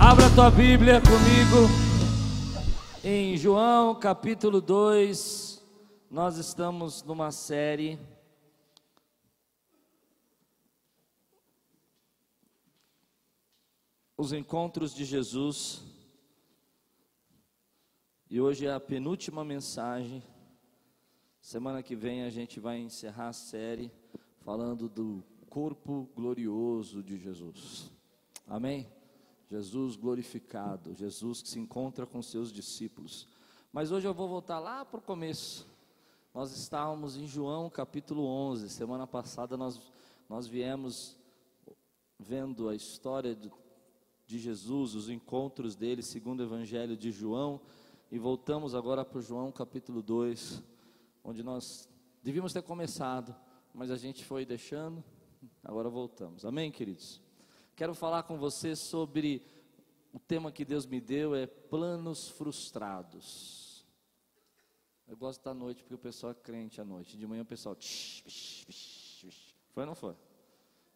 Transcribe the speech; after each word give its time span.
Abra 0.00 0.34
tua 0.34 0.50
Bíblia 0.50 0.98
comigo 1.02 1.68
em 3.04 3.36
João 3.36 3.94
capítulo 3.94 4.58
2. 4.58 5.62
Nós 6.10 6.38
estamos 6.38 7.02
numa 7.02 7.30
série 7.30 7.98
Os 14.16 14.32
encontros 14.32 14.94
de 14.94 15.04
Jesus. 15.04 15.82
E 18.30 18.40
hoje 18.40 18.64
é 18.66 18.72
a 18.72 18.80
penúltima 18.80 19.44
mensagem. 19.44 20.22
Semana 21.38 21.82
que 21.82 21.94
vem 21.94 22.22
a 22.22 22.30
gente 22.30 22.58
vai 22.58 22.78
encerrar 22.78 23.28
a 23.28 23.32
série 23.34 23.92
falando 24.40 24.88
do 24.88 25.22
corpo 25.50 26.08
glorioso 26.14 27.02
de 27.02 27.18
Jesus. 27.18 27.90
Amém? 28.46 29.01
Jesus 29.52 29.96
glorificado, 29.96 30.94
Jesus 30.94 31.42
que 31.42 31.48
se 31.50 31.60
encontra 31.60 32.06
com 32.06 32.22
seus 32.22 32.50
discípulos. 32.50 33.28
Mas 33.70 33.92
hoje 33.92 34.08
eu 34.08 34.14
vou 34.14 34.26
voltar 34.26 34.58
lá 34.58 34.82
para 34.82 34.98
o 34.98 35.02
começo. 35.02 35.66
Nós 36.32 36.56
estávamos 36.56 37.18
em 37.18 37.26
João 37.26 37.68
capítulo 37.68 38.24
11. 38.24 38.70
Semana 38.70 39.06
passada 39.06 39.54
nós, 39.54 39.78
nós 40.26 40.46
viemos 40.46 41.18
vendo 42.18 42.66
a 42.66 42.74
história 42.74 43.36
de, 43.36 43.52
de 44.26 44.38
Jesus, 44.38 44.94
os 44.94 45.10
encontros 45.10 45.76
dele, 45.76 46.02
segundo 46.02 46.40
o 46.40 46.44
Evangelho 46.44 46.96
de 46.96 47.10
João. 47.10 47.60
E 48.10 48.18
voltamos 48.18 48.74
agora 48.74 49.04
para 49.04 49.20
João 49.20 49.52
capítulo 49.52 50.00
2, 50.00 50.62
onde 51.22 51.42
nós 51.42 51.86
devíamos 52.22 52.54
ter 52.54 52.62
começado, 52.62 53.36
mas 53.74 53.90
a 53.90 53.96
gente 53.96 54.24
foi 54.24 54.46
deixando, 54.46 55.04
agora 55.62 55.90
voltamos. 55.90 56.46
Amém, 56.46 56.72
queridos? 56.72 57.21
Quero 57.74 57.94
falar 57.94 58.24
com 58.24 58.36
você 58.36 58.76
sobre 58.76 59.42
o 60.12 60.18
tema 60.18 60.52
que 60.52 60.64
Deus 60.64 60.84
me 60.84 61.00
deu 61.00 61.34
é 61.34 61.46
planos 61.46 62.28
frustrados. 62.28 63.86
Eu 65.08 65.16
gosto 65.16 65.42
da 65.42 65.54
noite 65.54 65.82
porque 65.82 65.94
o 65.94 65.98
pessoal 65.98 66.32
é 66.32 66.34
crente 66.34 66.80
à 66.80 66.84
noite. 66.84 67.16
De 67.16 67.26
manhã 67.26 67.42
o 67.42 67.46
pessoal. 67.46 67.76
Foi 69.70 69.82
ou 69.82 69.86
não 69.86 69.94
foi? 69.94 70.14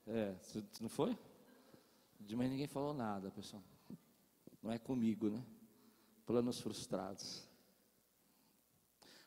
É, 0.07 0.35
não 0.81 0.89
foi? 0.89 1.17
De 2.21 2.37
manhã 2.37 2.51
ninguém 2.51 2.67
falou 2.67 2.93
nada, 2.93 3.31
pessoal. 3.31 3.63
Não 4.63 4.71
é 4.71 4.79
comigo, 4.79 5.31
né? 5.31 5.43
Planos 6.27 6.61
frustrados. 6.61 7.49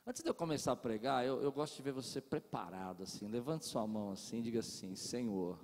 Antes 0.05 0.22
de 0.23 0.30
eu 0.30 0.36
começar 0.36 0.72
a 0.72 0.75
pregar, 0.75 1.25
eu, 1.25 1.42
eu 1.42 1.52
gosto 1.52 1.75
de 1.75 1.81
ver 1.81 1.92
você 1.92 2.22
preparado 2.22 3.03
assim. 3.03 3.27
Levante 3.27 3.66
sua 3.66 3.86
mão 3.88 4.11
assim 4.11 4.39
e 4.39 4.42
diga 4.44 4.59
assim: 4.59 4.95
Senhor 4.95 5.59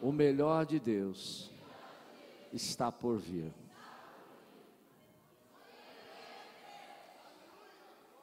o 0.00 0.12
melhor 0.12 0.66
de 0.66 0.78
Deus 0.78 1.50
está 2.52 2.90
por 2.90 3.16
vir. 3.18 3.52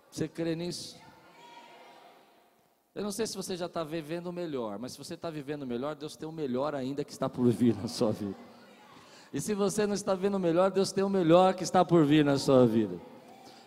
Você 0.10 0.28
crê 0.28 0.56
nisso? 0.56 1.02
Eu 2.94 3.04
não 3.04 3.12
sei 3.12 3.26
se 3.26 3.36
você 3.36 3.58
já 3.58 3.66
está 3.66 3.84
vivendo 3.84 4.28
o 4.28 4.34
melhor, 4.34 4.78
mas 4.78 4.92
se 4.92 4.98
você 5.00 5.16
está 5.16 5.30
vivendo 5.32 5.64
o 5.64 5.68
melhor, 5.68 5.96
Deus 5.96 6.16
tem 6.16 6.30
o 6.30 6.32
melhor 6.32 6.76
ainda 6.76 7.04
que 7.04 7.12
está 7.12 7.28
por 7.28 7.50
vir 7.50 7.76
na 7.76 7.88
sua 7.88 8.12
vida. 8.12 8.36
E 9.34 9.42
se 9.42 9.56
você 9.56 9.88
não 9.88 9.96
está 9.96 10.14
vendo 10.14 10.36
o 10.36 10.40
melhor, 10.40 10.70
Deus 10.70 10.92
tem 10.92 11.04
o 11.04 11.10
melhor 11.10 11.56
que 11.56 11.64
está 11.64 11.84
por 11.84 12.06
vir 12.06 12.24
na 12.24 12.38
sua 12.38 12.68
vida. 12.68 13.00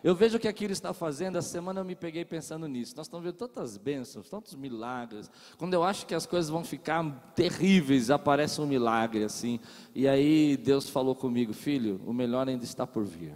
Eu 0.05 0.15
vejo 0.15 0.37
o 0.37 0.41
que 0.41 0.47
aquilo 0.47 0.73
está 0.73 0.93
fazendo, 0.93 1.39
essa 1.39 1.49
semana 1.49 1.81
eu 1.81 1.84
me 1.84 1.95
peguei 1.95 2.25
pensando 2.25 2.69
nisso. 2.69 2.95
Nós 2.97 3.07
estamos 3.07 3.25
vendo 3.25 3.34
tantas 3.34 3.77
bênçãos, 3.77 4.29
tantos 4.29 4.55
milagres. 4.55 5.31
Quando 5.59 5.75
eu 5.75 5.83
acho 5.83 6.07
que 6.07 6.15
as 6.15 6.27
coisas 6.27 6.51
vão 6.51 6.62
ficar 6.62 7.05
terríveis, 7.34 8.11
aparece 8.11 8.61
um 8.61 8.67
milagre 8.67 9.25
assim. 9.25 9.59
E 9.95 10.07
aí 10.07 10.57
Deus 10.57 10.89
falou 10.89 11.15
comigo, 11.15 11.53
filho, 11.53 12.01
o 12.07 12.12
melhor 12.12 12.49
ainda 12.49 12.65
está 12.65 12.87
por 12.87 13.05
vir. 13.05 13.33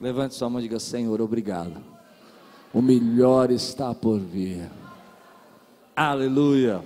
Levante 0.00 0.34
sua 0.34 0.48
mão 0.48 0.60
e 0.60 0.62
diga, 0.62 0.78
Senhor, 0.78 1.20
obrigado. 1.20 1.82
O 2.72 2.80
melhor 2.80 3.50
está 3.50 3.94
por 3.94 4.20
vir. 4.20 4.70
Aleluia. 5.96 6.84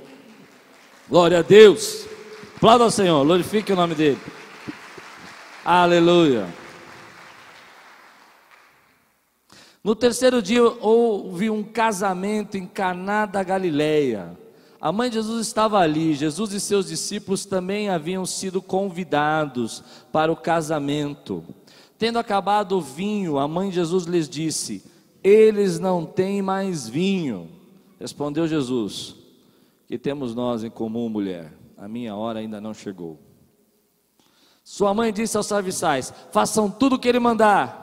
Glória 1.08 1.40
a 1.40 1.42
Deus. 1.42 2.06
Aplauda 2.56 2.84
ao 2.84 2.90
Senhor, 2.90 3.22
glorifique 3.24 3.72
o 3.72 3.76
nome 3.76 3.94
dele. 3.94 4.20
Aleluia. 5.64 6.61
No 9.84 9.96
terceiro 9.96 10.40
dia 10.40 10.62
houve 10.62 11.50
um 11.50 11.64
casamento 11.64 12.56
em 12.56 12.66
Caná 12.66 13.26
da 13.26 13.42
Galileia. 13.42 14.38
A 14.80 14.92
mãe 14.92 15.08
de 15.08 15.16
Jesus 15.16 15.46
estava 15.46 15.78
ali, 15.78 16.14
Jesus 16.14 16.52
e 16.52 16.60
seus 16.60 16.86
discípulos 16.86 17.44
também 17.44 17.88
haviam 17.88 18.24
sido 18.24 18.62
convidados 18.62 19.82
para 20.12 20.30
o 20.30 20.36
casamento. 20.36 21.44
Tendo 21.98 22.18
acabado 22.18 22.78
o 22.78 22.80
vinho, 22.80 23.38
a 23.38 23.48
mãe 23.48 23.70
de 23.70 23.76
Jesus 23.76 24.04
lhes 24.04 24.28
disse: 24.28 24.84
Eles 25.22 25.80
não 25.80 26.04
têm 26.04 26.42
mais 26.42 26.88
vinho. 26.88 27.48
Respondeu 27.98 28.46
Jesus: 28.46 29.16
Que 29.88 29.98
temos 29.98 30.32
nós 30.32 30.62
em 30.62 30.70
comum, 30.70 31.08
mulher? 31.08 31.52
A 31.76 31.88
minha 31.88 32.14
hora 32.14 32.38
ainda 32.38 32.60
não 32.60 32.72
chegou. 32.72 33.18
Sua 34.62 34.94
mãe 34.94 35.12
disse 35.12 35.36
aos 35.36 35.46
serviçais: 35.46 36.14
Façam 36.30 36.70
tudo 36.70 36.94
o 36.94 36.98
que 36.98 37.08
ele 37.08 37.18
mandar. 37.18 37.81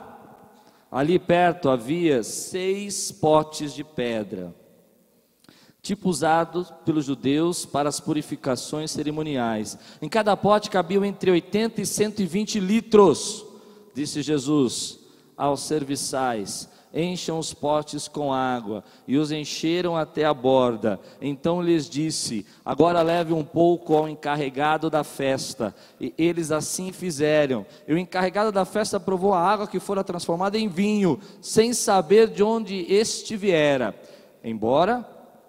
Ali 0.90 1.18
perto 1.18 1.68
havia 1.68 2.22
seis 2.22 3.12
potes 3.12 3.72
de 3.72 3.84
pedra, 3.84 4.54
tipo 5.80 6.08
usado 6.08 6.66
pelos 6.84 7.04
judeus 7.04 7.64
para 7.64 7.88
as 7.88 8.00
purificações 8.00 8.90
cerimoniais. 8.90 9.78
Em 10.02 10.08
cada 10.08 10.36
pote 10.36 10.68
cabiam 10.68 11.04
entre 11.04 11.30
80 11.30 11.82
e 11.82 11.86
120 11.86 12.58
litros, 12.58 13.46
disse 13.94 14.20
Jesus 14.20 14.98
aos 15.36 15.60
serviçais 15.60 16.68
encham 16.92 17.38
os 17.38 17.54
potes 17.54 18.08
com 18.08 18.32
água, 18.32 18.82
e 19.06 19.16
os 19.16 19.30
encheram 19.30 19.96
até 19.96 20.24
a 20.24 20.34
borda. 20.34 20.98
Então 21.20 21.62
lhes 21.62 21.88
disse: 21.88 22.44
Agora 22.64 23.02
leve 23.02 23.32
um 23.32 23.44
pouco 23.44 23.94
ao 23.94 24.08
encarregado 24.08 24.90
da 24.90 25.04
festa. 25.04 25.74
E 26.00 26.12
eles 26.18 26.50
assim 26.50 26.92
fizeram. 26.92 27.64
E 27.86 27.94
o 27.94 27.98
encarregado 27.98 28.50
da 28.50 28.64
festa 28.64 28.98
provou 28.98 29.32
a 29.32 29.40
água 29.40 29.66
que 29.66 29.80
fora 29.80 30.04
transformada 30.04 30.58
em 30.58 30.68
vinho, 30.68 31.18
sem 31.40 31.72
saber 31.72 32.28
de 32.28 32.42
onde 32.42 32.86
este 32.92 33.36
viera. 33.36 33.94
Embora 34.42 35.06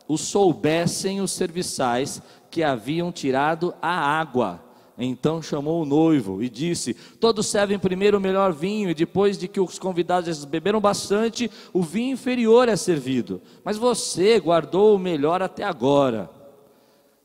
o 0.07 0.17
soubessem 0.17 1.21
os 1.21 1.31
serviçais 1.31 2.21
que 2.49 2.63
haviam 2.63 3.11
tirado 3.11 3.73
a 3.81 4.19
água. 4.19 4.70
Então 5.03 5.41
chamou 5.41 5.81
o 5.81 5.85
noivo 5.85 6.43
e 6.43 6.49
disse: 6.49 6.93
Todos 7.19 7.47
servem 7.47 7.79
primeiro 7.79 8.17
o 8.17 8.21
melhor 8.21 8.53
vinho, 8.53 8.89
e 8.89 8.93
depois 8.93 9.37
de 9.37 9.47
que 9.47 9.59
os 9.59 9.79
convidados 9.79 10.45
beberam 10.45 10.79
bastante, 10.79 11.49
o 11.73 11.81
vinho 11.81 12.13
inferior 12.13 12.69
é 12.69 12.75
servido. 12.75 13.41
Mas 13.63 13.77
você 13.77 14.39
guardou 14.39 14.95
o 14.95 14.99
melhor 14.99 15.41
até 15.41 15.63
agora. 15.63 16.29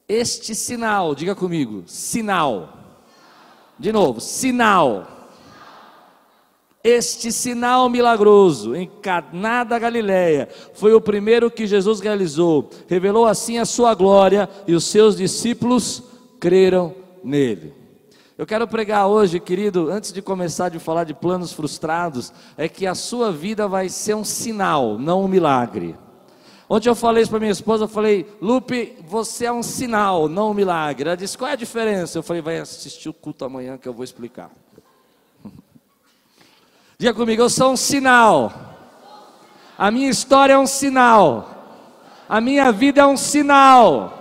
Este 0.08 0.54
sinal, 0.54 1.14
diga 1.14 1.34
comigo: 1.34 1.84
sinal. 1.86 2.72
De 3.78 3.92
novo, 3.92 4.20
sinal. 4.20 5.12
Este 6.82 7.32
sinal 7.32 7.90
milagroso 7.90 8.74
em 8.76 8.88
Caná 9.02 9.64
da 9.64 9.76
Galileia 9.76 10.48
foi 10.72 10.94
o 10.94 11.00
primeiro 11.00 11.50
que 11.50 11.66
Jesus 11.66 11.98
realizou. 11.98 12.70
Revelou 12.86 13.26
assim 13.26 13.58
a 13.58 13.64
sua 13.64 13.92
glória 13.92 14.48
e 14.68 14.74
os 14.74 14.84
seus 14.84 15.16
discípulos 15.16 16.00
creram 16.38 16.94
nele. 17.26 17.74
Eu 18.38 18.46
quero 18.46 18.68
pregar 18.68 19.06
hoje, 19.06 19.40
querido, 19.40 19.90
antes 19.90 20.12
de 20.12 20.20
começar 20.20 20.68
de 20.68 20.78
falar 20.78 21.04
de 21.04 21.14
planos 21.14 21.52
frustrados, 21.52 22.32
é 22.56 22.68
que 22.68 22.86
a 22.86 22.94
sua 22.94 23.32
vida 23.32 23.66
vai 23.66 23.88
ser 23.88 24.14
um 24.14 24.24
sinal, 24.24 24.98
não 24.98 25.24
um 25.24 25.28
milagre. 25.28 25.96
Ontem 26.68 26.88
eu 26.88 26.94
falei 26.94 27.22
isso 27.22 27.30
para 27.30 27.40
minha 27.40 27.52
esposa, 27.52 27.84
eu 27.84 27.88
falei, 27.88 28.26
Lupe, 28.40 28.98
você 29.06 29.46
é 29.46 29.52
um 29.52 29.62
sinal, 29.62 30.28
não 30.28 30.50
um 30.50 30.54
milagre. 30.54 31.08
Ela 31.08 31.16
disse, 31.16 31.38
qual 31.38 31.48
é 31.48 31.54
a 31.54 31.56
diferença? 31.56 32.18
Eu 32.18 32.22
falei, 32.22 32.42
vai 32.42 32.58
assistir 32.58 33.08
o 33.08 33.14
culto 33.14 33.44
amanhã 33.44 33.78
que 33.78 33.88
eu 33.88 33.92
vou 33.94 34.04
explicar. 34.04 34.50
Diga 36.98 37.14
comigo, 37.14 37.40
eu 37.40 37.48
sou 37.48 37.72
um 37.72 37.76
sinal. 37.76 38.52
A 39.78 39.90
minha 39.90 40.10
história 40.10 40.54
é 40.54 40.58
um 40.58 40.66
sinal. 40.66 41.56
A 42.28 42.40
minha 42.40 42.70
vida 42.72 43.00
é 43.00 43.06
um 43.06 43.16
sinal. 43.16 44.15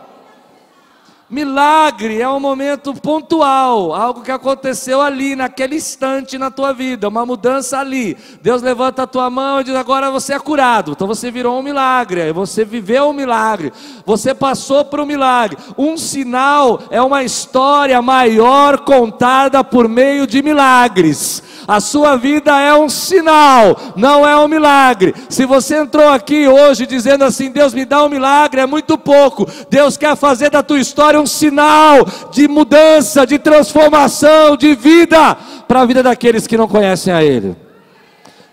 Milagre 1.36 2.22
é 2.22 2.30
um 2.30 2.40
momento 2.40 2.94
pontual, 2.94 3.94
algo 3.94 4.22
que 4.22 4.32
aconteceu 4.32 5.02
ali, 5.02 5.36
naquele 5.36 5.76
instante 5.76 6.38
na 6.38 6.50
tua 6.50 6.72
vida, 6.72 7.10
uma 7.10 7.26
mudança 7.26 7.78
ali. 7.78 8.16
Deus 8.42 8.62
levanta 8.62 9.04
a 9.04 9.08
tua 9.08 9.30
mão 9.30 9.60
e 9.60 9.66
diz: 9.66 9.76
agora 9.76 10.10
você 10.10 10.32
é 10.32 10.40
curado. 10.40 10.94
Então 10.94 11.06
você 11.06 11.30
virou 11.30 11.60
um 11.60 11.62
milagre, 11.62 12.32
você 12.32 12.64
viveu 12.64 13.10
um 13.10 13.14
milagre, 13.14 13.74
você 14.06 14.34
passou 14.34 14.86
por 14.86 15.02
um 15.02 15.06
milagre. 15.06 15.58
Um 15.78 15.98
sinal 15.98 16.84
é 16.90 17.02
uma 17.02 17.22
história 17.22 18.02
maior 18.02 18.86
contada 18.86 19.62
por 19.62 19.90
meio 19.90 20.26
de 20.26 20.42
milagres. 20.42 21.44
A 21.68 21.80
sua 21.80 22.16
vida 22.16 22.60
é 22.60 22.74
um 22.76 22.88
sinal, 22.88 23.76
não 23.96 24.26
é 24.26 24.38
um 24.38 24.48
milagre. 24.48 25.14
Se 25.30 25.46
você 25.46 25.78
entrou 25.78 26.08
aqui 26.08 26.48
hoje 26.48 26.86
dizendo 26.86 27.26
assim: 27.26 27.52
Deus 27.52 27.74
me 27.74 27.84
dá 27.84 28.06
um 28.06 28.10
milagre, 28.10 28.62
é 28.62 28.66
muito 28.66 28.98
pouco. 28.98 29.46
Deus 29.70 29.98
quer 29.98 30.16
fazer 30.16 30.50
da 30.50 30.64
tua 30.64 30.80
história 30.80 31.20
um 31.20 31.25
um 31.26 31.28
sinal 31.28 32.06
de 32.32 32.48
mudança, 32.48 33.26
de 33.26 33.40
transformação, 33.40 34.56
de 34.56 34.76
vida 34.76 35.36
para 35.68 35.82
a 35.82 35.86
vida 35.86 36.04
daqueles 36.04 36.46
que 36.46 36.56
não 36.56 36.68
conhecem 36.68 37.12
a 37.12 37.24
Ele. 37.24 37.56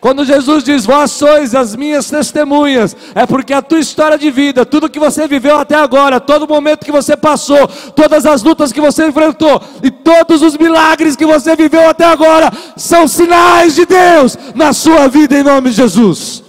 Quando 0.01 0.25
Jesus 0.25 0.65
diz, 0.65 0.85
vós 0.85 1.13
sois 1.13 1.55
as 1.55 1.77
minhas 1.77 2.11
testemunhas, 2.11 2.97
é 3.15 3.25
porque 3.25 3.53
a 3.53 3.63
tua 3.63 3.79
história 3.79 4.19
de 4.19 4.33
vida, 4.33 4.67
tudo 4.67 4.91
que 4.91 4.99
você 4.99 5.29
viveu 5.29 5.57
até 5.57 5.77
agora, 5.77 6.19
todo 6.19 6.49
momento 6.49 6.85
que 6.85 6.91
você 6.91 7.17
passou, 7.17 7.69
todas 7.95 8.27
as 8.27 8.43
lutas 8.43 8.73
que 8.73 8.81
você 8.81 9.07
enfrentou 9.07 9.63
e 9.81 9.93
todos 9.93 10.43
os 10.43 10.57
milagres 10.57 11.15
que 11.15 11.25
você 11.25 11.55
viveu 11.55 11.89
até 11.89 12.05
agora, 12.05 12.51
são 12.77 13.07
sinais 13.07 13.77
de 13.77 13.87
Deus 13.87 14.37
na 14.57 14.73
sua 14.73 15.07
vida 15.07 15.39
em 15.39 15.45
nome 15.45 15.71
de 15.71 15.77
Jesus. 15.77 16.43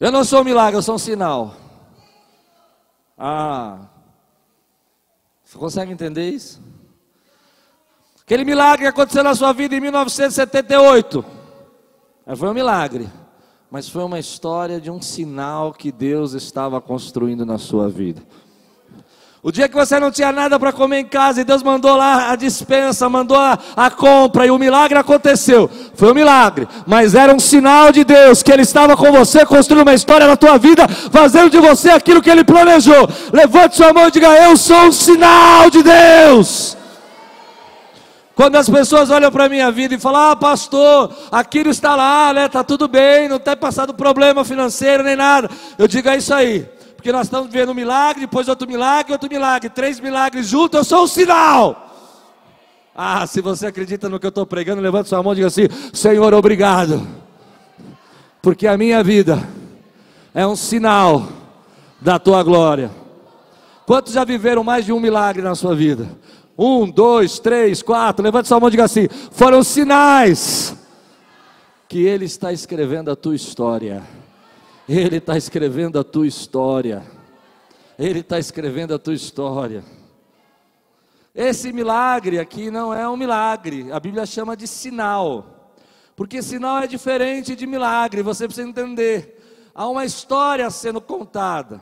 Eu 0.00 0.10
não 0.10 0.24
sou 0.24 0.40
um 0.40 0.44
milagre, 0.44 0.76
eu 0.76 0.82
sou 0.82 0.96
um 0.96 0.98
sinal. 0.98 1.67
Ah, 3.18 3.88
você 5.42 5.58
consegue 5.58 5.90
entender 5.90 6.28
isso? 6.30 6.62
Aquele 8.22 8.44
milagre 8.44 8.82
que 8.82 8.88
aconteceu 8.88 9.24
na 9.24 9.34
sua 9.34 9.52
vida 9.52 9.74
em 9.74 9.80
1978. 9.80 11.24
Foi 12.36 12.48
um 12.48 12.54
milagre, 12.54 13.08
mas 13.70 13.88
foi 13.88 14.04
uma 14.04 14.18
história 14.18 14.80
de 14.80 14.90
um 14.90 15.00
sinal 15.00 15.72
que 15.72 15.90
Deus 15.90 16.34
estava 16.34 16.80
construindo 16.80 17.46
na 17.46 17.56
sua 17.56 17.88
vida. 17.88 18.22
O 19.40 19.52
dia 19.52 19.68
que 19.68 19.74
você 19.74 20.00
não 20.00 20.10
tinha 20.10 20.32
nada 20.32 20.58
para 20.58 20.72
comer 20.72 20.98
em 20.98 21.04
casa 21.04 21.40
e 21.40 21.44
Deus 21.44 21.62
mandou 21.62 21.94
lá 21.94 22.32
a 22.32 22.36
dispensa, 22.36 23.08
mandou 23.08 23.36
a, 23.36 23.56
a, 23.76 23.88
compra 23.88 24.44
e 24.44 24.50
o 24.50 24.58
milagre 24.58 24.98
aconteceu. 24.98 25.70
Foi 25.94 26.10
um 26.10 26.14
milagre, 26.14 26.66
mas 26.84 27.14
era 27.14 27.32
um 27.32 27.38
sinal 27.38 27.92
de 27.92 28.02
Deus 28.02 28.42
que 28.42 28.50
Ele 28.50 28.62
estava 28.62 28.96
com 28.96 29.12
você, 29.12 29.46
construindo 29.46 29.82
uma 29.82 29.94
história 29.94 30.26
na 30.26 30.36
tua 30.36 30.58
vida, 30.58 30.88
fazendo 30.88 31.50
de 31.50 31.58
você 31.60 31.90
aquilo 31.90 32.20
que 32.20 32.28
Ele 32.28 32.42
planejou. 32.42 33.08
Levante 33.32 33.76
sua 33.76 33.92
mão 33.92 34.08
e 34.08 34.10
diga: 34.10 34.26
Eu 34.42 34.56
sou 34.56 34.86
um 34.86 34.92
sinal 34.92 35.70
de 35.70 35.84
Deus. 35.84 36.76
Quando 38.34 38.56
as 38.56 38.68
pessoas 38.68 39.08
olham 39.10 39.30
para 39.30 39.44
a 39.44 39.48
minha 39.48 39.70
vida 39.70 39.94
e 39.94 39.98
falam, 39.98 40.30
ah, 40.30 40.36
pastor, 40.36 41.12
aquilo 41.30 41.70
está 41.70 41.96
lá, 41.96 42.32
né? 42.32 42.46
Está 42.46 42.62
tudo 42.62 42.86
bem, 42.86 43.28
não 43.28 43.40
tem 43.40 43.56
passado 43.56 43.92
problema 43.92 44.44
financeiro 44.44 45.02
nem 45.02 45.16
nada. 45.16 45.50
Eu 45.76 45.88
digo, 45.88 46.08
é 46.08 46.18
isso 46.18 46.32
aí. 46.32 46.77
Porque 47.08 47.16
nós 47.16 47.26
estamos 47.26 47.50
vivendo 47.50 47.70
um 47.70 47.74
milagre, 47.74 48.20
depois 48.20 48.48
outro 48.48 48.68
milagre, 48.68 49.12
outro 49.14 49.30
milagre, 49.30 49.70
três 49.70 49.98
milagres 49.98 50.46
juntos, 50.46 50.76
eu 50.76 50.84
sou 50.84 51.04
um 51.04 51.06
sinal. 51.06 51.90
Ah, 52.94 53.26
se 53.26 53.40
você 53.40 53.66
acredita 53.68 54.10
no 54.10 54.20
que 54.20 54.26
eu 54.26 54.28
estou 54.28 54.44
pregando, 54.44 54.82
levante 54.82 55.08
sua 55.08 55.22
mão 55.22 55.32
e 55.32 55.36
diga 55.36 55.46
assim: 55.46 55.68
Senhor, 55.94 56.34
obrigado. 56.34 57.08
Porque 58.42 58.66
a 58.66 58.76
minha 58.76 59.02
vida 59.02 59.42
é 60.34 60.46
um 60.46 60.54
sinal 60.54 61.28
da 61.98 62.18
tua 62.18 62.42
glória. 62.42 62.90
Quantos 63.86 64.12
já 64.12 64.22
viveram 64.22 64.62
mais 64.62 64.84
de 64.84 64.92
um 64.92 65.00
milagre 65.00 65.40
na 65.40 65.54
sua 65.54 65.74
vida? 65.74 66.10
Um, 66.58 66.90
dois, 66.90 67.38
três, 67.38 67.80
quatro. 67.80 68.22
Levante 68.22 68.48
sua 68.48 68.60
mão 68.60 68.68
e 68.68 68.72
diga 68.72 68.84
assim: 68.84 69.08
foram 69.30 69.62
sinais 69.62 70.76
que 71.88 72.04
Ele 72.04 72.26
está 72.26 72.52
escrevendo 72.52 73.10
a 73.10 73.16
tua 73.16 73.34
história. 73.34 74.17
Ele 74.88 75.18
está 75.18 75.36
escrevendo 75.36 75.98
a 75.98 76.04
tua 76.04 76.26
história. 76.26 77.04
Ele 77.98 78.20
está 78.20 78.38
escrevendo 78.38 78.94
a 78.94 78.98
tua 78.98 79.12
história. 79.12 79.84
Esse 81.34 81.72
milagre 81.72 82.38
aqui 82.38 82.70
não 82.70 82.94
é 82.94 83.08
um 83.08 83.16
milagre, 83.16 83.92
a 83.92 84.00
Bíblia 84.00 84.26
chama 84.26 84.56
de 84.56 84.66
sinal, 84.66 85.74
porque 86.16 86.42
sinal 86.42 86.80
é 86.80 86.86
diferente 86.88 87.54
de 87.54 87.64
milagre, 87.64 88.22
você 88.22 88.46
precisa 88.46 88.66
entender. 88.66 89.70
Há 89.72 89.86
uma 89.86 90.04
história 90.04 90.68
sendo 90.70 91.00
contada. 91.00 91.80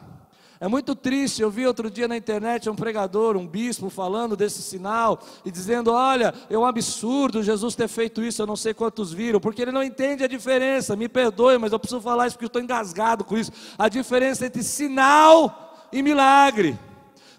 É 0.58 0.66
muito 0.66 0.94
triste, 0.94 1.42
eu 1.42 1.50
vi 1.50 1.66
outro 1.66 1.90
dia 1.90 2.08
na 2.08 2.16
internet 2.16 2.70
um 2.70 2.74
pregador, 2.74 3.36
um 3.36 3.46
bispo 3.46 3.90
falando 3.90 4.34
desse 4.34 4.62
sinal 4.62 5.20
e 5.44 5.50
dizendo: 5.50 5.92
Olha, 5.92 6.32
é 6.48 6.56
um 6.56 6.64
absurdo 6.64 7.42
Jesus 7.42 7.74
ter 7.74 7.88
feito 7.88 8.22
isso, 8.22 8.40
eu 8.40 8.46
não 8.46 8.56
sei 8.56 8.72
quantos 8.72 9.12
viram, 9.12 9.38
porque 9.38 9.60
ele 9.60 9.72
não 9.72 9.82
entende 9.82 10.24
a 10.24 10.28
diferença. 10.28 10.96
Me 10.96 11.08
perdoe, 11.08 11.58
mas 11.58 11.72
eu 11.72 11.78
preciso 11.78 12.00
falar 12.00 12.26
isso 12.26 12.36
porque 12.36 12.46
eu 12.46 12.48
estou 12.48 12.62
engasgado 12.62 13.22
com 13.22 13.36
isso. 13.36 13.52
A 13.76 13.88
diferença 13.88 14.46
entre 14.46 14.62
sinal 14.62 15.88
e 15.92 16.02
milagre. 16.02 16.78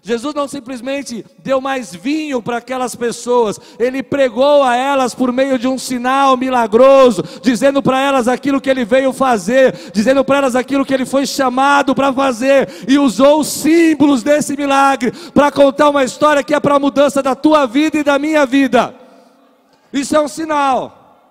Jesus 0.08 0.34
não 0.34 0.48
simplesmente 0.48 1.22
deu 1.38 1.60
mais 1.60 1.94
vinho 1.94 2.40
para 2.40 2.56
aquelas 2.56 2.96
pessoas, 2.96 3.60
ele 3.78 4.02
pregou 4.02 4.62
a 4.62 4.74
elas 4.74 5.14
por 5.14 5.30
meio 5.30 5.58
de 5.58 5.68
um 5.68 5.76
sinal 5.76 6.34
milagroso, 6.34 7.22
dizendo 7.42 7.82
para 7.82 8.00
elas 8.00 8.26
aquilo 8.26 8.58
que 8.58 8.70
ele 8.70 8.86
veio 8.86 9.12
fazer, 9.12 9.92
dizendo 9.92 10.24
para 10.24 10.38
elas 10.38 10.56
aquilo 10.56 10.86
que 10.86 10.94
ele 10.94 11.04
foi 11.04 11.26
chamado 11.26 11.94
para 11.94 12.10
fazer, 12.10 12.86
e 12.88 12.98
usou 12.98 13.40
os 13.40 13.48
símbolos 13.48 14.22
desse 14.22 14.56
milagre 14.56 15.12
para 15.34 15.52
contar 15.52 15.90
uma 15.90 16.02
história 16.02 16.42
que 16.42 16.54
é 16.54 16.60
para 16.60 16.76
a 16.76 16.80
mudança 16.80 17.22
da 17.22 17.34
tua 17.34 17.66
vida 17.66 17.98
e 17.98 18.02
da 18.02 18.18
minha 18.18 18.46
vida. 18.46 18.94
Isso 19.92 20.16
é 20.16 20.20
um 20.20 20.28
sinal. 20.28 21.28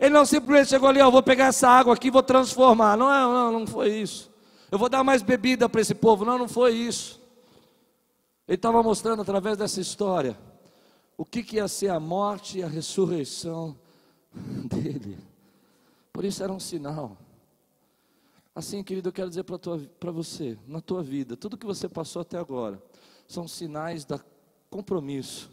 Ele 0.00 0.14
não 0.14 0.24
simplesmente 0.24 0.70
chegou 0.70 0.88
ali, 0.88 1.02
ó, 1.02 1.10
vou 1.10 1.22
pegar 1.22 1.48
essa 1.48 1.68
água 1.68 1.92
aqui 1.92 2.06
e 2.06 2.10
vou 2.10 2.22
transformar. 2.22 2.96
Não, 2.96 3.06
não, 3.06 3.60
não 3.60 3.66
foi 3.66 3.90
isso. 3.90 4.32
Eu 4.72 4.78
vou 4.78 4.88
dar 4.88 5.04
mais 5.04 5.20
bebida 5.20 5.68
para 5.68 5.82
esse 5.82 5.94
povo. 5.94 6.24
Não, 6.24 6.38
não 6.38 6.48
foi 6.48 6.72
isso. 6.72 7.22
Ele 8.46 8.56
estava 8.56 8.82
mostrando 8.82 9.22
através 9.22 9.56
dessa 9.56 9.80
história 9.80 10.38
o 11.16 11.24
que, 11.24 11.42
que 11.42 11.56
ia 11.56 11.68
ser 11.68 11.88
a 11.88 11.98
morte 11.98 12.58
e 12.58 12.62
a 12.62 12.68
ressurreição 12.68 13.76
dele. 14.68 15.18
Por 16.12 16.24
isso 16.24 16.42
era 16.42 16.52
um 16.52 16.60
sinal. 16.60 17.16
Assim, 18.54 18.84
querido, 18.84 19.08
eu 19.08 19.12
quero 19.12 19.28
dizer 19.28 19.44
para 19.44 20.12
você, 20.12 20.56
na 20.66 20.80
tua 20.80 21.02
vida, 21.02 21.36
tudo 21.36 21.58
que 21.58 21.66
você 21.66 21.88
passou 21.88 22.22
até 22.22 22.38
agora, 22.38 22.80
são 23.26 23.48
sinais 23.48 24.04
da 24.04 24.20
compromisso, 24.70 25.50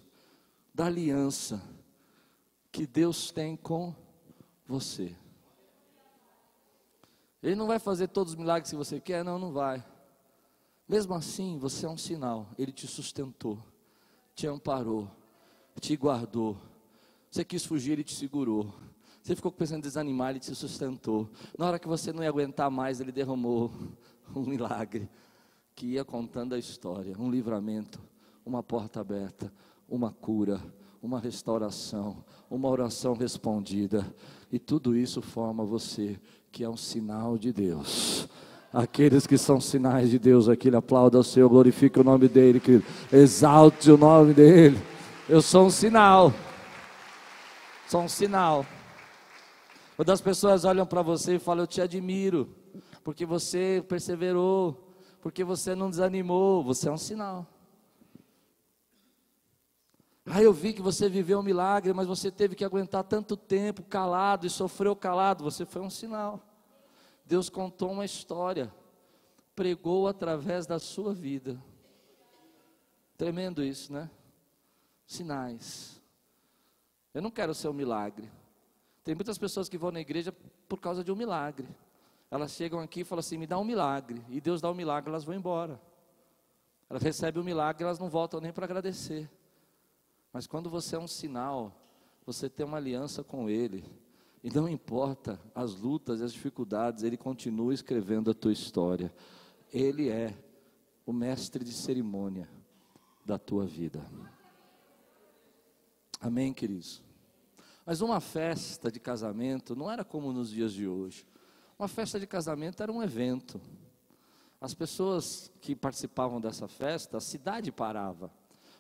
da 0.74 0.86
aliança 0.86 1.62
que 2.72 2.88
Deus 2.88 3.32
tem 3.32 3.56
com 3.56 3.94
você. 4.68 5.16
Ele 7.42 7.56
não 7.56 7.68
vai 7.68 7.80
fazer 7.80 8.08
todos 8.08 8.34
os 8.34 8.40
milagres 8.40 8.70
que 8.70 8.78
você 8.78 9.00
quer, 9.00 9.24
não, 9.24 9.40
não 9.40 9.52
vai. 9.52 9.84
Mesmo 10.92 11.14
assim, 11.14 11.58
você 11.58 11.86
é 11.86 11.90
um 11.90 11.96
sinal. 11.96 12.50
Ele 12.58 12.74
te 12.74 12.86
sustentou, 12.86 13.58
te 14.36 14.46
amparou, 14.46 15.10
te 15.80 15.96
guardou. 15.96 16.58
Você 17.30 17.46
quis 17.46 17.66
fugir, 17.66 17.94
ele 17.94 18.04
te 18.04 18.14
segurou. 18.14 18.74
Você 19.24 19.34
ficou 19.34 19.54
pensando 19.54 19.78
em 19.78 19.84
desanimar, 19.84 20.32
ele 20.32 20.42
te 20.42 20.54
sustentou. 20.54 21.30
Na 21.58 21.66
hora 21.66 21.80
que 21.80 21.88
você 21.88 22.12
não 22.12 22.22
ia 22.22 22.28
aguentar 22.28 22.70
mais, 22.70 23.00
ele 23.00 23.14
derramou 23.14 23.72
um 24.36 24.42
milagre 24.42 25.10
que 25.74 25.86
ia 25.86 26.04
contando 26.04 26.56
a 26.56 26.60
história, 26.60 27.16
um 27.18 27.32
livramento, 27.32 28.02
uma 28.46 28.62
porta 28.62 29.00
aberta, 29.00 29.50
uma 29.88 30.12
cura, 30.12 30.62
uma 31.02 31.22
restauração, 31.22 32.22
uma 32.50 32.68
oração 32.68 33.14
respondida. 33.14 34.14
E 34.52 34.60
tudo 34.60 34.94
isso 34.94 35.22
forma 35.22 35.64
você, 35.64 36.20
que 36.52 36.66
é 36.66 36.70
um 36.70 36.76
sinal 36.76 37.38
de 37.38 37.54
Deus. 37.54 38.28
Aqueles 38.74 39.28
que 39.28 39.38
são 39.38 39.60
sinais 39.60 40.10
de 40.10 40.18
Deus 40.18 40.48
aqui, 40.48 40.70
ele 40.70 40.78
aplauda 40.78 41.20
o 41.20 41.24
Senhor, 41.24 41.50
glorifique 41.50 42.00
o 42.00 42.04
nome 42.04 42.30
dele, 42.30 42.60
querido. 42.60 42.86
Exalte 43.12 43.92
o 43.92 43.98
nome 43.98 44.34
dele. 44.34 44.82
Eu 45.28 45.42
sou 45.42 45.66
um 45.66 45.70
sinal. 45.70 46.34
Sou 47.88 48.02
um 48.02 48.08
sinal. 48.08 48.66
Quando 49.98 50.10
as 50.10 50.22
pessoas 50.22 50.64
olham 50.64 50.86
para 50.86 51.02
você 51.02 51.36
e 51.36 51.40
falam, 51.40 51.64
eu 51.64 51.68
te 51.68 51.82
admiro, 51.82 52.50
porque 53.04 53.26
você 53.26 53.84
perseverou, 53.90 54.96
porque 55.22 55.44
você 55.44 55.76
não 55.76 55.90
desanimou, 55.90 56.64
você 56.64 56.88
é 56.88 56.92
um 56.92 56.98
sinal. 56.98 57.46
Ah, 60.26 60.42
eu 60.42 60.54
vi 60.54 60.72
que 60.72 60.82
você 60.82 61.10
viveu 61.10 61.40
um 61.40 61.44
milagre, 61.44 61.92
mas 61.94 62.08
você 62.08 62.32
teve 62.32 62.56
que 62.56 62.64
aguentar 62.64 63.04
tanto 63.04 63.36
tempo 63.36 63.84
calado 63.84 64.48
e 64.48 64.50
sofreu 64.50 64.96
calado, 64.96 65.44
você 65.44 65.66
foi 65.66 65.82
um 65.82 65.90
sinal. 65.90 66.40
Deus 67.32 67.50
contou 67.50 67.94
uma 67.94 68.04
história, 68.04 68.70
pregou 69.56 70.06
através 70.06 70.68
da 70.68 70.78
sua 70.78 71.14
vida. 71.14 71.64
Tremendo 73.18 73.64
isso, 73.64 73.94
né? 73.94 74.12
Sinais. 75.06 76.02
Eu 77.14 77.22
não 77.22 77.32
quero 77.32 77.54
ser 77.54 77.70
um 77.70 77.74
milagre. 77.74 78.30
Tem 79.02 79.16
muitas 79.16 79.38
pessoas 79.38 79.70
que 79.70 79.78
vão 79.78 79.92
na 79.92 80.02
igreja 80.02 80.36
por 80.68 80.82
causa 80.82 81.06
de 81.06 81.10
um 81.10 81.16
milagre. 81.16 81.70
Elas 82.30 82.52
chegam 82.52 82.82
aqui 82.82 83.00
e 83.00 83.06
falam 83.06 83.22
assim: 83.22 83.38
me 83.38 83.48
dá 83.48 83.58
um 83.58 83.64
milagre. 83.64 84.22
E 84.28 84.42
Deus 84.42 84.60
dá 84.60 84.70
um 84.70 84.76
milagre, 84.76 85.10
elas 85.10 85.24
vão 85.24 85.34
embora. 85.34 85.82
Elas 86.90 87.02
recebem 87.02 87.40
o 87.40 87.44
um 87.44 87.46
milagre, 87.46 87.86
elas 87.86 87.98
não 87.98 88.10
voltam 88.10 88.42
nem 88.42 88.52
para 88.52 88.66
agradecer. 88.66 89.32
Mas 90.34 90.48
quando 90.48 90.70
você 90.70 90.98
é 90.98 91.00
um 91.00 91.08
sinal, 91.08 91.72
você 92.26 92.50
tem 92.50 92.66
uma 92.66 92.76
aliança 92.76 93.24
com 93.24 93.50
Ele. 93.50 93.86
E 94.44 94.50
não 94.50 94.68
importa 94.68 95.40
as 95.54 95.76
lutas 95.76 96.20
e 96.20 96.24
as 96.24 96.34
dificuldades, 96.34 97.04
Ele 97.04 97.18
continua 97.18 97.74
escrevendo 97.74 98.32
a 98.32 98.34
tua 98.34 98.52
história. 98.52 99.14
Ele 99.72 100.10
é 100.10 100.36
o 101.06 101.14
mestre 101.14 101.64
de 101.64 101.72
cerimônia 101.72 102.50
da 103.26 103.38
tua 103.38 103.66
vida. 103.66 104.04
Amém, 106.20 106.54
queridos? 106.54 107.04
Mas 107.86 108.02
uma 108.02 108.20
festa 108.20 108.92
de 108.92 109.00
casamento 109.00 109.76
não 109.76 109.90
era 109.90 110.04
como 110.04 110.32
nos 110.32 110.50
dias 110.50 110.74
de 110.74 110.88
hoje. 110.88 111.26
Uma 111.78 111.88
festa 111.88 112.20
de 112.20 112.28
casamento 112.28 112.82
era 112.82 112.92
um 112.92 113.02
evento. 113.02 113.60
As 114.60 114.74
pessoas 114.74 115.52
que 115.60 115.76
participavam 115.76 116.40
dessa 116.40 116.68
festa, 116.68 117.18
a 117.18 117.22
cidade 117.22 117.72
parava. 117.72 118.32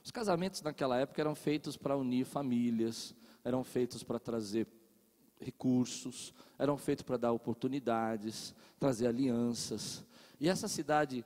Os 0.03 0.11
casamentos 0.11 0.61
naquela 0.61 0.97
época 0.97 1.21
eram 1.21 1.35
feitos 1.35 1.75
para 1.75 1.97
unir 1.97 2.25
famílias, 2.25 3.15
eram 3.43 3.63
feitos 3.63 4.03
para 4.03 4.19
trazer 4.19 4.67
recursos, 5.41 6.33
eram 6.57 6.77
feitos 6.77 7.03
para 7.03 7.17
dar 7.17 7.31
oportunidades, 7.31 8.53
trazer 8.79 9.07
alianças. 9.07 10.03
E 10.39 10.47
essa 10.47 10.67
cidade, 10.67 11.25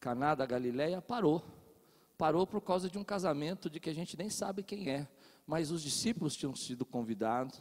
Caná 0.00 0.34
da 0.34 0.46
Galileia, 0.46 1.00
parou. 1.00 1.42
Parou 2.18 2.46
por 2.46 2.60
causa 2.60 2.88
de 2.88 2.98
um 2.98 3.04
casamento 3.04 3.68
de 3.68 3.78
que 3.78 3.90
a 3.90 3.94
gente 3.94 4.16
nem 4.16 4.30
sabe 4.30 4.62
quem 4.62 4.88
é, 4.88 5.06
mas 5.46 5.70
os 5.70 5.82
discípulos 5.82 6.34
tinham 6.34 6.54
sido 6.54 6.84
convidados 6.84 7.60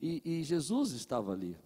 e, 0.00 0.22
e 0.24 0.42
Jesus 0.42 0.92
estava 0.92 1.32
ali. 1.32 1.56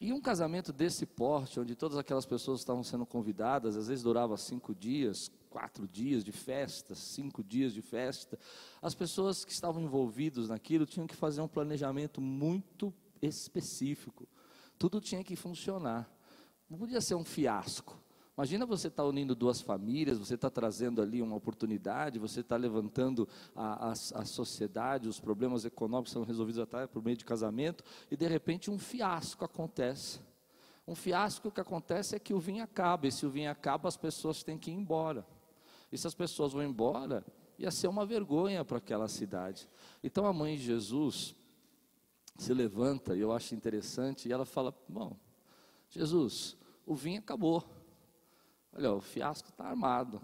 E 0.00 0.12
um 0.12 0.20
casamento 0.20 0.72
desse 0.72 1.06
porte, 1.06 1.58
onde 1.58 1.74
todas 1.74 1.96
aquelas 1.96 2.26
pessoas 2.26 2.60
estavam 2.60 2.82
sendo 2.82 3.06
convidadas, 3.06 3.76
às 3.76 3.88
vezes 3.88 4.02
durava 4.02 4.36
cinco 4.36 4.74
dias, 4.74 5.30
quatro 5.54 5.86
dias 5.86 6.24
de 6.24 6.32
festa, 6.32 6.96
cinco 6.96 7.44
dias 7.44 7.72
de 7.72 7.80
festa. 7.80 8.36
As 8.82 8.92
pessoas 8.92 9.44
que 9.44 9.52
estavam 9.52 9.80
envolvidas 9.80 10.48
naquilo 10.48 10.84
tinham 10.84 11.06
que 11.06 11.14
fazer 11.14 11.40
um 11.40 11.46
planejamento 11.46 12.20
muito 12.20 12.92
específico. 13.22 14.26
Tudo 14.76 15.00
tinha 15.00 15.22
que 15.22 15.36
funcionar. 15.36 16.10
Não 16.68 16.76
podia 16.76 17.00
ser 17.00 17.14
um 17.14 17.24
fiasco. 17.24 17.96
Imagina 18.36 18.66
você 18.66 18.88
estar 18.88 19.04
tá 19.04 19.08
unindo 19.08 19.32
duas 19.32 19.60
famílias, 19.60 20.18
você 20.18 20.34
está 20.34 20.50
trazendo 20.50 21.00
ali 21.00 21.22
uma 21.22 21.36
oportunidade, 21.36 22.18
você 22.18 22.40
está 22.40 22.56
levantando 22.56 23.28
a, 23.54 23.90
a, 23.90 23.92
a, 23.92 24.24
sociedade, 24.24 25.08
os 25.08 25.20
problemas 25.20 25.64
econômicos 25.64 26.10
são 26.10 26.24
resolvidos 26.24 26.60
até 26.60 26.84
por 26.88 27.00
meio 27.00 27.16
de 27.16 27.24
casamento, 27.24 27.84
e 28.10 28.16
de 28.16 28.26
repente 28.26 28.72
um 28.72 28.78
fiasco 28.78 29.44
acontece. 29.44 30.18
Um 30.84 30.96
fiasco 30.96 31.48
que 31.48 31.60
acontece 31.60 32.16
é 32.16 32.18
que 32.18 32.34
o 32.34 32.40
vinho 32.40 32.64
acaba, 32.64 33.06
e 33.06 33.12
se 33.12 33.24
o 33.24 33.30
vinho 33.30 33.52
acaba, 33.52 33.88
as 33.88 33.96
pessoas 33.96 34.42
têm 34.42 34.58
que 34.58 34.72
ir 34.72 34.74
embora. 34.74 35.24
E 35.94 35.96
se 35.96 36.08
as 36.08 36.14
pessoas 36.14 36.52
vão 36.52 36.64
embora, 36.64 37.24
ia 37.56 37.70
ser 37.70 37.86
uma 37.86 38.04
vergonha 38.04 38.64
para 38.64 38.78
aquela 38.78 39.06
cidade. 39.06 39.68
Então 40.02 40.26
a 40.26 40.32
mãe 40.32 40.56
de 40.56 40.64
Jesus 40.64 41.36
se 42.36 42.52
levanta, 42.52 43.14
e 43.14 43.20
eu 43.20 43.30
acho 43.30 43.54
interessante, 43.54 44.28
e 44.28 44.32
ela 44.32 44.44
fala: 44.44 44.76
Bom, 44.88 45.16
Jesus, 45.88 46.56
o 46.84 46.96
vinho 46.96 47.20
acabou. 47.20 47.62
Olha, 48.72 48.92
o 48.92 49.00
fiasco 49.00 49.50
está 49.50 49.66
armado. 49.66 50.20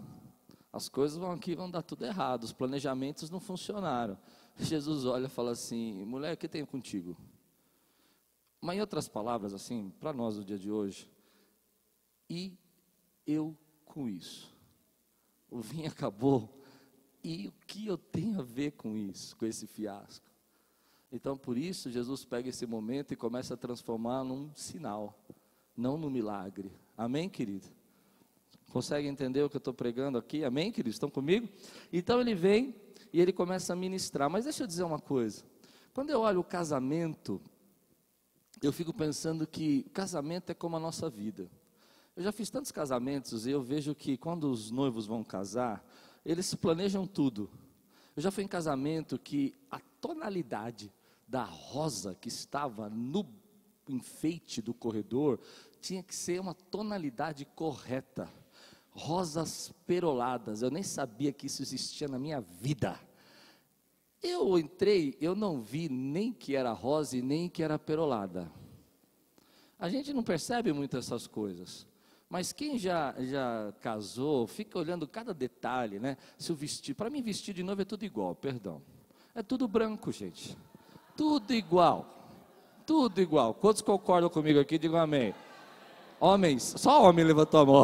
As 0.73 0.89
coisas 0.89 1.17
vão 1.17 1.31
aqui 1.31 1.55
vão 1.55 1.71
dar 1.71 1.83
tudo 1.83 2.05
errado. 2.05 2.43
Os 2.43 2.51
planejamentos 2.51 3.29
não 3.29 3.39
funcionaram. 3.39 4.17
Jesus 4.59 5.05
olha 5.05 5.27
e 5.27 5.29
fala 5.29 5.51
assim: 5.51 6.03
mulher, 6.03 6.33
o 6.33 6.37
que 6.37 6.49
tenho 6.49 6.67
contigo? 6.67 7.15
Mas 8.59 8.75
em 8.75 8.81
outras 8.81 9.07
palavras, 9.07 9.53
assim, 9.53 9.89
para 10.01 10.11
nós 10.11 10.35
no 10.35 10.43
dia 10.43 10.59
de 10.59 10.69
hoje, 10.69 11.09
e 12.29 12.57
eu 13.25 13.55
com 13.85 14.09
isso? 14.09 14.50
O 15.51 15.59
vinho 15.59 15.89
acabou. 15.89 16.49
E 17.23 17.49
o 17.49 17.53
que 17.67 17.85
eu 17.85 17.97
tenho 17.97 18.39
a 18.39 18.43
ver 18.43 18.71
com 18.71 18.97
isso, 18.97 19.35
com 19.35 19.45
esse 19.45 19.67
fiasco? 19.67 20.25
Então, 21.11 21.37
por 21.37 21.57
isso, 21.57 21.91
Jesus 21.91 22.23
pega 22.23 22.49
esse 22.49 22.65
momento 22.65 23.13
e 23.13 23.17
começa 23.17 23.53
a 23.53 23.57
transformar 23.57 24.23
num 24.23 24.49
sinal, 24.55 25.19
não 25.75 25.97
num 25.97 26.09
milagre. 26.09 26.71
Amém, 26.97 27.29
querido? 27.29 27.67
Consegue 28.71 29.07
entender 29.07 29.43
o 29.43 29.49
que 29.49 29.57
eu 29.57 29.59
estou 29.59 29.73
pregando 29.73 30.17
aqui? 30.17 30.45
Amém, 30.45 30.71
queridos? 30.71 30.95
Estão 30.95 31.09
comigo? 31.09 31.49
Então 31.91 32.21
ele 32.21 32.33
vem 32.33 32.73
e 33.11 33.19
ele 33.19 33.33
começa 33.33 33.73
a 33.73 33.75
ministrar. 33.75 34.29
Mas 34.29 34.45
deixa 34.45 34.63
eu 34.63 34.67
dizer 34.67 34.83
uma 34.83 34.99
coisa. 34.99 35.43
Quando 35.93 36.09
eu 36.09 36.21
olho 36.21 36.39
o 36.39 36.43
casamento, 36.43 37.41
eu 38.63 38.71
fico 38.71 38.93
pensando 38.93 39.45
que 39.45 39.83
o 39.87 39.89
casamento 39.89 40.51
é 40.51 40.53
como 40.53 40.77
a 40.77 40.79
nossa 40.79 41.09
vida. 41.09 41.51
Eu 42.15 42.23
já 42.23 42.31
fiz 42.31 42.49
tantos 42.49 42.71
casamentos 42.71 43.45
e 43.45 43.51
eu 43.51 43.61
vejo 43.61 43.95
que 43.95 44.17
quando 44.17 44.51
os 44.51 44.69
noivos 44.69 45.05
vão 45.05 45.23
casar, 45.23 45.85
eles 46.25 46.45
se 46.45 46.57
planejam 46.57 47.07
tudo. 47.07 47.49
Eu 48.15 48.21
já 48.21 48.31
fui 48.31 48.43
em 48.43 48.47
casamento 48.47 49.17
que 49.17 49.55
a 49.69 49.79
tonalidade 50.01 50.91
da 51.27 51.43
rosa 51.43 52.13
que 52.15 52.27
estava 52.27 52.89
no 52.89 53.25
enfeite 53.87 54.61
do 54.61 54.73
corredor 54.73 55.39
tinha 55.79 56.03
que 56.03 56.13
ser 56.13 56.39
uma 56.39 56.53
tonalidade 56.53 57.45
correta 57.45 58.29
rosas 58.91 59.73
peroladas. 59.87 60.61
Eu 60.61 60.69
nem 60.69 60.83
sabia 60.83 61.31
que 61.31 61.47
isso 61.47 61.61
existia 61.61 62.07
na 62.07 62.19
minha 62.19 62.41
vida. 62.41 62.99
Eu 64.21 64.59
entrei, 64.59 65.17
eu 65.19 65.33
não 65.33 65.61
vi 65.61 65.89
nem 65.89 66.31
que 66.31 66.55
era 66.55 66.71
rosa 66.71 67.17
e 67.17 67.21
nem 67.21 67.49
que 67.49 67.63
era 67.63 67.79
perolada. 67.79 68.51
A 69.79 69.89
gente 69.89 70.13
não 70.13 70.21
percebe 70.21 70.71
muito 70.71 70.95
essas 70.95 71.25
coisas. 71.25 71.87
Mas 72.31 72.53
quem 72.53 72.77
já, 72.77 73.13
já 73.19 73.73
casou, 73.81 74.47
fica 74.47 74.79
olhando 74.79 75.05
cada 75.05 75.33
detalhe, 75.33 75.99
né? 75.99 76.15
Se 76.37 76.49
o 76.49 76.55
vestido, 76.55 76.95
para 76.95 77.09
mim 77.09 77.21
vestir 77.21 77.53
de 77.53 77.61
novo 77.61 77.81
é 77.81 77.85
tudo 77.85 78.05
igual, 78.05 78.33
perdão. 78.33 78.81
É 79.35 79.43
tudo 79.43 79.67
branco, 79.67 80.13
gente. 80.13 80.57
Tudo 81.17 81.53
igual. 81.53 82.05
Tudo 82.85 83.19
igual. 83.19 83.53
Quantos 83.53 83.81
concordam 83.81 84.29
comigo 84.29 84.61
aqui? 84.61 84.77
Digam 84.77 84.97
amém. 84.97 85.35
Homens, 86.21 86.73
só 86.77 87.03
homem 87.03 87.25
levantou 87.25 87.59
a 87.59 87.65
mão. 87.65 87.83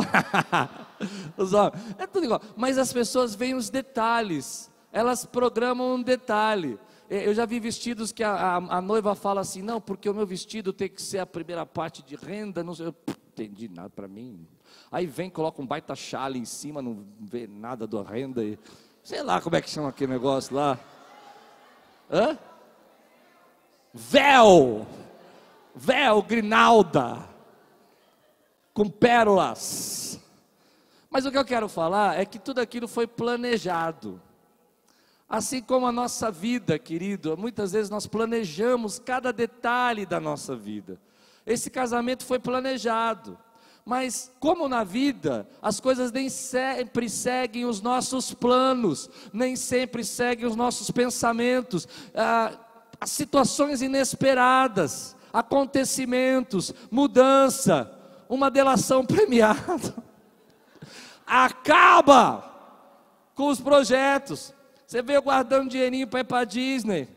Os 1.36 1.52
homens, 1.52 1.84
é 1.98 2.08
tudo 2.08 2.24
igual. 2.24 2.42
Mas 2.56 2.78
as 2.78 2.94
pessoas 2.94 3.36
veem 3.36 3.54
os 3.54 3.70
detalhes, 3.70 4.72
elas 4.94 5.26
programam 5.26 5.96
um 5.96 6.02
detalhe. 6.02 6.80
Eu 7.10 7.34
já 7.34 7.46
vi 7.46 7.60
vestidos 7.60 8.14
que 8.14 8.24
a, 8.24 8.32
a, 8.34 8.56
a, 8.78 8.82
noiva 8.82 9.14
fala 9.14 9.42
assim: 9.42 9.62
não, 9.62 9.82
porque 9.82 10.10
o 10.10 10.14
meu 10.14 10.26
vestido 10.26 10.72
tem 10.72 10.88
que 10.88 11.02
ser 11.02 11.20
a 11.20 11.26
primeira 11.26 11.66
parte 11.66 12.02
de 12.02 12.16
renda. 12.16 12.64
Não 12.64 12.74
sei, 12.74 12.94
entendi 13.44 13.68
nada 13.68 13.90
para 13.90 14.08
mim. 14.08 14.48
Aí 14.92 15.06
vem, 15.06 15.30
coloca 15.30 15.62
um 15.62 15.68
baita 15.68 15.96
chale 15.96 16.40
em 16.40 16.46
cima, 16.46 16.82
não 16.82 17.06
vê 17.20 17.48
nada 17.48 17.86
da 17.86 18.02
renda. 18.02 18.44
E, 18.44 18.58
sei 19.04 19.22
lá 19.22 19.40
como 19.40 19.56
é 19.56 19.62
que 19.62 19.70
chama 19.70 19.90
aquele 19.90 20.12
negócio 20.12 20.56
lá. 20.56 20.80
Hã? 22.12 22.38
Véu! 23.94 24.88
Véu, 25.76 26.22
grinalda 26.24 27.28
com 28.74 28.90
pérolas. 28.90 30.20
Mas 31.10 31.26
o 31.26 31.32
que 31.32 31.38
eu 31.38 31.46
quero 31.46 31.68
falar 31.68 32.20
é 32.20 32.26
que 32.26 32.38
tudo 32.38 32.60
aquilo 32.60 32.88
foi 32.88 33.08
planejado. 33.08 34.22
Assim 35.30 35.62
como 35.62 35.88
a 35.88 35.92
nossa 35.92 36.32
vida, 36.32 36.78
querido, 36.80 37.36
muitas 37.36 37.72
vezes 37.72 37.90
nós 37.90 38.08
planejamos 38.08 39.00
cada 39.00 39.34
detalhe 39.34 40.06
da 40.06 40.20
nossa 40.20 40.56
vida. 40.56 41.00
Esse 41.48 41.70
casamento 41.70 42.26
foi 42.26 42.38
planejado. 42.38 43.40
Mas, 43.86 44.30
como 44.38 44.68
na 44.68 44.84
vida, 44.84 45.48
as 45.62 45.80
coisas 45.80 46.12
nem 46.12 46.28
sempre 46.28 47.10
seguem 47.10 47.64
os 47.64 47.80
nossos 47.82 48.34
planos, 48.34 49.10
nem 49.32 49.56
sempre 49.56 50.04
seguem 50.04 50.46
os 50.46 50.58
nossos 50.58 50.92
pensamentos, 50.92 51.88
ah, 52.14 52.52
situações 53.06 53.82
inesperadas, 53.82 55.16
acontecimentos, 55.32 56.74
mudança, 56.92 57.90
uma 58.28 58.52
delação 58.52 59.06
premiada. 59.08 59.96
Acaba 61.26 62.44
com 63.34 63.48
os 63.48 63.62
projetos. 63.62 64.54
Você 64.86 65.02
veio 65.02 65.22
guardando 65.22 65.70
dinheirinho 65.70 66.08
para 66.08 66.20
ir 66.20 66.26
para 66.26 66.40
a 66.40 66.46
Disney. 66.46 67.08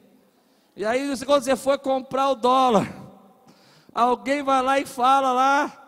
E 0.77 0.85
aí, 0.85 1.09
quando 1.27 1.43
você 1.43 1.57
for 1.57 1.77
comprar 1.81 2.31
o 2.31 2.37
dólar, 2.37 3.00
alguém 3.95 4.43
vai 4.43 4.63
lá 4.63 4.79
e 4.79 4.87
fala 4.87 5.33
lá, 5.33 5.81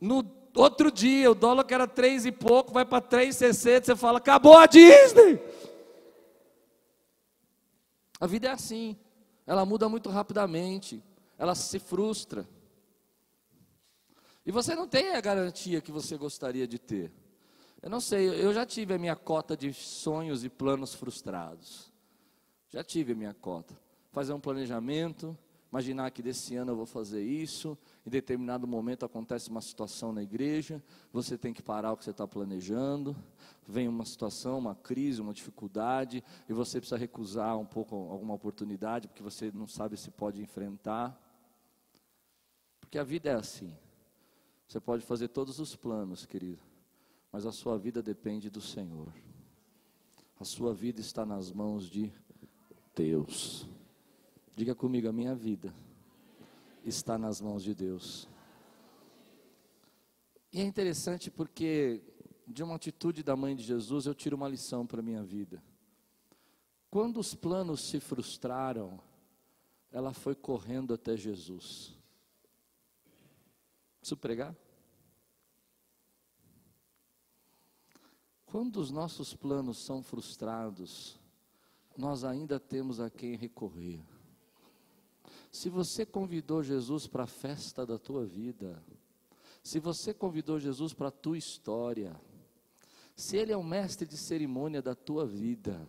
no 0.00 0.24
outro 0.54 0.90
dia, 0.90 1.30
o 1.30 1.34
dólar 1.34 1.64
que 1.64 1.74
era 1.74 1.86
três 1.86 2.26
e 2.26 2.32
pouco, 2.32 2.72
vai 2.72 2.84
para 2.84 3.02
3,60, 3.02 3.84
você 3.84 3.96
fala, 3.96 4.18
acabou 4.18 4.58
a 4.58 4.66
Disney. 4.66 5.40
A 8.20 8.26
vida 8.26 8.48
é 8.48 8.50
assim, 8.52 8.96
ela 9.46 9.64
muda 9.64 9.88
muito 9.88 10.10
rapidamente, 10.10 11.02
ela 11.38 11.54
se 11.54 11.78
frustra. 11.78 12.46
E 14.44 14.50
você 14.50 14.74
não 14.74 14.88
tem 14.88 15.14
a 15.14 15.20
garantia 15.20 15.80
que 15.80 15.92
você 15.92 16.16
gostaria 16.16 16.66
de 16.66 16.78
ter. 16.78 17.12
Eu 17.80 17.90
não 17.90 18.00
sei, 18.00 18.28
eu 18.28 18.52
já 18.52 18.64
tive 18.64 18.94
a 18.94 18.98
minha 18.98 19.16
cota 19.16 19.56
de 19.56 19.72
sonhos 19.72 20.44
e 20.44 20.48
planos 20.48 20.94
frustrados. 20.94 21.92
Já 22.68 22.82
tive 22.82 23.12
a 23.12 23.16
minha 23.16 23.34
cota. 23.34 23.76
Fazer 24.12 24.32
um 24.32 24.40
planejamento, 24.40 25.36
imaginar 25.72 26.10
que 26.10 26.22
desse 26.22 26.54
ano 26.54 26.72
eu 26.72 26.76
vou 26.76 26.84
fazer 26.84 27.24
isso, 27.24 27.78
em 28.06 28.10
determinado 28.10 28.66
momento 28.66 29.06
acontece 29.06 29.48
uma 29.48 29.62
situação 29.62 30.12
na 30.12 30.22
igreja, 30.22 30.84
você 31.10 31.38
tem 31.38 31.54
que 31.54 31.62
parar 31.62 31.92
o 31.92 31.96
que 31.96 32.04
você 32.04 32.10
está 32.10 32.28
planejando, 32.28 33.16
vem 33.66 33.88
uma 33.88 34.04
situação, 34.04 34.58
uma 34.58 34.74
crise, 34.74 35.22
uma 35.22 35.32
dificuldade, 35.32 36.22
e 36.46 36.52
você 36.52 36.78
precisa 36.78 36.98
recusar 36.98 37.58
um 37.58 37.64
pouco 37.64 37.96
alguma 37.96 38.34
oportunidade, 38.34 39.08
porque 39.08 39.22
você 39.22 39.50
não 39.50 39.66
sabe 39.66 39.96
se 39.96 40.10
pode 40.10 40.42
enfrentar. 40.42 41.18
Porque 42.78 42.98
a 42.98 43.04
vida 43.04 43.30
é 43.30 43.34
assim. 43.34 43.74
Você 44.68 44.78
pode 44.78 45.02
fazer 45.06 45.28
todos 45.28 45.58
os 45.58 45.74
planos, 45.74 46.26
querido, 46.26 46.60
mas 47.32 47.46
a 47.46 47.52
sua 47.52 47.78
vida 47.78 48.02
depende 48.02 48.50
do 48.50 48.60
Senhor. 48.60 49.10
A 50.38 50.44
sua 50.44 50.74
vida 50.74 51.00
está 51.00 51.24
nas 51.24 51.50
mãos 51.50 51.88
de 51.88 52.12
Deus. 52.94 53.66
Diga 54.54 54.74
comigo, 54.74 55.08
a 55.08 55.12
minha 55.12 55.34
vida 55.34 55.74
está 56.84 57.16
nas 57.16 57.40
mãos 57.40 57.62
de 57.62 57.74
Deus. 57.74 58.28
E 60.52 60.60
é 60.60 60.64
interessante 60.64 61.30
porque 61.30 62.02
de 62.46 62.62
uma 62.62 62.74
atitude 62.74 63.22
da 63.22 63.34
mãe 63.34 63.56
de 63.56 63.62
Jesus 63.62 64.04
eu 64.04 64.14
tiro 64.14 64.36
uma 64.36 64.48
lição 64.48 64.86
para 64.86 65.00
a 65.00 65.02
minha 65.02 65.22
vida. 65.22 65.62
Quando 66.90 67.18
os 67.18 67.34
planos 67.34 67.88
se 67.88 67.98
frustraram, 67.98 69.00
ela 69.90 70.12
foi 70.12 70.34
correndo 70.34 70.92
até 70.92 71.16
Jesus. 71.16 71.94
Preciso 74.00 74.18
pregar? 74.18 74.54
Quando 78.44 78.76
os 78.76 78.90
nossos 78.90 79.34
planos 79.34 79.78
são 79.78 80.02
frustrados, 80.02 81.18
nós 81.96 82.22
ainda 82.24 82.60
temos 82.60 83.00
a 83.00 83.08
quem 83.08 83.34
recorrer. 83.34 83.98
Se 85.52 85.68
você 85.68 86.06
convidou 86.06 86.62
Jesus 86.62 87.06
para 87.06 87.24
a 87.24 87.26
festa 87.26 87.84
da 87.84 87.98
tua 87.98 88.24
vida, 88.24 88.82
se 89.62 89.78
você 89.78 90.14
convidou 90.14 90.58
Jesus 90.58 90.94
para 90.94 91.08
a 91.08 91.12
tua 91.12 91.36
história, 91.36 92.18
se 93.14 93.36
Ele 93.36 93.52
é 93.52 93.56
o 93.56 93.62
mestre 93.62 94.08
de 94.08 94.16
cerimônia 94.16 94.80
da 94.80 94.94
tua 94.94 95.26
vida, 95.26 95.86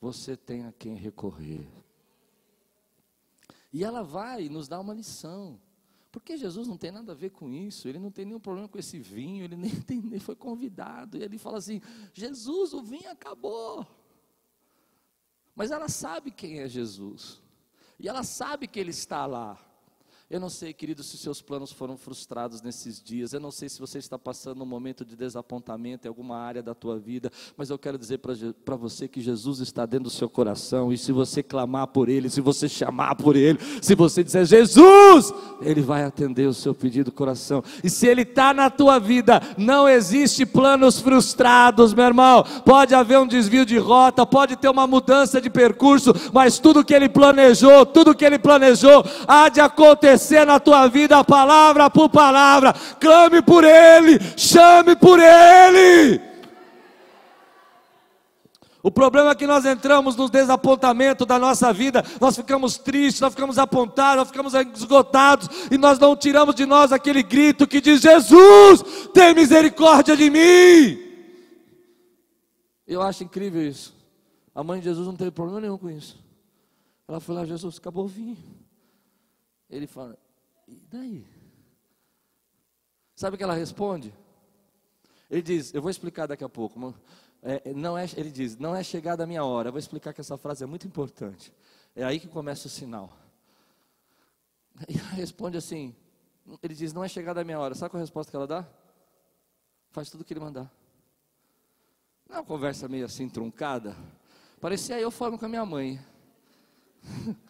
você 0.00 0.34
tem 0.34 0.64
a 0.64 0.72
quem 0.72 0.94
recorrer. 0.94 1.68
E 3.70 3.84
ela 3.84 4.02
vai 4.02 4.48
nos 4.48 4.66
dar 4.66 4.80
uma 4.80 4.94
lição. 4.94 5.60
Porque 6.10 6.38
Jesus 6.38 6.66
não 6.66 6.78
tem 6.78 6.90
nada 6.90 7.12
a 7.12 7.14
ver 7.14 7.30
com 7.30 7.52
isso, 7.52 7.86
ele 7.86 7.98
não 7.98 8.10
tem 8.10 8.24
nenhum 8.24 8.40
problema 8.40 8.66
com 8.66 8.78
esse 8.78 8.98
vinho, 8.98 9.44
ele 9.44 9.56
nem, 9.56 9.70
tem, 9.82 10.00
nem 10.00 10.18
foi 10.18 10.34
convidado. 10.34 11.18
E 11.18 11.22
ele 11.22 11.36
fala 11.36 11.58
assim: 11.58 11.82
Jesus, 12.14 12.72
o 12.72 12.82
vinho 12.82 13.10
acabou. 13.10 13.86
Mas 15.54 15.70
ela 15.70 15.90
sabe 15.90 16.30
quem 16.30 16.60
é 16.60 16.68
Jesus, 16.68 17.42
e 17.98 18.08
ela 18.08 18.22
sabe 18.22 18.66
que 18.66 18.78
ele 18.78 18.90
está 18.90 19.26
lá. 19.26 19.58
Eu 20.30 20.38
não 20.38 20.50
sei, 20.50 20.74
querido, 20.74 21.02
se 21.02 21.16
seus 21.16 21.40
planos 21.40 21.72
foram 21.72 21.96
frustrados 21.96 22.60
nesses 22.60 23.02
dias. 23.02 23.32
Eu 23.32 23.40
não 23.40 23.50
sei 23.50 23.66
se 23.66 23.80
você 23.80 23.96
está 23.96 24.18
passando 24.18 24.62
um 24.62 24.66
momento 24.66 25.02
de 25.02 25.16
desapontamento 25.16 26.06
em 26.06 26.10
alguma 26.10 26.36
área 26.36 26.62
da 26.62 26.74
tua 26.74 26.98
vida. 26.98 27.32
Mas 27.56 27.70
eu 27.70 27.78
quero 27.78 27.96
dizer 27.96 28.18
para 28.18 28.76
você 28.76 29.08
que 29.08 29.22
Jesus 29.22 29.60
está 29.60 29.86
dentro 29.86 30.04
do 30.04 30.10
seu 30.10 30.28
coração. 30.28 30.92
E 30.92 30.98
se 30.98 31.12
você 31.12 31.42
clamar 31.42 31.86
por 31.86 32.10
Ele, 32.10 32.28
se 32.28 32.42
você 32.42 32.68
chamar 32.68 33.14
por 33.14 33.36
Ele, 33.36 33.58
se 33.80 33.94
você 33.94 34.22
dizer 34.22 34.44
Jesus, 34.44 35.32
Ele 35.62 35.80
vai 35.80 36.04
atender 36.04 36.46
o 36.46 36.52
seu 36.52 36.74
pedido 36.74 37.10
coração. 37.10 37.64
E 37.82 37.88
se 37.88 38.06
Ele 38.06 38.20
está 38.20 38.52
na 38.52 38.68
tua 38.68 38.98
vida, 38.98 39.40
não 39.56 39.88
existe 39.88 40.44
planos 40.44 41.00
frustrados, 41.00 41.94
meu 41.94 42.04
irmão. 42.04 42.44
Pode 42.66 42.94
haver 42.94 43.18
um 43.18 43.26
desvio 43.26 43.64
de 43.64 43.78
rota, 43.78 44.26
pode 44.26 44.56
ter 44.56 44.68
uma 44.68 44.86
mudança 44.86 45.40
de 45.40 45.48
percurso, 45.48 46.12
mas 46.34 46.58
tudo 46.58 46.84
que 46.84 46.92
Ele 46.92 47.08
planejou, 47.08 47.86
tudo 47.86 48.14
que 48.14 48.26
Ele 48.26 48.38
planejou, 48.38 49.02
há 49.26 49.48
de 49.48 49.62
acontecer 49.62 50.17
acontecer 50.18 50.44
na 50.44 50.58
tua 50.58 50.88
vida, 50.88 51.22
palavra 51.22 51.88
por 51.88 52.08
palavra. 52.10 52.74
Clame 53.00 53.40
por 53.40 53.62
Ele, 53.62 54.18
chame 54.36 54.96
por 54.96 55.20
Ele. 55.20 56.20
O 58.82 58.90
problema 58.90 59.30
é 59.30 59.34
que 59.34 59.46
nós 59.46 59.64
entramos 59.64 60.16
no 60.16 60.28
desapontamento 60.28 61.26
da 61.26 61.38
nossa 61.38 61.72
vida, 61.72 62.02
nós 62.20 62.36
ficamos 62.36 62.78
tristes, 62.78 63.20
nós 63.20 63.34
ficamos 63.34 63.58
apontados, 63.58 64.16
nós 64.16 64.28
ficamos 64.28 64.54
esgotados, 64.54 65.48
e 65.70 65.76
nós 65.76 65.98
não 65.98 66.16
tiramos 66.16 66.54
de 66.54 66.64
nós 66.64 66.92
aquele 66.92 67.22
grito 67.22 67.66
que 67.66 67.80
diz: 67.80 68.00
Jesus, 68.00 69.08
tem 69.12 69.34
misericórdia 69.34 70.16
de 70.16 70.30
mim. 70.30 71.08
Eu 72.86 73.02
acho 73.02 73.24
incrível 73.24 73.62
isso. 73.62 73.94
A 74.54 74.64
mãe 74.64 74.80
de 74.80 74.86
Jesus 74.86 75.06
não 75.06 75.14
teve 75.14 75.30
problema 75.30 75.60
nenhum 75.60 75.76
com 75.76 75.90
isso. 75.90 76.18
Ela 77.06 77.20
foi 77.20 77.34
lá, 77.34 77.44
Jesus, 77.44 77.78
acabou 77.78 78.04
o 78.04 78.08
vinho. 78.08 78.36
Ele 79.68 79.86
fala, 79.86 80.18
e 80.66 80.76
daí? 80.90 81.26
Sabe 83.14 83.34
o 83.34 83.38
que 83.38 83.44
ela 83.44 83.54
responde? 83.54 84.14
Ele 85.30 85.42
diz, 85.42 85.74
eu 85.74 85.82
vou 85.82 85.90
explicar 85.90 86.26
daqui 86.26 86.44
a 86.44 86.48
pouco. 86.48 86.94
É, 87.42 87.72
não 87.74 87.96
é, 87.96 88.04
ele 88.16 88.30
diz, 88.30 88.56
não 88.56 88.74
é 88.74 88.82
chegada 88.82 89.24
a 89.24 89.26
minha 89.26 89.44
hora. 89.44 89.68
Eu 89.68 89.72
vou 89.72 89.78
explicar 89.78 90.12
que 90.12 90.20
essa 90.20 90.38
frase 90.38 90.64
é 90.64 90.66
muito 90.66 90.86
importante. 90.86 91.52
É 91.94 92.04
aí 92.04 92.18
que 92.18 92.28
começa 92.28 92.66
o 92.66 92.70
sinal. 92.70 93.12
E 94.88 94.98
ela 94.98 95.10
responde 95.10 95.56
assim: 95.56 95.94
ele 96.62 96.74
diz, 96.74 96.92
não 96.92 97.04
é 97.04 97.08
chegada 97.08 97.40
a 97.40 97.44
minha 97.44 97.58
hora. 97.58 97.74
Sabe 97.74 97.90
qual 97.90 97.98
é 97.98 98.02
a 98.02 98.04
resposta 98.04 98.30
que 98.30 98.36
ela 98.36 98.46
dá? 98.46 98.66
Faz 99.90 100.10
tudo 100.10 100.20
o 100.20 100.24
que 100.24 100.32
ele 100.32 100.40
mandar. 100.40 100.70
Não 102.28 102.36
é 102.36 102.38
uma 102.40 102.44
conversa 102.44 102.88
meio 102.88 103.04
assim 103.04 103.28
truncada. 103.28 103.96
Parecia 104.60 105.00
eu 105.00 105.10
falando 105.10 105.38
com 105.38 105.46
a 105.46 105.48
minha 105.48 105.64
mãe. 105.66 106.00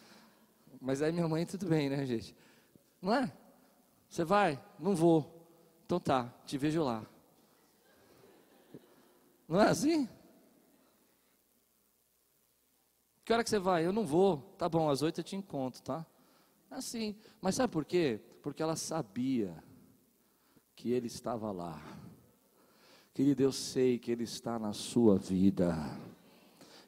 Mas 0.79 1.01
aí 1.01 1.11
minha 1.11 1.27
mãe, 1.27 1.45
tudo 1.45 1.67
bem, 1.67 1.89
né, 1.89 2.05
gente? 2.05 2.35
Não 3.01 3.13
é? 3.13 3.31
Você 4.07 4.23
vai? 4.23 4.61
Não 4.79 4.95
vou. 4.95 5.39
Então 5.85 5.99
tá, 5.99 6.33
te 6.45 6.57
vejo 6.57 6.83
lá. 6.83 7.05
Não 9.47 9.59
é 9.59 9.69
assim? 9.69 10.07
Que 13.25 13.33
hora 13.33 13.43
que 13.43 13.49
você 13.49 13.59
vai? 13.59 13.85
Eu 13.85 13.93
não 13.93 14.05
vou. 14.05 14.37
Tá 14.57 14.67
bom, 14.67 14.89
às 14.89 15.01
oito 15.01 15.19
eu 15.19 15.23
te 15.23 15.35
encontro, 15.35 15.81
tá? 15.81 16.05
É 16.71 16.75
assim. 16.75 17.15
Mas 17.41 17.55
sabe 17.55 17.71
por 17.71 17.85
quê? 17.85 18.19
Porque 18.41 18.63
ela 18.63 18.75
sabia 18.75 19.63
que 20.75 20.91
ele 20.91 21.07
estava 21.07 21.51
lá. 21.51 21.81
Querido, 23.13 23.43
eu 23.43 23.51
sei 23.51 23.99
que 23.99 24.11
ele 24.11 24.23
está 24.23 24.57
na 24.57 24.71
sua 24.71 25.17
vida. 25.17 25.75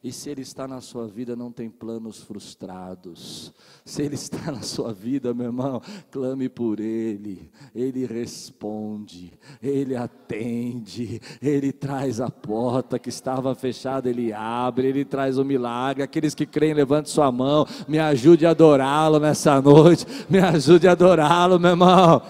E 0.02 0.10
se 0.10 0.30
Ele 0.30 0.42
está 0.42 0.66
na 0.66 0.80
sua 0.80 1.06
vida, 1.06 1.36
não 1.36 1.52
tem 1.52 1.70
planos 1.70 2.18
frustrados. 2.18 3.52
Se 3.84 4.02
Ele 4.02 4.16
está 4.16 4.50
na 4.50 4.60
sua 4.60 4.92
vida, 4.92 5.32
meu 5.32 5.46
irmão, 5.46 5.80
clame 6.10 6.48
por 6.48 6.80
Ele. 6.80 7.48
Ele 7.72 8.04
responde, 8.04 9.32
Ele 9.62 9.94
atende, 9.94 11.20
Ele 11.40 11.72
traz 11.72 12.20
a 12.20 12.28
porta 12.28 12.98
que 12.98 13.10
estava 13.10 13.54
fechada, 13.54 14.10
Ele 14.10 14.32
abre, 14.32 14.88
Ele 14.88 15.04
traz 15.04 15.38
o 15.38 15.44
milagre. 15.44 16.02
Aqueles 16.02 16.34
que 16.34 16.46
creem, 16.46 16.74
levante 16.74 17.08
sua 17.08 17.30
mão, 17.30 17.64
me 17.86 18.00
ajude 18.00 18.44
a 18.44 18.50
adorá-lo 18.50 19.20
nessa 19.20 19.62
noite, 19.62 20.04
me 20.28 20.40
ajude 20.40 20.88
a 20.88 20.92
adorá-lo, 20.92 21.60
meu 21.60 21.70
irmão. 21.70 22.22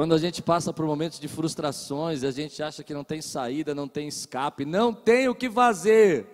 Quando 0.00 0.14
a 0.14 0.18
gente 0.18 0.40
passa 0.40 0.72
por 0.72 0.86
momentos 0.86 1.20
de 1.20 1.28
frustrações, 1.28 2.24
a 2.24 2.30
gente 2.30 2.62
acha 2.62 2.82
que 2.82 2.94
não 2.94 3.04
tem 3.04 3.20
saída, 3.20 3.74
não 3.74 3.86
tem 3.86 4.08
escape, 4.08 4.64
não 4.64 4.94
tem 4.94 5.28
o 5.28 5.34
que 5.34 5.50
fazer. 5.50 6.26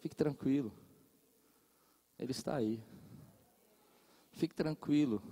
Fique 0.00 0.16
tranquilo. 0.16 0.72
Ele 2.18 2.32
está 2.32 2.56
aí. 2.56 2.82
Fique 4.32 4.52
tranquilo. 4.52 5.22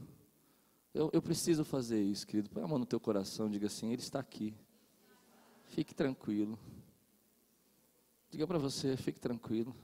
Eu, 0.94 1.10
eu 1.12 1.20
preciso 1.20 1.64
fazer 1.64 2.00
isso, 2.00 2.24
querido. 2.24 2.48
Põe 2.50 2.62
a 2.62 2.68
mão 2.68 2.78
no 2.78 2.86
teu 2.86 3.00
coração, 3.00 3.50
diga 3.50 3.66
assim: 3.66 3.92
Ele 3.92 4.00
está 4.00 4.20
aqui. 4.20 4.54
Fique 5.64 5.92
tranquilo. 5.92 6.56
Diga 8.30 8.46
para 8.46 8.58
você, 8.58 8.96
fique 8.96 9.18
tranquilo. 9.18 9.74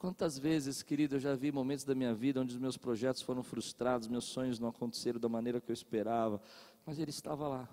Quantas 0.00 0.38
vezes, 0.38 0.82
querido, 0.82 1.16
eu 1.16 1.20
já 1.20 1.34
vi 1.34 1.52
momentos 1.52 1.84
da 1.84 1.94
minha 1.94 2.14
vida 2.14 2.40
onde 2.40 2.54
os 2.54 2.58
meus 2.58 2.78
projetos 2.78 3.20
foram 3.20 3.42
frustrados, 3.42 4.08
meus 4.08 4.24
sonhos 4.24 4.58
não 4.58 4.70
aconteceram 4.70 5.20
da 5.20 5.28
maneira 5.28 5.60
que 5.60 5.70
eu 5.70 5.74
esperava, 5.74 6.40
mas 6.86 6.98
Ele 6.98 7.10
estava 7.10 7.48
lá. 7.48 7.68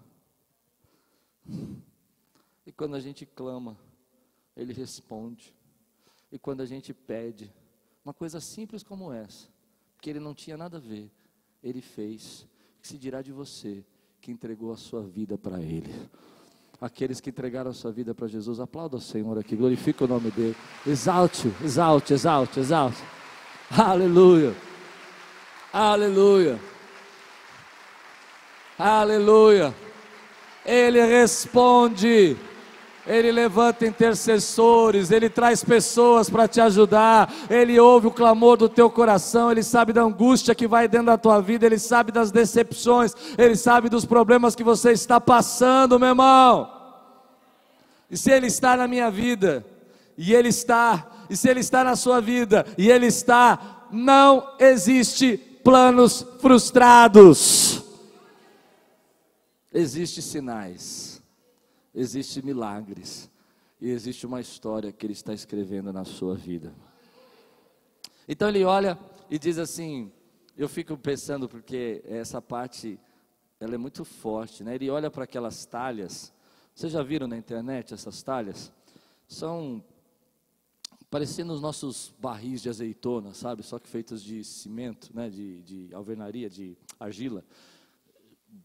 E 2.66 2.72
quando 2.72 2.96
a 2.96 3.00
gente 3.00 3.26
clama, 3.26 3.78
Ele 4.56 4.74
responde. 4.74 5.56
E 6.32 6.38
quando 6.38 6.62
a 6.62 6.66
gente 6.66 6.94
pede, 6.94 7.52
uma 8.04 8.14
coisa 8.14 8.40
simples 8.40 8.84
como 8.84 9.12
essa, 9.14 9.48
que 10.02 10.10
Ele 10.10 10.20
não 10.20 10.34
tinha 10.34 10.58
nada 10.58 10.78
a 10.78 10.82
ver, 10.82 11.10
Ele 11.64 11.82
fez. 11.82 12.46
Que 12.82 12.88
se 12.88 12.98
dirá 12.98 13.22
de 13.22 13.32
você 13.32 13.86
que 14.22 14.32
entregou 14.32 14.72
a 14.72 14.78
sua 14.78 15.04
vida 15.04 15.38
para 15.38 15.62
Ele. 15.62 15.94
Aqueles 16.80 17.20
que 17.20 17.30
entregaram 17.32 17.72
a 17.72 17.74
sua 17.74 17.92
vida 17.92 18.14
para 18.14 18.28
Jesus, 18.28 18.60
aplauda 18.60 18.98
o 18.98 19.02
Senhor 19.02 19.38
aqui, 19.40 19.56
glorifica 19.56 20.04
o 20.04 20.08
nome 20.08 20.30
dele. 20.30 20.56
Exalte, 20.86 21.48
exalte, 21.64 22.14
exalte, 22.14 22.60
exalte. 22.60 23.04
Aleluia. 23.72 24.54
Aleluia. 25.74 26.60
Aleluia. 28.78 29.74
Ele 30.66 31.04
responde. 31.04 32.38
Ele 33.08 33.32
levanta 33.32 33.88
intercessores, 33.88 35.12
Ele 35.12 35.30
traz 35.30 35.64
pessoas 35.64 36.30
para 36.30 36.46
te 36.46 36.60
ajudar, 36.60 37.34
Ele 37.50 37.80
ouve 37.80 38.08
o 38.08 38.12
clamor 38.12 38.58
do 38.58 38.68
teu 38.68 38.90
coração, 38.90 39.50
Ele 39.50 39.64
sabe 39.64 39.94
da 39.94 40.02
angústia 40.02 40.54
que 40.54 40.68
vai 40.68 40.90
dentro 40.90 41.06
da 41.06 41.18
tua 41.18 41.40
vida, 41.40 41.66
Ele 41.66 41.80
sabe 41.80 42.12
das 42.12 42.32
decepções, 42.32 43.16
Ele 43.38 43.56
sabe 43.56 43.88
dos 43.88 44.04
problemas 44.04 44.56
que 44.56 44.64
você 44.64 44.92
está 44.92 45.22
passando, 45.22 45.98
meu 45.98 46.10
irmão. 46.10 46.70
E 48.12 48.18
se 48.18 48.30
Ele 48.30 48.48
está 48.48 48.76
na 48.76 48.90
minha 48.90 49.10
vida, 49.10 49.66
e 50.18 50.34
Ele 50.34 50.50
está, 50.50 51.08
e 51.30 51.38
se 51.38 51.48
Ele 51.48 51.62
está 51.62 51.86
na 51.86 51.96
sua 51.96 52.20
vida, 52.20 52.66
e 52.78 52.92
Ele 52.92 53.06
está, 53.06 53.86
não 53.90 54.50
existe 54.60 55.38
planos 55.64 56.26
frustrados. 56.42 57.67
Existem 59.74 60.24
sinais, 60.24 61.22
existem 61.94 62.44
milagres, 62.44 63.30
e 63.80 63.90
existe 63.90 64.26
uma 64.26 64.42
história 64.42 64.92
que 64.92 65.06
Ele 65.06 65.14
está 65.14 65.34
escrevendo 65.34 65.92
na 65.92 66.06
sua 66.06 66.36
vida. 66.36 66.74
Então 68.28 68.50
ele 68.50 68.66
olha 68.66 69.00
e 69.30 69.40
diz 69.40 69.58
assim: 69.58 70.12
eu 70.58 70.68
fico 70.68 70.98
pensando, 70.98 71.48
porque 71.48 72.04
essa 72.06 72.42
parte 72.42 73.00
ela 73.60 73.76
é 73.76 73.78
muito 73.78 74.04
forte, 74.04 74.64
né? 74.64 74.76
Ele 74.76 74.90
olha 74.90 75.10
para 75.10 75.24
aquelas 75.24 75.66
talhas. 75.66 76.34
Vocês 76.76 76.92
já 76.92 77.02
viram 77.02 77.28
na 77.28 77.38
internet 77.38 77.94
essas 77.94 78.22
talhas? 78.22 78.72
São 79.28 79.84
parecendo 81.10 81.54
os 81.54 81.62
nossos 81.62 82.14
barris 82.20 82.62
de 82.62 82.70
azeitona, 82.70 83.34
sabe? 83.34 83.64
Só 83.64 83.80
que 83.80 83.88
feitos 83.88 84.22
de 84.22 84.44
cimento, 84.44 85.10
né? 85.14 85.30
De, 85.30 85.62
de 85.62 85.96
alvenaria, 85.96 86.50
de 86.50 86.78
argila, 87.00 87.46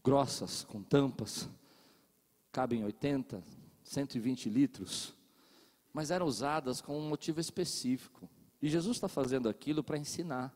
grossas, 0.03 0.63
com 0.63 0.81
tampas, 0.81 1.49
cabem 2.51 2.83
80, 2.83 3.43
120 3.83 4.49
litros, 4.49 5.13
mas 5.91 6.11
eram 6.11 6.25
usadas 6.25 6.81
com 6.81 6.97
um 6.97 7.07
motivo 7.07 7.39
específico. 7.39 8.29
E 8.61 8.69
Jesus 8.69 8.97
está 8.97 9.07
fazendo 9.07 9.49
aquilo 9.49 9.83
para 9.83 9.97
ensinar. 9.97 10.53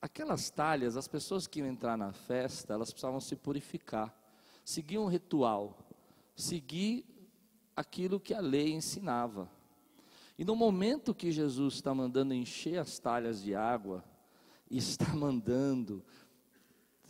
Aquelas 0.00 0.50
talhas, 0.50 0.96
as 0.96 1.06
pessoas 1.06 1.46
que 1.46 1.60
iam 1.60 1.68
entrar 1.68 1.96
na 1.96 2.12
festa, 2.12 2.74
elas 2.74 2.90
precisavam 2.90 3.20
se 3.20 3.36
purificar, 3.36 4.12
seguir 4.64 4.98
um 4.98 5.06
ritual, 5.06 5.78
seguir 6.34 7.04
aquilo 7.76 8.18
que 8.18 8.34
a 8.34 8.40
lei 8.40 8.72
ensinava. 8.72 9.48
E 10.38 10.44
no 10.44 10.56
momento 10.56 11.14
que 11.14 11.30
Jesus 11.30 11.74
está 11.74 11.94
mandando 11.94 12.34
encher 12.34 12.78
as 12.78 12.98
talhas 12.98 13.42
de 13.42 13.54
água, 13.54 14.04
está 14.70 15.06
mandando 15.14 16.04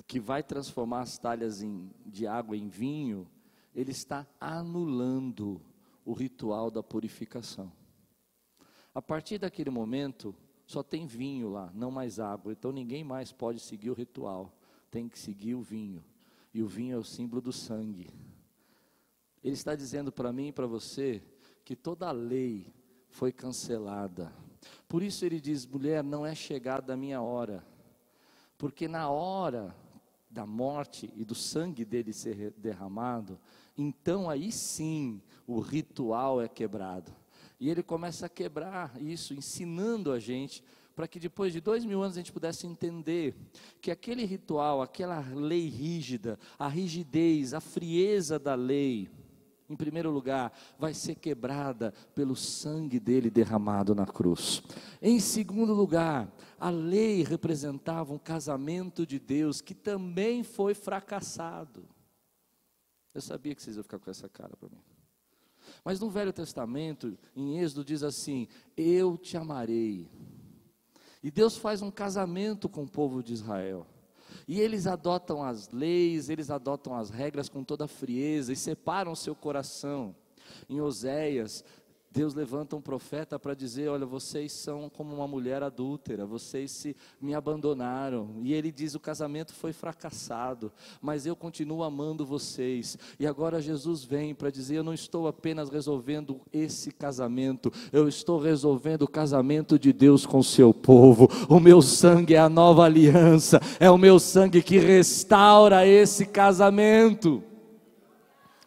que 0.07 0.18
vai 0.20 0.42
transformar 0.42 1.00
as 1.00 1.18
talhas 1.18 1.62
em, 1.62 1.90
de 2.05 2.26
água 2.26 2.57
em 2.57 2.68
vinho, 2.68 3.28
ele 3.74 3.90
está 3.90 4.26
anulando 4.40 5.61
o 6.05 6.12
ritual 6.12 6.70
da 6.70 6.83
purificação. 6.83 7.72
A 8.94 9.00
partir 9.00 9.38
daquele 9.38 9.70
momento, 9.70 10.35
só 10.66 10.83
tem 10.83 11.07
vinho 11.07 11.48
lá, 11.48 11.70
não 11.74 11.90
mais 11.90 12.18
água. 12.18 12.52
Então 12.52 12.72
ninguém 12.72 13.05
mais 13.05 13.33
pode 13.33 13.61
seguir 13.61 13.90
o 13.90 13.94
ritual. 13.94 14.57
Tem 14.90 15.09
que 15.09 15.18
seguir 15.18 15.55
o 15.55 15.62
vinho. 15.62 16.05
E 16.52 16.62
o 16.62 16.66
vinho 16.66 16.94
é 16.94 16.98
o 16.98 17.05
símbolo 17.05 17.40
do 17.40 17.52
sangue. 17.52 18.11
Ele 19.42 19.55
está 19.55 19.74
dizendo 19.74 20.12
para 20.12 20.33
mim 20.33 20.48
e 20.48 20.52
para 20.52 20.66
você 20.66 21.22
que 21.64 21.74
toda 21.74 22.09
a 22.09 22.12
lei 22.12 22.72
foi 23.09 23.33
cancelada. 23.33 24.33
Por 24.87 25.02
isso 25.02 25.24
ele 25.24 25.40
diz: 25.40 25.66
mulher, 25.66 26.05
não 26.05 26.24
é 26.24 26.35
chegada 26.35 26.92
a 26.92 26.96
minha 26.96 27.20
hora. 27.20 27.66
Porque 28.59 28.87
na 28.87 29.11
hora 29.11 29.74
da 30.32 30.46
morte 30.46 31.12
e 31.14 31.24
do 31.24 31.34
sangue 31.34 31.84
dele 31.84 32.12
ser 32.12 32.52
derramado, 32.56 33.38
então 33.76 34.30
aí 34.30 34.50
sim 34.50 35.20
o 35.46 35.60
ritual 35.60 36.40
é 36.40 36.48
quebrado. 36.48 37.12
E 37.60 37.68
ele 37.70 37.82
começa 37.82 38.26
a 38.26 38.28
quebrar 38.28 39.00
isso, 39.00 39.34
ensinando 39.34 40.10
a 40.10 40.18
gente, 40.18 40.64
para 40.96 41.06
que 41.06 41.20
depois 41.20 41.52
de 41.52 41.60
dois 41.60 41.84
mil 41.84 42.02
anos 42.02 42.16
a 42.16 42.20
gente 42.20 42.32
pudesse 42.32 42.66
entender 42.66 43.34
que 43.80 43.90
aquele 43.90 44.24
ritual, 44.24 44.82
aquela 44.82 45.20
lei 45.20 45.68
rígida, 45.68 46.38
a 46.58 46.66
rigidez, 46.66 47.54
a 47.54 47.60
frieza 47.60 48.38
da 48.38 48.54
lei, 48.54 49.08
em 49.68 49.77
primeiro 49.77 50.11
lugar, 50.11 50.53
vai 50.79 50.92
ser 50.92 51.14
quebrada 51.14 51.92
pelo 52.14 52.37
sangue 52.37 53.01
dele 53.01 53.31
derramado 53.31 53.94
na 53.94 54.07
cruz. 54.07 54.62
Em 55.01 55.18
segundo 55.18 55.72
lugar, 55.72 56.31
a 56.59 56.70
lei 56.70 57.22
representava 57.22 58.12
um 58.12 58.18
casamento 58.18 59.07
de 59.07 59.18
Deus 59.18 59.61
que 59.61 59.75
também 59.75 60.42
foi 60.42 60.75
fracassado. 60.75 61.88
Eu 63.14 63.20
sabia 63.20 63.55
que 63.55 63.62
vocês 63.62 63.77
iam 63.77 63.83
ficar 63.83 63.98
com 63.98 64.11
essa 64.11 64.29
cara 64.29 64.57
para 64.57 64.68
mim. 64.68 64.81
Mas 65.85 66.01
no 66.01 66.11
Velho 66.11 66.33
Testamento, 66.33 67.16
em 67.35 67.59
Êxodo, 67.59 67.85
diz 67.85 68.03
assim: 68.03 68.48
Eu 68.77 69.16
te 69.16 69.37
amarei. 69.37 70.09
E 71.22 71.31
Deus 71.31 71.57
faz 71.57 71.83
um 71.83 71.90
casamento 71.90 72.68
com 72.68 72.83
o 72.83 72.88
povo 72.88 73.22
de 73.22 73.33
Israel. 73.33 73.87
E 74.46 74.60
eles 74.60 74.86
adotam 74.86 75.42
as 75.42 75.70
leis, 75.70 76.28
eles 76.28 76.50
adotam 76.50 76.94
as 76.94 77.10
regras 77.10 77.48
com 77.48 77.62
toda 77.62 77.86
frieza 77.86 78.52
e 78.52 78.56
separam 78.56 79.14
seu 79.14 79.34
coração. 79.34 80.14
Em 80.68 80.80
Oséias, 80.80 81.64
Deus 82.12 82.35
levanta 82.35 82.77
um 82.77 82.81
profeta 82.81 83.38
para 83.38 83.55
dizer: 83.55 83.88
Olha, 83.88 84.05
vocês 84.05 84.53
são 84.53 84.90
como 84.90 85.14
uma 85.14 85.27
mulher 85.27 85.62
adúltera, 85.62 86.27
vocês 86.27 86.70
se 86.70 86.94
me 87.18 87.35
abandonaram. 87.35 88.35
E 88.42 88.53
ele 88.53 88.70
diz: 88.70 88.94
O 88.94 89.01
casamento 89.01 89.55
foi 89.55 89.72
fracassado, 89.72 90.70
mas 91.01 91.25
eu 91.25 91.35
continuo 91.35 91.83
amando 91.83 92.27
vocês. 92.27 92.98
E 93.18 93.27
agora 93.27 93.62
Jesus 93.62 94.05
vem 94.05 94.35
para 94.35 94.51
dizer: 94.51 94.77
Eu 94.77 94.85
não 94.85 94.92
estou 94.92 95.27
apenas 95.27 95.70
resolvendo 95.70 96.38
esse 96.53 96.92
casamento, 96.92 97.72
eu 97.90 98.07
estou 98.07 98.38
resolvendo 98.38 99.03
o 99.03 99.09
casamento 99.09 99.79
de 99.79 99.90
Deus 99.90 100.27
com 100.27 100.40
o 100.40 100.44
seu 100.44 100.75
povo. 100.75 101.31
O 101.48 101.59
meu 101.59 101.81
sangue 101.81 102.35
é 102.35 102.38
a 102.38 102.48
nova 102.48 102.85
aliança, 102.85 103.59
é 103.81 103.90
o 103.90 103.96
meu 103.96 104.18
sangue 104.18 104.62
que 104.62 104.79
restaura 104.79 105.87
esse 105.87 106.27
casamento. 106.27 107.42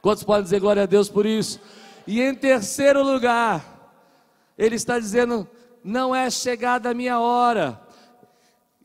Quantos 0.02 0.24
podem 0.24 0.44
dizer 0.44 0.60
glória 0.60 0.82
a 0.84 0.88
Deus 0.88 1.10
por 1.10 1.28
isso? 1.28 1.60
E 2.08 2.22
em 2.22 2.36
terceiro 2.36 3.04
lugar, 3.04 3.64
ele 4.58 4.76
está 4.76 5.00
dizendo: 5.00 5.48
não 5.84 6.16
é 6.16 6.30
chegada 6.30 6.90
a 6.90 6.94
minha 6.94 7.20
hora. 7.20 7.80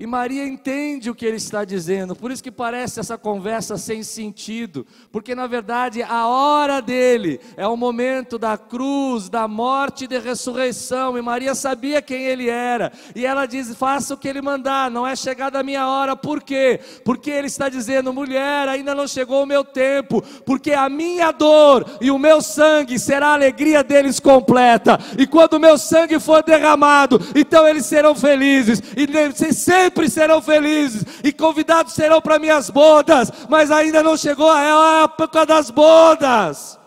E 0.01 0.07
Maria 0.07 0.47
entende 0.47 1.11
o 1.11 1.15
que 1.15 1.27
ele 1.27 1.37
está 1.37 1.63
dizendo, 1.63 2.17
por 2.17 2.31
isso 2.31 2.43
que 2.43 2.51
parece 2.51 2.99
essa 2.99 3.19
conversa 3.19 3.77
sem 3.77 4.03
sentido, 4.03 4.87
porque 5.13 5.35
na 5.35 5.47
verdade 5.47 6.03
a 6.03 6.27
hora 6.27 6.81
dele 6.81 7.39
é 7.55 7.67
o 7.67 7.77
momento 7.77 8.39
da 8.39 8.57
cruz, 8.57 9.29
da 9.29 9.47
morte 9.47 10.05
e 10.05 10.09
da 10.09 10.19
ressurreição, 10.19 11.19
e 11.19 11.21
Maria 11.21 11.55
sabia 11.55 12.01
quem 12.01 12.25
ele 12.25 12.49
era, 12.49 12.91
e 13.15 13.27
ela 13.27 13.45
diz: 13.45 13.75
faça 13.75 14.15
o 14.15 14.17
que 14.17 14.27
ele 14.27 14.41
mandar, 14.41 14.91
não 14.91 15.07
é 15.07 15.15
chegada 15.15 15.61
a 15.61 15.63
minha 15.63 15.87
hora, 15.87 16.17
por 16.17 16.43
quê? 16.43 16.81
Porque 17.05 17.31
ele 17.31 17.49
está 17.49 17.69
dizendo: 17.69 18.11
mulher, 18.11 18.71
ainda 18.71 18.95
não 18.95 19.07
chegou 19.07 19.43
o 19.43 19.47
meu 19.47 19.63
tempo, 19.63 20.23
porque 20.47 20.73
a 20.73 20.89
minha 20.89 21.31
dor 21.31 21.85
e 22.01 22.11
o 22.11 22.19
meu 22.19 22.41
sangue 22.41 22.99
será 22.99 23.29
a 23.29 23.35
alegria 23.35 23.85
deles 23.85 24.19
completa, 24.19 24.99
e 25.19 25.27
quando 25.27 25.55
o 25.55 25.61
meu 25.61 25.77
sangue 25.77 26.19
for 26.19 26.43
derramado, 26.43 27.21
então 27.35 27.69
eles 27.69 27.85
serão 27.85 28.15
felizes, 28.15 28.83
e 28.97 29.53
sempre 29.53 29.90
sempre 29.91 30.09
serão 30.09 30.41
felizes 30.41 31.03
e 31.25 31.33
convidados 31.33 31.93
serão 31.93 32.23
para 32.23 32.39
minhas 32.39 32.71
bodas, 32.71 33.31
mas 33.49 33.71
ainda 33.71 34.03
não 34.03 34.17
chegou 34.17 34.49
a 34.49 35.03
época 35.03 35.45
das 35.45 35.69
bodas. 35.71 36.79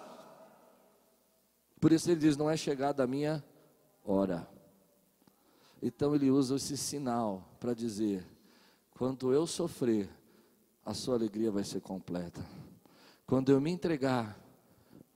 Por 1.82 1.92
isso 1.92 2.10
ele 2.10 2.20
diz: 2.20 2.38
não 2.38 2.50
é 2.50 2.56
chegada 2.56 3.04
a 3.04 3.08
minha 3.08 3.44
hora. 4.06 4.48
Então 5.82 6.16
ele 6.16 6.32
usa 6.32 6.56
esse 6.56 6.78
sinal 6.78 7.46
para 7.60 7.74
dizer: 7.74 8.26
quando 8.92 9.34
eu 9.34 9.46
sofrer, 9.46 10.10
a 10.86 10.94
sua 10.94 11.16
alegria 11.16 11.52
vai 11.52 11.66
ser 11.66 11.82
completa. 11.82 12.42
Quando 13.26 13.52
eu 13.52 13.60
me 13.60 13.70
entregar, 13.70 14.38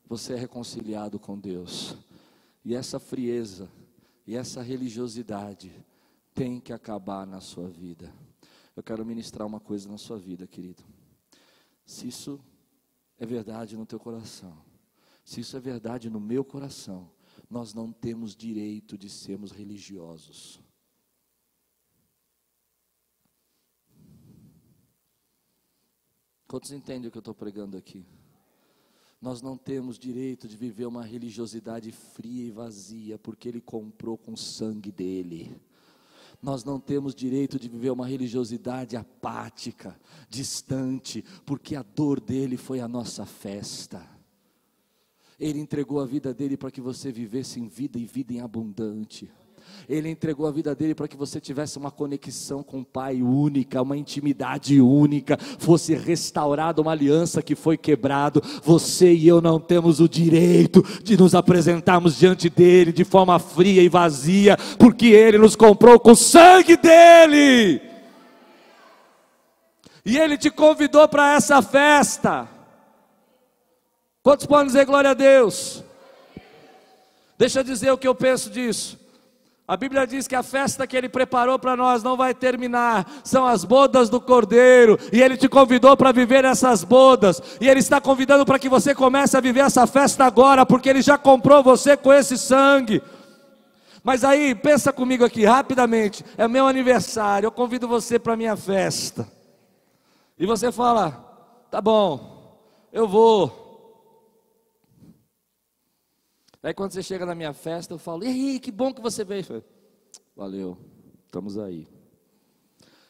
você 0.06 0.34
é 0.34 0.38
reconciliado 0.38 1.17
com 1.17 1.39
Deus. 1.39 1.95
E 2.65 2.76
essa 2.76 3.00
frieza 3.00 3.69
e 4.26 4.36
essa 4.36 4.62
religiosidade 4.62 5.71
tem 6.38 6.60
que 6.60 6.71
acabar 6.71 7.26
na 7.26 7.41
sua 7.41 7.67
vida. 7.67 8.13
Eu 8.76 8.84
quero 8.84 9.04
ministrar 9.04 9.47
uma 9.47 9.60
coisa 9.60 9.89
na 9.89 9.97
sua 9.97 10.19
vida, 10.19 10.45
querido. 10.45 10.84
Se 11.84 12.08
isso 12.08 12.39
é 13.17 13.26
verdade 13.26 13.76
no 13.76 13.88
teu 13.88 14.00
coração, 14.00 14.56
se 15.26 15.39
isso 15.39 15.58
é 15.58 15.60
verdade 15.60 16.12
no 16.12 16.19
meu 16.19 16.45
coração, 16.45 17.10
nós 17.50 17.73
não 17.73 17.91
temos 17.91 18.36
direito 18.36 18.95
de 18.95 19.10
sermos 19.10 19.52
religiosos. 19.52 20.62
Quantos 26.47 26.71
entendem 26.71 27.08
o 27.08 27.12
que 27.12 27.17
eu 27.17 27.21
estou 27.21 27.34
pregando 27.34 27.76
aqui? 27.76 28.06
Nós 29.19 29.41
não 29.41 29.58
temos 29.58 29.97
direito 29.97 30.47
de 30.47 30.56
viver 30.56 30.86
uma 30.86 31.04
religiosidade 31.04 31.91
fria 31.91 32.45
e 32.45 32.52
vazia, 32.52 33.17
porque 33.17 33.50
Ele 33.50 33.60
comprou 33.60 34.19
com 34.19 34.34
o 34.34 34.38
sangue 34.38 34.91
dele. 34.91 35.60
Nós 36.41 36.63
não 36.63 36.80
temos 36.80 37.15
direito 37.15 37.60
de 37.60 37.67
viver 37.67 37.89
uma 37.89 38.06
religiosidade 38.06 38.95
apática, 38.95 40.00
distante, 40.30 41.23
porque 41.45 41.76
a 41.76 41.84
dor 41.84 42.19
dele 42.19 42.58
foi 42.58 42.80
a 42.80 42.88
nossa 42.88 43.26
festa. 43.26 44.08
Ele 45.39 45.60
entregou 45.60 46.00
a 46.00 46.06
vida 46.06 46.34
dele 46.34 46.58
para 46.58 46.71
que 46.71 46.82
você 46.82 47.12
vivesse 47.12 47.60
em 47.60 47.67
vida 47.67 48.00
e 48.00 48.06
vida 48.06 48.34
em 48.34 48.39
abundante. 48.39 49.32
Ele 49.87 50.09
entregou 50.09 50.47
a 50.47 50.51
vida 50.51 50.75
dele 50.75 50.93
para 50.93 51.07
que 51.07 51.15
você 51.15 51.39
tivesse 51.39 51.77
uma 51.77 51.91
conexão 51.91 52.61
com 52.61 52.81
o 52.81 52.85
Pai 52.85 53.21
única, 53.21 53.81
uma 53.81 53.95
intimidade 53.97 54.81
única, 54.81 55.37
fosse 55.59 55.93
restaurada 55.93 56.81
uma 56.81 56.91
aliança 56.91 57.41
que 57.41 57.55
foi 57.55 57.77
quebrado. 57.77 58.41
Você 58.63 59.13
e 59.13 59.27
eu 59.27 59.41
não 59.41 59.59
temos 59.59 59.99
o 59.99 60.09
direito 60.09 60.83
de 61.03 61.17
nos 61.17 61.33
apresentarmos 61.35 62.17
diante 62.17 62.49
dele 62.49 62.91
de 62.91 63.03
forma 63.03 63.39
fria 63.39 63.81
e 63.81 63.89
vazia, 63.89 64.57
porque 64.77 65.07
ele 65.07 65.37
nos 65.37 65.55
comprou 65.55 65.99
com 65.99 66.11
o 66.11 66.15
sangue 66.15 66.75
dele. 66.75 67.81
E 70.05 70.17
ele 70.17 70.37
te 70.37 70.49
convidou 70.49 71.07
para 71.07 71.33
essa 71.33 71.61
festa. 71.61 72.47
Quantos 74.23 74.45
podem 74.45 74.67
dizer 74.67 74.85
glória 74.85 75.11
a 75.11 75.13
Deus? 75.13 75.83
Deixa 77.37 77.59
eu 77.59 77.63
dizer 77.63 77.91
o 77.91 77.97
que 77.97 78.07
eu 78.07 78.15
penso 78.15 78.49
disso. 78.49 78.99
A 79.67 79.75
Bíblia 79.75 80.08
diz 80.08 80.30
que 80.30 80.36
a 80.36 80.41
festa 80.41 80.88
que 80.88 80.95
Ele 80.95 81.10
preparou 81.10 81.60
para 81.60 81.75
nós 81.75 82.01
não 82.01 82.15
vai 82.15 82.34
terminar, 82.34 83.06
são 83.21 83.45
as 83.45 83.65
bodas 83.65 84.10
do 84.10 84.21
Cordeiro, 84.21 84.97
e 85.12 85.21
Ele 85.21 85.36
te 85.36 85.49
convidou 85.49 85.97
para 85.97 86.13
viver 86.13 86.45
essas 86.45 86.86
bodas, 86.86 87.41
e 87.60 87.67
Ele 87.67 87.82
está 87.82 87.99
convidando 87.99 88.45
para 88.45 88.58
que 88.58 88.69
você 88.69 88.95
comece 88.95 89.36
a 89.36 89.41
viver 89.41 89.60
essa 89.60 89.86
festa 89.86 90.23
agora, 90.23 90.65
porque 90.65 90.88
Ele 90.88 91.01
já 91.01 91.17
comprou 91.17 91.62
você 91.62 91.97
com 91.97 92.13
esse 92.13 92.38
sangue. 92.38 93.03
Mas 94.01 94.23
aí, 94.23 94.56
pensa 94.56 94.93
comigo 94.93 95.25
aqui 95.25 95.43
rapidamente, 95.43 96.23
é 96.38 96.47
meu 96.47 96.65
aniversário, 96.65 97.47
eu 97.47 97.51
convido 97.51 97.89
você 97.89 98.17
para 98.17 98.38
minha 98.38 98.56
festa, 98.56 99.27
e 100.39 100.45
você 100.45 100.71
fala, 100.71 101.12
tá 101.69 101.82
bom, 101.82 102.58
eu 102.93 103.06
vou. 103.06 103.66
Aí 106.62 106.74
quando 106.74 106.91
você 106.91 107.04
chega 107.04 107.26
na 107.26 107.36
minha 107.36 107.54
festa, 107.54 107.93
eu 107.93 107.98
falo, 107.98 108.24
e 108.24 108.28
aí, 108.28 108.60
que 108.60 108.72
bom 108.72 108.93
que 108.93 109.02
você 109.02 109.24
veio. 109.24 109.63
Valeu, 110.36 110.78
estamos 111.26 111.58
aí. 111.58 111.88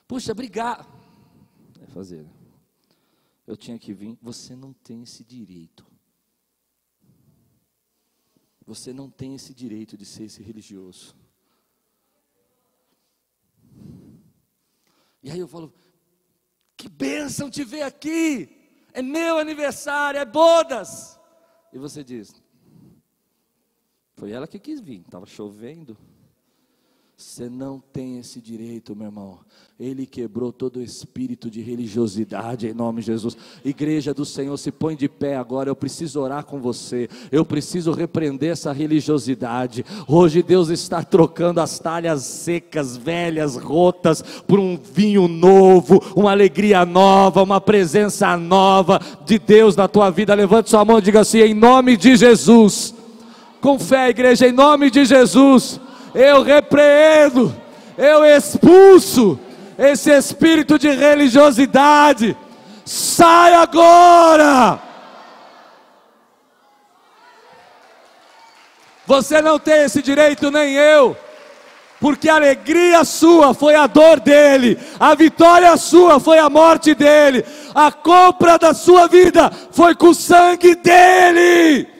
Puxa, 0.08 0.32
obrigado. 0.32 0.88
É 1.82 1.88
fazer. 1.88 2.24
Né? 2.24 2.30
Eu 3.46 3.56
tinha 3.56 3.78
que 3.80 3.94
vir. 3.94 4.18
Você 4.22 4.56
não 4.56 4.74
tem 4.74 5.04
esse 5.04 5.24
direito. 5.24 5.86
Você 8.66 8.92
não 8.92 9.10
tem 9.10 9.36
esse 9.36 9.54
direito 9.54 9.98
de 9.98 10.06
ser 10.06 10.24
esse 10.24 10.44
religioso. 10.44 11.16
E 15.24 15.32
aí 15.32 15.40
eu 15.40 15.48
falo, 15.48 15.74
que 16.76 16.90
bênção 16.90 17.50
te 17.50 17.64
ver 17.64 17.84
aqui. 17.84 18.78
É 18.94 19.02
meu 19.02 19.38
aniversário, 19.38 20.20
é 20.20 20.26
bodas. 20.26 21.18
E 21.72 21.78
você 21.78 22.04
diz, 22.04 22.34
foi 24.17 24.32
ela 24.32 24.47
que 24.47 24.58
quis 24.58 24.82
vir, 24.82 25.01
estava 25.06 25.27
chovendo. 25.27 25.95
Você 27.15 27.49
não 27.49 27.82
tem 27.93 28.19
esse 28.19 28.39
direito, 28.39 28.95
meu 28.95 29.08
irmão. 29.08 29.39
Ele 29.80 30.06
quebrou 30.06 30.51
todo 30.51 30.77
o 30.77 30.84
espírito 30.84 31.49
de 31.49 31.62
religiosidade 31.62 32.67
em 32.67 32.73
nome 32.73 33.01
de 33.01 33.08
Jesus. 33.08 33.36
Igreja 33.65 34.13
do 34.13 34.23
Senhor, 34.23 34.56
se 34.58 34.71
põe 34.71 34.95
de 34.95 35.08
pé 35.10 35.36
agora. 35.36 35.69
Eu 35.69 35.75
preciso 35.75 36.19
orar 36.19 36.45
com 36.45 36.60
você. 36.60 37.10
Eu 37.32 37.43
preciso 37.43 37.91
repreender 37.91 38.51
essa 38.51 38.71
religiosidade. 38.71 39.84
Hoje 40.08 40.43
Deus 40.43 40.69
está 40.69 41.03
trocando 41.03 41.60
as 41.60 41.80
talhas 41.80 42.21
secas, 42.23 42.95
velhas, 42.97 43.56
rotas, 43.56 44.21
por 44.47 44.60
um 44.60 44.77
vinho 44.77 45.27
novo, 45.27 45.99
uma 46.15 46.32
alegria 46.32 46.86
nova, 46.86 47.41
uma 47.41 47.62
presença 47.62 48.36
nova 48.38 48.99
de 49.25 49.39
Deus 49.39 49.75
na 49.75 49.88
tua 49.88 50.12
vida. 50.12 50.36
Levante 50.36 50.69
sua 50.69 50.86
mão 50.86 50.99
e 50.99 51.03
diga 51.03 51.21
assim: 51.21 51.39
em 51.39 51.53
nome 51.56 51.97
de 51.97 52.15
Jesus 52.15 52.97
com 53.62 53.80
fé, 53.80 54.10
igreja, 54.10 54.48
em 54.48 54.52
nome 54.52 54.89
de 54.89 55.06
Jesus, 55.06 55.80
eu 56.13 56.43
repreendo, 56.43 57.56
eu 57.98 58.24
expulso 58.24 59.39
esse 59.78 60.12
espírito 60.12 60.80
de 60.80 60.89
religiosidade. 60.89 62.36
Sai 62.86 63.54
agora! 63.54 64.80
Você 69.06 69.41
não 69.41 69.58
tem 69.58 69.84
esse 69.84 70.02
direito, 70.02 70.52
nem 70.52 70.74
eu, 70.74 71.15
porque 72.00 72.28
a 72.28 72.36
alegria 72.36 73.06
sua 73.06 73.54
foi 73.54 73.74
a 73.74 73.88
dor 73.88 74.20
dele, 74.20 74.78
a 75.00 75.15
vitória 75.15 75.76
sua 75.78 76.20
foi 76.20 76.38
a 76.39 76.50
morte 76.50 76.93
dele, 76.93 77.46
a 77.74 77.89
compra 77.89 78.58
da 78.58 78.74
sua 78.74 79.08
vida 79.08 79.50
foi 79.72 79.96
com 79.96 80.08
o 80.10 80.13
sangue 80.13 80.76
dele. 80.76 81.97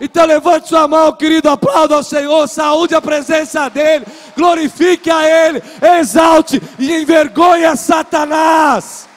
Então 0.00 0.24
levante 0.24 0.68
sua 0.68 0.86
mão, 0.86 1.12
querido, 1.12 1.48
aplauda 1.48 1.96
ao 1.96 2.02
Senhor, 2.02 2.46
saúde 2.48 2.94
a 2.94 3.00
presença 3.00 3.68
dEle, 3.68 4.06
glorifique 4.36 5.10
a 5.10 5.24
Ele, 5.28 5.62
exalte 5.98 6.62
e 6.78 6.92
envergonhe 6.92 7.76
Satanás. 7.76 9.08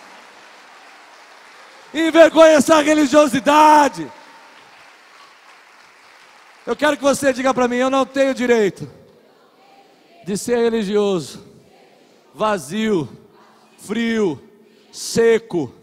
Envergonhe 1.93 2.53
essa 2.53 2.81
religiosidade. 2.81 4.09
Eu 6.65 6.75
quero 6.75 6.95
que 6.95 7.03
você 7.03 7.33
diga 7.33 7.53
para 7.53 7.67
mim: 7.67 7.77
eu 7.77 7.89
não 7.89 8.05
tenho 8.05 8.33
direito 8.33 8.89
de 10.25 10.37
ser 10.37 10.57
religioso, 10.57 11.43
vazio, 12.33 13.09
frio, 13.77 14.41
seco 14.91 15.73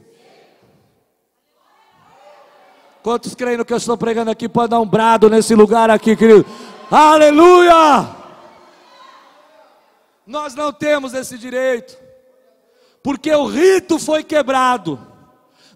Quantos 3.08 3.34
creem 3.34 3.56
no 3.56 3.64
que 3.64 3.72
eu 3.72 3.78
estou 3.78 3.96
pregando 3.96 4.30
aqui? 4.30 4.50
Pode 4.50 4.68
dar 4.68 4.80
um 4.80 4.86
brado 4.86 5.30
nesse 5.30 5.54
lugar 5.54 5.88
aqui, 5.88 6.14
querido. 6.14 6.44
Aleluia! 6.90 8.06
Nós 10.26 10.54
não 10.54 10.70
temos 10.70 11.14
esse 11.14 11.38
direito, 11.38 11.96
porque 13.02 13.32
o 13.34 13.46
rito 13.46 13.98
foi 13.98 14.22
quebrado. 14.22 15.00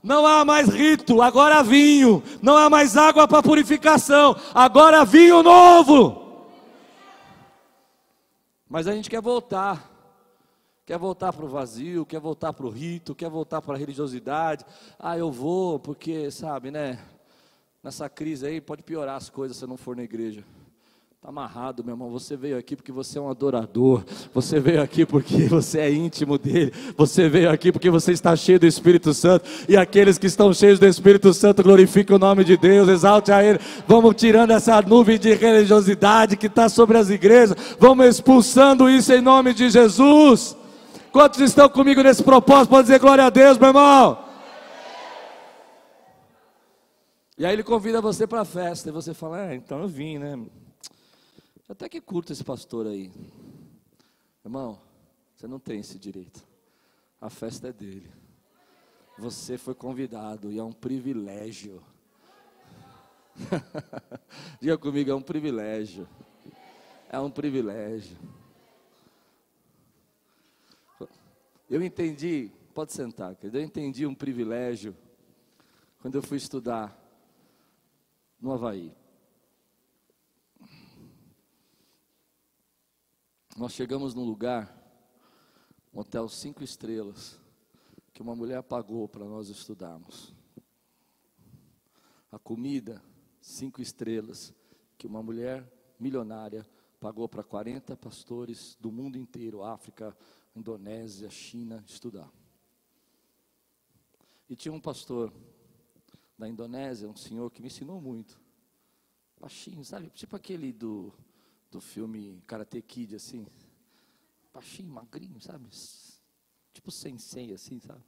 Não 0.03 0.27
há 0.27 0.45
mais 0.45 0.69
rito, 0.69 1.23
agora 1.23 1.61
há 1.61 1.63
vinho. 1.63 2.23
Não 2.43 2.55
há 2.55 2.69
mais 2.69 2.99
água 2.99 3.27
para 3.27 3.43
purificação, 3.43 4.37
agora 4.55 5.01
há 5.01 5.05
vinho 5.05 5.43
novo. 5.43 6.45
Mas 8.69 8.87
a 8.87 8.93
gente 8.93 9.09
quer 9.09 9.23
voltar. 9.23 9.91
Quer 10.85 10.99
voltar 10.99 11.33
para 11.33 11.47
o 11.47 11.49
vazio, 11.49 12.05
quer 12.05 12.21
voltar 12.21 12.53
para 12.53 12.67
o 12.67 12.69
rito, 12.69 13.15
quer 13.15 13.31
voltar 13.31 13.63
para 13.63 13.75
a 13.75 13.79
religiosidade. 13.79 14.67
Ah, 14.99 15.17
eu 15.17 15.33
vou 15.33 15.79
porque, 15.79 16.31
sabe, 16.31 16.71
né? 16.71 16.99
Nessa 17.83 18.09
crise 18.09 18.47
aí, 18.47 18.61
pode 18.61 18.83
piorar 18.83 19.17
as 19.17 19.29
coisas 19.29 19.57
se 19.57 19.67
não 19.67 19.77
for 19.77 19.97
na 19.97 20.05
igreja. 20.05 20.45
Está 21.17 21.29
amarrado, 21.29 21.85
meu 21.85 21.95
irmão. 21.95 22.11
Você 22.11 22.37
veio 22.37 22.59
aqui 22.59 22.75
porque 22.75 22.91
você 22.91 23.17
é 23.17 23.21
um 23.21 23.31
adorador. 23.31 24.03
Você 24.35 24.59
veio 24.59 24.83
aqui 24.83 25.07
porque 25.07 25.47
você 25.47 25.79
é 25.79 25.93
íntimo 25.93 26.37
dele. 26.37 26.73
Você 26.97 27.29
veio 27.29 27.51
aqui 27.51 27.71
porque 27.71 27.91
você 27.91 28.11
está 28.11 28.35
cheio 28.35 28.59
do 28.59 28.67
Espírito 28.67 29.15
Santo. 29.15 29.49
E 29.69 29.77
aqueles 29.77 30.19
que 30.19 30.27
estão 30.27 30.53
cheios 30.53 30.81
do 30.81 30.87
Espírito 30.87 31.33
Santo 31.33 31.63
glorificam 31.63 32.17
o 32.17 32.19
nome 32.19 32.45
de 32.45 32.57
Deus, 32.57 32.89
exalte 32.89 33.31
a 33.31 33.43
Ele. 33.43 33.61
Vamos 33.87 34.17
tirando 34.17 34.51
essa 34.51 34.81
nuvem 34.83 35.19
de 35.19 35.33
religiosidade 35.35 36.37
que 36.37 36.47
está 36.47 36.69
sobre 36.69 36.99
as 36.99 37.09
igrejas. 37.09 37.57
Vamos 37.79 38.07
expulsando 38.07 38.89
isso 38.91 39.13
em 39.13 39.21
nome 39.21 39.55
de 39.55 39.71
Jesus. 39.71 40.57
Quantos 41.13 41.41
estão 41.41 41.69
comigo 41.69 42.03
nesse 42.03 42.23
propósito? 42.23 42.71
Pode 42.71 42.87
dizer 42.87 42.99
glória 42.99 43.27
a 43.27 43.31
Deus, 43.31 43.59
meu 43.59 43.69
irmão. 43.69 44.22
E 47.37 47.47
aí 47.47 47.55
ele 47.55 47.63
convida 47.63 48.01
você 48.01 48.27
para 48.27 48.43
a 48.43 48.45
festa, 48.45 48.91
e 48.91 48.93
você 48.93 49.15
fala, 49.15 49.51
é, 49.51 49.55
então 49.55 49.81
eu 49.81 49.89
vim, 49.89 50.19
né? 50.19 50.47
Até 51.69 51.89
que 51.89 52.01
curto 52.01 52.33
esse 52.33 52.45
pastor 52.45 52.87
aí. 52.87 53.11
Irmão, 54.45 54.79
você 55.35 55.47
não 55.47 55.59
tem 55.59 55.81
esse 55.81 55.99
direito. 55.99 56.45
A 57.21 57.31
festa 57.31 57.69
é 57.69 57.73
dele. 57.73 58.11
Você 59.19 59.57
foi 59.57 59.75
convidado 59.75 60.53
e 60.53 60.59
é 60.59 60.63
um 60.63 60.73
privilégio. 60.73 61.83
Diga 64.61 64.77
comigo, 64.77 65.11
é 65.11 65.15
um 65.15 65.23
privilégio. 65.23 66.07
É 67.09 67.19
um 67.19 67.31
privilégio. 67.31 68.17
Eu 71.71 71.83
entendi, 71.83 72.51
pode 72.75 72.93
sentar, 72.93 73.35
querido, 73.35 73.57
eu 73.57 73.63
entendi 73.63 74.05
um 74.05 74.15
privilégio 74.15 74.95
quando 76.03 76.17
eu 76.17 76.23
fui 76.23 76.37
estudar 76.37 77.02
no 78.43 78.53
Havaí. 78.53 78.93
Nós 83.57 83.73
chegamos 83.73 84.15
num 84.15 84.25
lugar, 84.25 84.77
um 85.95 86.01
hotel 86.01 86.29
cinco 86.29 86.65
estrelas, 86.65 87.39
que 88.13 88.21
uma 88.21 88.35
mulher 88.35 88.61
pagou 88.65 89.09
para 89.09 89.25
nós 89.25 89.49
estudarmos. 89.49 90.35
A 92.33 92.39
comida, 92.39 93.01
cinco 93.41 93.81
estrelas, 93.81 94.53
que 94.99 95.07
uma 95.07 95.23
mulher 95.23 95.65
milionária 96.01 96.69
pagou 96.99 97.29
para 97.29 97.45
40 97.45 97.97
pastores 97.97 98.77
do 98.81 98.91
mundo 98.91 99.17
inteiro, 99.17 99.63
África, 99.63 100.17
Indonésia, 100.57 101.31
China, 101.31 101.85
estudar. 101.87 102.31
E 104.49 104.57
tinha 104.57 104.73
um 104.73 104.81
pastor 104.81 105.33
da 106.43 106.49
Indonésia, 106.49 107.09
um 107.09 107.15
senhor 107.15 107.49
que 107.53 107.63
me 107.63 107.69
ensinou 107.69 108.01
muito. 108.01 108.41
Baixinho, 109.41 109.85
sabe? 109.85 110.11
Tipo 110.11 110.35
aquele 110.35 110.73
do, 110.73 111.13
do 111.71 111.81
filme 111.81 112.43
Karate 112.49 112.83
Kid, 112.83 113.15
assim. 113.15 113.47
Baixinho, 114.53 114.91
magrinho, 114.91 115.41
sabe? 115.41 115.69
Tipo 116.73 116.91
sensei, 116.91 117.53
assim, 117.53 117.79
sabe? 117.79 118.03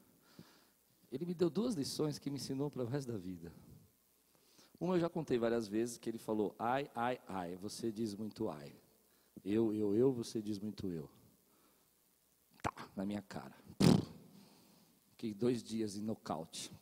Ele 1.12 1.25
me 1.25 1.33
deu 1.33 1.49
duas 1.49 1.77
lições 1.77 2.18
que 2.18 2.29
me 2.29 2.37
ensinou 2.37 2.68
para 2.68 2.83
o 2.83 2.87
resto 2.87 3.12
da 3.12 3.16
vida. 3.16 3.53
Uma 4.81 4.97
eu 4.97 5.01
já 5.01 5.09
contei 5.09 5.38
várias 5.38 5.68
vezes, 5.68 5.97
que 5.97 6.11
ele 6.11 6.18
falou, 6.18 6.57
ai, 6.59 6.90
ai, 6.92 7.20
ai, 7.29 7.55
você 7.55 7.92
diz 7.92 8.16
muito 8.16 8.49
ai. 8.49 8.75
Eu, 9.44 9.73
eu, 9.73 9.94
eu, 9.94 10.12
você 10.12 10.42
diz 10.42 10.59
muito 10.59 10.90
eu. 10.90 11.09
Tá, 12.61 12.90
na 12.97 13.07
minha 13.07 13.23
cara. 13.23 13.55
Fiquei 15.11 15.33
dois 15.33 15.62
dias 15.62 15.97
em 15.97 16.03
nocaute. 16.03 16.73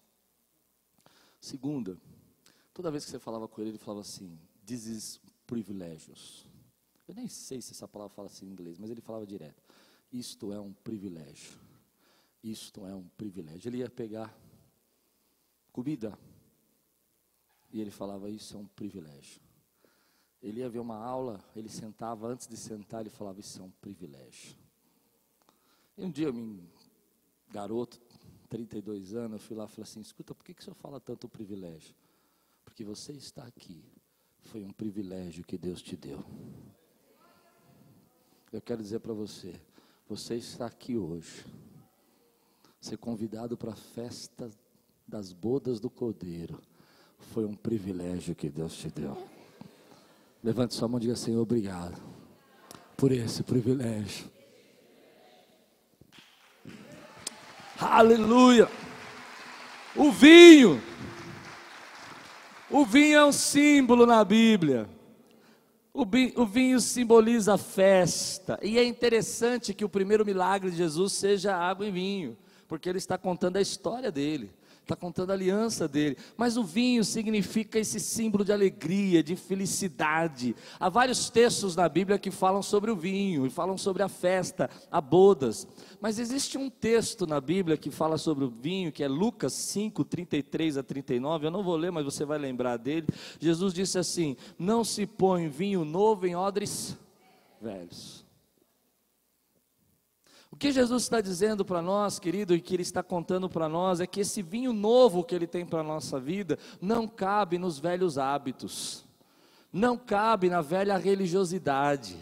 Segunda, 1.43 2.01
toda 2.73 2.89
vez 2.89 3.05
que 3.05 3.11
você 3.11 3.19
falava 3.19 3.49
com 3.49 3.61
ele, 3.61 3.71
ele 3.71 3.79
falava 3.79 4.03
assim: 4.03 4.39
is 4.71 5.21
privilégios. 5.45 6.47
Eu 7.09 7.17
nem 7.17 7.27
sei 7.27 7.61
se 7.61 7.73
essa 7.73 7.89
palavra 7.89 8.15
fala 8.15 8.29
assim 8.29 8.47
em 8.47 8.51
inglês, 8.51 8.79
mas 8.79 8.91
ele 8.91 9.01
falava 9.01 9.27
direto. 9.27 9.61
Isto 10.13 10.53
é 10.53 10.61
um 10.61 10.73
privilégio. 10.73 11.59
Isto 12.45 12.87
é 12.87 12.95
um 12.95 13.09
privilégio. 13.17 13.69
Ele 13.69 13.79
ia 13.79 13.91
pegar 13.91 14.33
comida 15.73 16.17
e 17.73 17.81
ele 17.81 17.91
falava: 17.91 18.31
Isso 18.31 18.57
é 18.57 18.61
um 18.61 18.67
privilégio. 18.67 19.43
Ele 20.41 20.61
ia 20.61 20.71
ver 20.71 20.79
uma 20.79 20.97
aula, 20.97 21.45
ele 21.57 21.69
sentava, 21.69 22.29
antes 22.29 22.47
de 22.47 22.57
sentar, 22.57 23.01
ele 23.01 23.11
falava: 23.11 23.41
Isso 23.41 23.61
é 23.61 23.65
um 23.65 23.71
privilégio. 23.81 24.57
E 25.99 26.05
um 26.05 26.11
dia, 26.11 26.29
eu, 26.29 26.61
garoto, 27.51 28.01
32 28.53 29.15
anos, 29.15 29.33
eu 29.33 29.39
fui 29.39 29.57
lá 29.57 29.65
e 29.65 29.69
falei 29.69 29.85
assim: 29.85 30.01
Escuta, 30.03 30.35
por 30.35 30.45
que, 30.45 30.53
que 30.53 30.61
o 30.61 30.65
senhor 30.65 30.75
fala 30.75 31.01
tanto 31.01 31.27
privilégio? 31.27 31.95
Porque 32.67 32.85
você 32.85 33.13
está 33.13 33.45
aqui, 33.45 33.83
foi 34.41 34.63
um 34.63 34.71
privilégio 34.71 35.43
que 35.43 35.57
Deus 35.57 35.81
te 35.81 35.97
deu. 35.97 36.23
Eu 38.53 38.61
quero 38.61 38.83
dizer 38.83 39.01
para 39.01 39.15
você: 39.15 39.59
você 40.07 40.35
está 40.35 40.67
aqui 40.67 40.99
hoje, 40.99 41.47
ser 42.79 42.99
convidado 42.99 43.57
para 43.57 43.73
a 43.73 43.77
festa 43.77 44.51
das 45.09 45.33
bodas 45.33 45.81
do 45.81 45.89
Cordeiro, 45.89 46.61
foi 47.19 47.47
um 47.47 47.55
privilégio 47.55 48.35
que 48.35 48.51
Deus 48.51 48.77
te 48.77 48.91
deu. 48.91 49.17
Levante 50.45 50.75
sua 50.75 50.89
mão 50.89 50.99
e 50.99 51.03
diga: 51.03 51.17
Senhor, 51.17 51.41
obrigado 51.41 51.99
por 52.99 53.13
esse 53.13 53.43
privilégio. 53.43 54.32
Aleluia! 57.91 58.69
O 59.95 60.11
vinho, 60.11 60.81
o 62.71 62.85
vinho 62.85 63.17
é 63.19 63.25
um 63.25 63.33
símbolo 63.33 64.07
na 64.07 64.25
Bíblia. 64.25 64.89
O 65.93 66.07
vinho, 66.07 66.33
o 66.37 66.47
vinho 66.47 66.81
simboliza 66.81 67.59
festa, 67.59 68.59
e 68.63 68.79
é 68.79 68.85
interessante 68.85 69.75
que 69.75 69.85
o 69.85 69.89
primeiro 69.89 70.25
milagre 70.25 70.71
de 70.71 70.77
Jesus 70.77 71.13
seja 71.13 71.55
água 71.55 71.87
e 71.87 71.91
vinho, 71.91 72.37
porque 72.67 72.89
ele 72.89 72.99
está 72.99 73.19
contando 73.19 73.59
a 73.59 73.61
história 73.61 74.11
dele 74.11 74.51
está 74.83 74.97
contando 74.97 75.31
a 75.31 75.35
aliança 75.35 75.89
dele. 75.89 76.17
Mas 76.37 76.57
o 76.57 76.65
vinho 76.65 77.05
significa 77.05 77.79
esse 77.79 77.99
símbolo 77.99 78.45
de 78.45 78.53
alegria, 78.53 79.23
de 79.23 79.37
felicidade. 79.37 80.55
Há 80.79 80.89
vários 80.89 81.31
textos 81.31 81.75
na 81.77 81.89
Bíblia 81.89 82.19
que 82.19 82.31
falam 82.31 82.63
sobre 82.63 82.91
o 82.91 82.97
vinho, 82.97 83.47
e 83.47 83.51
falam 83.51 83.79
sobre 83.79 84.03
a 84.03 84.09
festa, 84.09 84.69
a 84.91 85.01
bodas. 85.01 85.67
Mas 86.01 86.19
existe 86.19 86.59
um 86.59 86.69
texto 86.69 87.27
na 87.27 87.41
Bíblia 87.41 87.77
que 87.77 87.91
fala 87.91 88.19
sobre 88.19 88.45
o 88.45 88.51
vinho, 88.51 88.93
que 88.93 89.03
é 89.03 89.09
Lucas 89.09 89.53
5, 89.53 90.05
33 90.05 90.77
a 90.77 90.83
39. 90.83 91.47
Eu 91.47 91.51
não 91.51 91.63
vou 91.63 91.77
ler, 91.77 91.91
mas 91.91 92.05
você 92.05 92.25
vai 92.25 92.39
lembrar 92.39 92.77
dele. 92.77 93.07
Jesus 93.41 93.73
disse 93.73 93.99
assim: 93.99 94.37
Não 94.59 94.85
se 94.85 95.07
põe 95.07 95.49
vinho 95.49 95.85
novo 95.85 96.27
em 96.27 96.35
odres 96.35 96.97
velhos 97.61 98.22
o 100.53 100.57
que 100.57 100.71
Jesus 100.71 101.05
está 101.05 101.23
dizendo 101.23 101.65
para 101.65 101.81
nós, 101.81 102.19
querido, 102.19 102.55
e 102.55 102.61
que 102.61 102.75
Ele 102.75 102.83
está 102.83 103.03
contando 103.03 103.49
para 103.49 103.71
nós, 103.71 104.01
é 104.01 104.07
que 104.07 104.21
esse 104.21 104.43
vinho 104.43 104.73
novo 104.73 105.25
que 105.25 105.35
Ele 105.35 105.47
tem 105.47 105.65
para 105.65 105.81
a 105.81 105.83
nossa 105.83 106.21
vida 106.21 106.59
não 106.79 107.09
cabe 107.09 107.57
nos 107.57 107.79
velhos 107.81 108.19
hábitos, 108.19 109.03
não 109.73 109.97
cabe 109.97 110.51
na 110.51 110.61
velha 110.61 110.99
religiosidade 110.99 112.17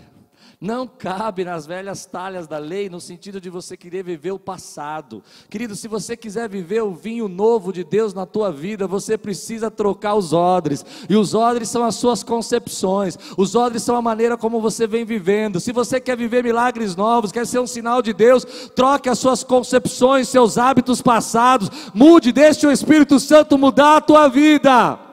não 0.60 0.86
cabe 0.86 1.44
nas 1.44 1.66
velhas 1.66 2.04
talhas 2.04 2.46
da 2.46 2.58
lei, 2.58 2.90
no 2.90 3.00
sentido 3.00 3.40
de 3.40 3.48
você 3.48 3.76
querer 3.76 4.02
viver 4.02 4.32
o 4.32 4.38
passado. 4.38 5.22
Querido, 5.48 5.74
se 5.74 5.88
você 5.88 6.16
quiser 6.16 6.48
viver 6.48 6.82
o 6.82 6.94
vinho 6.94 7.28
novo 7.28 7.72
de 7.72 7.82
Deus 7.82 8.12
na 8.12 8.26
tua 8.26 8.52
vida, 8.52 8.86
você 8.86 9.16
precisa 9.16 9.70
trocar 9.70 10.14
os 10.14 10.32
odres, 10.32 10.84
e 11.08 11.16
os 11.16 11.34
odres 11.34 11.68
são 11.68 11.84
as 11.84 11.94
suas 11.94 12.22
concepções, 12.22 13.18
os 13.36 13.54
odres 13.54 13.82
são 13.82 13.96
a 13.96 14.02
maneira 14.02 14.36
como 14.36 14.60
você 14.60 14.86
vem 14.86 15.04
vivendo. 15.04 15.60
Se 15.60 15.72
você 15.72 16.00
quer 16.00 16.16
viver 16.16 16.44
milagres 16.44 16.94
novos, 16.94 17.32
quer 17.32 17.46
ser 17.46 17.58
um 17.58 17.66
sinal 17.66 18.02
de 18.02 18.12
Deus, 18.12 18.44
troque 18.74 19.08
as 19.08 19.18
suas 19.18 19.42
concepções, 19.42 20.28
seus 20.28 20.58
hábitos 20.58 21.00
passados, 21.00 21.70
mude, 21.94 22.32
deixe 22.32 22.66
o 22.66 22.72
Espírito 22.72 23.18
Santo 23.18 23.56
mudar 23.56 23.96
a 23.96 24.00
tua 24.00 24.28
vida. 24.28 25.09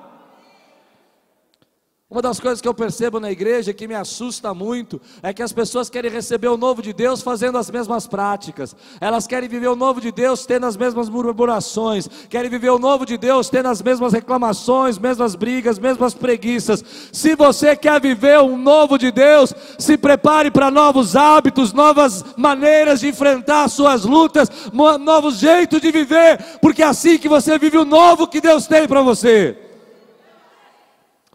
Uma 2.10 2.22
das 2.22 2.40
coisas 2.40 2.62
que 2.62 2.68
eu 2.70 2.74
percebo 2.74 3.20
na 3.20 3.30
igreja 3.30 3.74
que 3.74 3.86
me 3.86 3.94
assusta 3.94 4.54
muito 4.54 5.02
é 5.22 5.34
que 5.34 5.44
as 5.44 5.52
pessoas 5.52 5.90
querem 5.90 6.10
receber 6.10 6.48
o 6.48 6.56
novo 6.56 6.82
de 6.82 6.94
Deus 6.94 7.22
fazendo 7.22 7.58
as 7.58 7.70
mesmas 7.70 8.08
práticas. 8.08 8.74
Elas 9.02 9.28
querem 9.28 9.50
viver 9.50 9.68
o 9.68 9.76
novo 9.76 10.00
de 10.00 10.10
Deus 10.10 10.46
tendo 10.46 10.68
as 10.68 10.78
mesmas 10.78 11.10
murmurações, 11.10 12.08
querem 12.30 12.50
viver 12.50 12.70
o 12.70 12.80
novo 12.80 13.06
de 13.06 13.18
Deus 13.18 13.50
tendo 13.50 13.68
as 13.68 13.82
mesmas 13.82 14.14
reclamações, 14.14 14.98
mesmas 14.98 15.36
brigas, 15.36 15.78
mesmas 15.78 16.14
preguiças. 16.14 16.82
Se 17.12 17.36
você 17.36 17.76
quer 17.76 18.00
viver 18.00 18.40
um 18.40 18.58
novo 18.58 18.98
de 18.98 19.12
Deus, 19.12 19.54
se 19.78 19.98
prepare 19.98 20.50
para 20.50 20.72
novos 20.72 21.14
hábitos, 21.14 21.74
novas 21.74 22.24
maneiras 22.38 23.02
de 23.02 23.10
enfrentar 23.10 23.68
suas 23.68 24.06
lutas, 24.06 24.50
novos 24.72 25.40
jeitos 25.40 25.82
de 25.82 25.92
viver, 25.92 26.58
porque 26.62 26.82
é 26.82 26.86
assim 26.86 27.18
que 27.18 27.28
você 27.28 27.60
vive 27.60 27.78
o 27.78 27.84
novo 27.84 28.30
que 28.30 28.40
Deus 28.40 28.66
tem 28.66 28.88
para 28.88 29.02
você. 29.02 29.67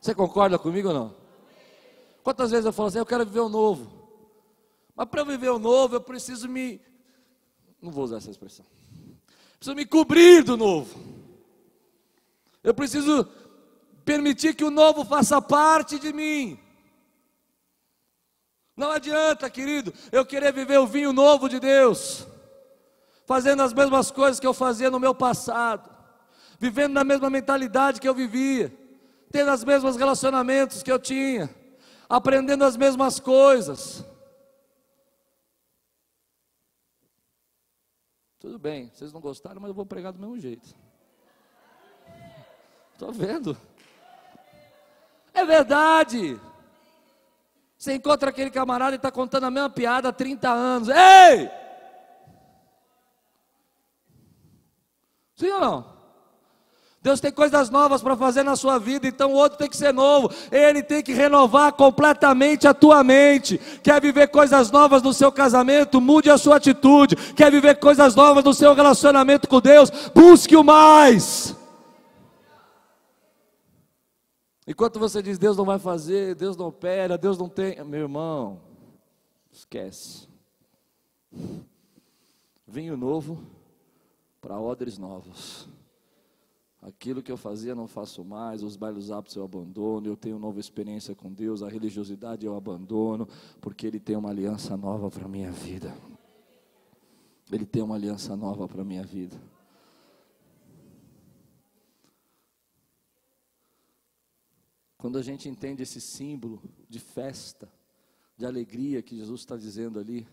Você 0.02 0.16
concorda 0.16 0.58
comigo 0.58 0.88
ou 0.88 0.94
não? 0.94 1.16
Quantas 2.24 2.50
vezes 2.50 2.66
eu 2.66 2.72
falo 2.72 2.88
assim, 2.88 2.98
eu 2.98 3.06
quero 3.06 3.24
viver 3.24 3.38
o 3.38 3.48
novo. 3.48 3.88
Mas 4.96 5.08
para 5.08 5.20
eu 5.20 5.26
viver 5.26 5.50
o 5.50 5.60
novo, 5.60 5.94
eu 5.94 6.00
preciso 6.00 6.48
me. 6.48 6.80
Não 7.80 7.92
vou 7.92 8.02
usar 8.02 8.16
essa 8.16 8.28
expressão. 8.28 8.66
Preciso 9.58 9.76
me 9.76 9.86
cobrir 9.86 10.42
do 10.42 10.56
novo. 10.56 10.98
Eu 12.64 12.74
preciso 12.74 13.28
permitir 14.04 14.56
que 14.56 14.64
o 14.64 14.72
novo 14.72 15.04
faça 15.04 15.40
parte 15.40 16.00
de 16.00 16.12
mim. 16.12 16.58
Não 18.76 18.90
adianta, 18.90 19.48
querido, 19.48 19.94
eu 20.10 20.26
querer 20.26 20.52
viver 20.52 20.78
o 20.78 20.86
vinho 20.86 21.12
novo 21.12 21.48
de 21.48 21.60
Deus, 21.60 22.26
fazendo 23.24 23.62
as 23.62 23.72
mesmas 23.72 24.10
coisas 24.10 24.40
que 24.40 24.46
eu 24.46 24.54
fazia 24.54 24.90
no 24.90 24.98
meu 24.98 25.14
passado, 25.14 25.88
vivendo 26.58 26.92
na 26.92 27.04
mesma 27.04 27.30
mentalidade 27.30 28.00
que 28.00 28.08
eu 28.08 28.14
vivia 28.14 28.81
tendo 29.32 29.50
os 29.50 29.64
mesmos 29.64 29.96
relacionamentos 29.96 30.82
que 30.82 30.92
eu 30.92 30.98
tinha, 30.98 31.48
aprendendo 32.08 32.64
as 32.64 32.76
mesmas 32.76 33.18
coisas. 33.18 34.04
Tudo 38.38 38.58
bem, 38.58 38.90
vocês 38.92 39.12
não 39.12 39.20
gostaram, 39.20 39.60
mas 39.60 39.68
eu 39.68 39.74
vou 39.74 39.86
pregar 39.86 40.12
do 40.12 40.18
mesmo 40.18 40.38
jeito. 40.38 40.76
Estou 42.92 43.10
vendo. 43.10 43.56
É 45.32 45.44
verdade. 45.44 46.38
Você 47.78 47.94
encontra 47.94 48.30
aquele 48.30 48.50
camarada 48.50 48.94
e 48.94 48.96
está 48.96 49.10
contando 49.10 49.44
a 49.44 49.50
mesma 49.50 49.70
piada 49.70 50.10
há 50.10 50.12
30 50.12 50.50
anos. 50.50 50.88
Ei! 50.88 51.50
Sim 55.34 55.50
ou 55.52 55.60
não? 55.60 55.91
Deus 57.02 57.18
tem 57.18 57.32
coisas 57.32 57.68
novas 57.68 58.00
para 58.00 58.16
fazer 58.16 58.44
na 58.44 58.54
sua 58.54 58.78
vida, 58.78 59.08
então 59.08 59.32
o 59.32 59.34
outro 59.34 59.58
tem 59.58 59.68
que 59.68 59.76
ser 59.76 59.92
novo. 59.92 60.30
Ele 60.52 60.84
tem 60.84 61.02
que 61.02 61.12
renovar 61.12 61.72
completamente 61.72 62.68
a 62.68 62.72
tua 62.72 63.02
mente. 63.02 63.58
Quer 63.82 64.00
viver 64.00 64.28
coisas 64.28 64.70
novas 64.70 65.02
no 65.02 65.12
seu 65.12 65.32
casamento? 65.32 66.00
Mude 66.00 66.30
a 66.30 66.38
sua 66.38 66.56
atitude. 66.56 67.16
Quer 67.34 67.50
viver 67.50 67.80
coisas 67.80 68.14
novas 68.14 68.44
no 68.44 68.54
seu 68.54 68.72
relacionamento 68.72 69.48
com 69.48 69.60
Deus? 69.60 69.90
Busque 70.14 70.54
o 70.54 70.62
mais. 70.62 71.56
Enquanto 74.64 75.00
você 75.00 75.20
diz 75.20 75.38
Deus 75.38 75.56
não 75.56 75.64
vai 75.64 75.80
fazer, 75.80 76.36
Deus 76.36 76.56
não 76.56 76.68
opera, 76.68 77.18
Deus 77.18 77.36
não 77.36 77.48
tem, 77.48 77.82
meu 77.82 78.02
irmão, 78.02 78.60
esquece. 79.50 80.28
Vinho 82.64 82.96
novo 82.96 83.42
para 84.40 84.60
odres 84.60 84.98
novos. 84.98 85.68
Aquilo 86.82 87.22
que 87.22 87.30
eu 87.30 87.36
fazia 87.36 87.76
não 87.76 87.86
faço 87.86 88.24
mais, 88.24 88.60
os 88.60 88.76
bailes 88.76 89.08
aptos 89.12 89.36
eu 89.36 89.44
abandono, 89.44 90.08
eu 90.08 90.16
tenho 90.16 90.36
nova 90.36 90.58
experiência 90.58 91.14
com 91.14 91.32
Deus, 91.32 91.62
a 91.62 91.68
religiosidade 91.68 92.44
eu 92.44 92.56
abandono, 92.56 93.28
porque 93.60 93.86
Ele 93.86 94.00
tem 94.00 94.16
uma 94.16 94.30
aliança 94.30 94.76
nova 94.76 95.08
para 95.08 95.26
a 95.26 95.28
minha 95.28 95.52
vida. 95.52 95.94
Ele 97.52 97.64
tem 97.64 97.82
uma 97.82 97.94
aliança 97.94 98.34
nova 98.34 98.66
para 98.66 98.82
a 98.82 98.84
minha 98.84 99.04
vida. 99.04 99.40
Quando 104.98 105.18
a 105.18 105.22
gente 105.22 105.48
entende 105.48 105.84
esse 105.84 106.00
símbolo 106.00 106.60
de 106.88 106.98
festa, 106.98 107.72
de 108.36 108.44
alegria 108.44 109.02
que 109.02 109.16
Jesus 109.16 109.42
está 109.42 109.56
dizendo 109.56 110.00
ali, 110.00 110.26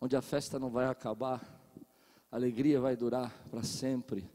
onde 0.00 0.14
a 0.14 0.22
festa 0.22 0.56
não 0.56 0.70
vai 0.70 0.86
acabar, 0.86 1.42
a 2.30 2.36
alegria 2.36 2.80
vai 2.80 2.96
durar 2.96 3.32
para 3.50 3.64
sempre 3.64 4.30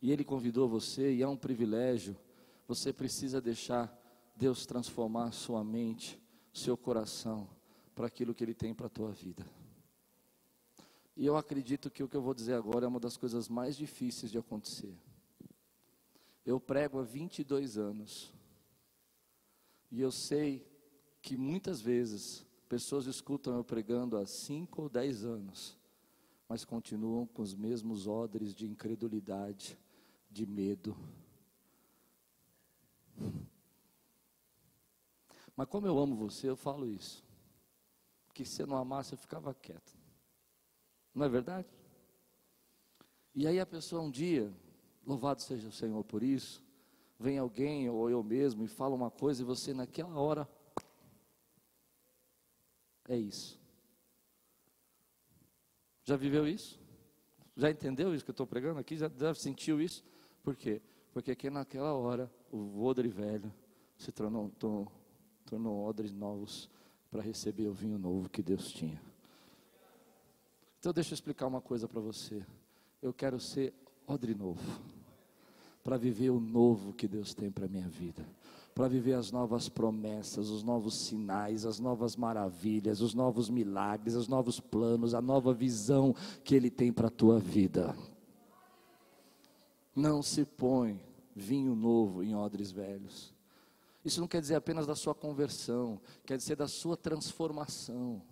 e 0.00 0.12
Ele 0.12 0.24
convidou 0.24 0.68
você, 0.68 1.14
e 1.14 1.22
é 1.22 1.28
um 1.28 1.36
privilégio, 1.36 2.16
você 2.66 2.92
precisa 2.92 3.40
deixar 3.40 3.92
Deus 4.36 4.66
transformar 4.66 5.32
sua 5.32 5.64
mente, 5.64 6.20
seu 6.52 6.76
coração, 6.76 7.48
para 7.94 8.06
aquilo 8.06 8.34
que 8.34 8.44
Ele 8.44 8.54
tem 8.54 8.74
para 8.74 8.86
a 8.86 8.90
tua 8.90 9.10
vida. 9.10 9.46
E 11.16 11.24
eu 11.24 11.36
acredito 11.36 11.90
que 11.90 12.02
o 12.02 12.08
que 12.08 12.16
eu 12.16 12.20
vou 12.20 12.34
dizer 12.34 12.54
agora 12.54 12.84
é 12.84 12.88
uma 12.88 13.00
das 13.00 13.16
coisas 13.16 13.48
mais 13.48 13.76
difíceis 13.76 14.30
de 14.30 14.36
acontecer. 14.36 14.94
Eu 16.44 16.60
prego 16.60 16.98
há 16.98 17.02
22 17.02 17.78
anos, 17.78 18.32
e 19.90 20.00
eu 20.00 20.12
sei 20.12 20.66
que 21.22 21.36
muitas 21.36 21.80
vezes 21.80 22.46
pessoas 22.68 23.06
escutam 23.06 23.56
eu 23.56 23.64
pregando 23.64 24.16
há 24.16 24.26
cinco 24.26 24.82
ou 24.82 24.88
dez 24.88 25.24
anos, 25.24 25.76
mas 26.48 26.64
continuam 26.64 27.26
com 27.26 27.42
os 27.42 27.54
mesmos 27.54 28.06
odres 28.06 28.54
de 28.54 28.66
incredulidade, 28.66 29.78
de 30.36 30.44
medo. 30.44 30.94
Mas 35.56 35.66
como 35.66 35.86
eu 35.86 35.98
amo 35.98 36.14
você, 36.14 36.50
eu 36.50 36.56
falo 36.56 36.86
isso. 36.86 37.24
Que 38.34 38.44
se 38.44 38.62
eu 38.62 38.66
não 38.66 38.76
amasse, 38.76 39.14
eu 39.14 39.18
ficava 39.18 39.54
quieto. 39.54 39.96
Não 41.14 41.24
é 41.24 41.28
verdade? 41.30 41.66
E 43.34 43.46
aí 43.46 43.58
a 43.58 43.64
pessoa 43.64 44.02
um 44.02 44.10
dia, 44.10 44.52
louvado 45.06 45.40
seja 45.40 45.68
o 45.68 45.72
Senhor 45.72 46.04
por 46.04 46.22
isso, 46.22 46.62
vem 47.18 47.38
alguém 47.38 47.88
ou 47.88 48.10
eu 48.10 48.22
mesmo 48.22 48.62
e 48.62 48.68
fala 48.68 48.94
uma 48.94 49.10
coisa 49.10 49.40
e 49.40 49.44
você 49.44 49.72
naquela 49.72 50.20
hora 50.20 50.46
é 53.08 53.16
isso. 53.16 53.58
Já 56.04 56.14
viveu 56.14 56.46
isso? 56.46 56.78
Já 57.56 57.70
entendeu 57.70 58.14
isso 58.14 58.22
que 58.22 58.30
eu 58.30 58.34
estou 58.34 58.46
pregando 58.46 58.78
aqui? 58.78 58.98
Já, 58.98 59.08
já 59.08 59.32
sentiu 59.34 59.80
isso? 59.80 60.04
Por 60.46 60.54
quê? 60.54 60.80
Porque 61.12 61.32
aqui 61.32 61.50
naquela 61.50 61.92
hora 61.92 62.30
o 62.52 62.84
odre 62.84 63.08
velho 63.08 63.52
se 63.98 64.12
tornou, 64.12 64.48
tornou, 65.44 65.84
odres 65.84 66.12
novos 66.12 66.70
para 67.10 67.20
receber 67.20 67.66
o 67.66 67.72
vinho 67.72 67.98
novo 67.98 68.30
que 68.30 68.44
Deus 68.44 68.70
tinha. 68.70 69.02
Então 70.78 70.92
deixa 70.92 71.10
eu 71.10 71.14
explicar 71.14 71.48
uma 71.48 71.60
coisa 71.60 71.88
para 71.88 72.00
você. 72.00 72.46
Eu 73.02 73.12
quero 73.12 73.40
ser 73.40 73.74
odre 74.06 74.36
novo 74.36 74.62
para 75.82 75.96
viver 75.96 76.30
o 76.30 76.38
novo 76.38 76.92
que 76.92 77.08
Deus 77.08 77.34
tem 77.34 77.50
para 77.50 77.64
a 77.64 77.68
minha 77.68 77.88
vida, 77.88 78.24
para 78.72 78.86
viver 78.86 79.14
as 79.14 79.32
novas 79.32 79.68
promessas, 79.68 80.48
os 80.48 80.62
novos 80.62 81.06
sinais, 81.06 81.66
as 81.66 81.80
novas 81.80 82.14
maravilhas, 82.14 83.00
os 83.00 83.14
novos 83.14 83.50
milagres, 83.50 84.14
os 84.14 84.28
novos 84.28 84.60
planos, 84.60 85.12
a 85.12 85.20
nova 85.20 85.52
visão 85.52 86.14
que 86.44 86.54
Ele 86.54 86.70
tem 86.70 86.92
para 86.92 87.08
a 87.08 87.10
tua 87.10 87.40
vida. 87.40 87.96
Não 89.96 90.22
se 90.22 90.44
põe 90.44 91.02
vinho 91.34 91.74
novo 91.74 92.22
em 92.22 92.36
odres 92.36 92.70
velhos. 92.70 93.34
Isso 94.04 94.20
não 94.20 94.28
quer 94.28 94.40
dizer 94.40 94.54
apenas 94.54 94.86
da 94.86 94.94
sua 94.94 95.14
conversão, 95.14 96.00
quer 96.24 96.36
dizer 96.36 96.54
da 96.54 96.68
sua 96.68 96.96
transformação. 96.96 98.22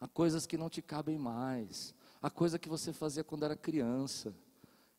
Há 0.00 0.08
coisas 0.08 0.46
que 0.46 0.58
não 0.58 0.68
te 0.68 0.82
cabem 0.82 1.18
mais, 1.18 1.94
há 2.20 2.28
coisa 2.28 2.58
que 2.58 2.68
você 2.68 2.92
fazia 2.92 3.22
quando 3.22 3.44
era 3.44 3.54
criança 3.54 4.34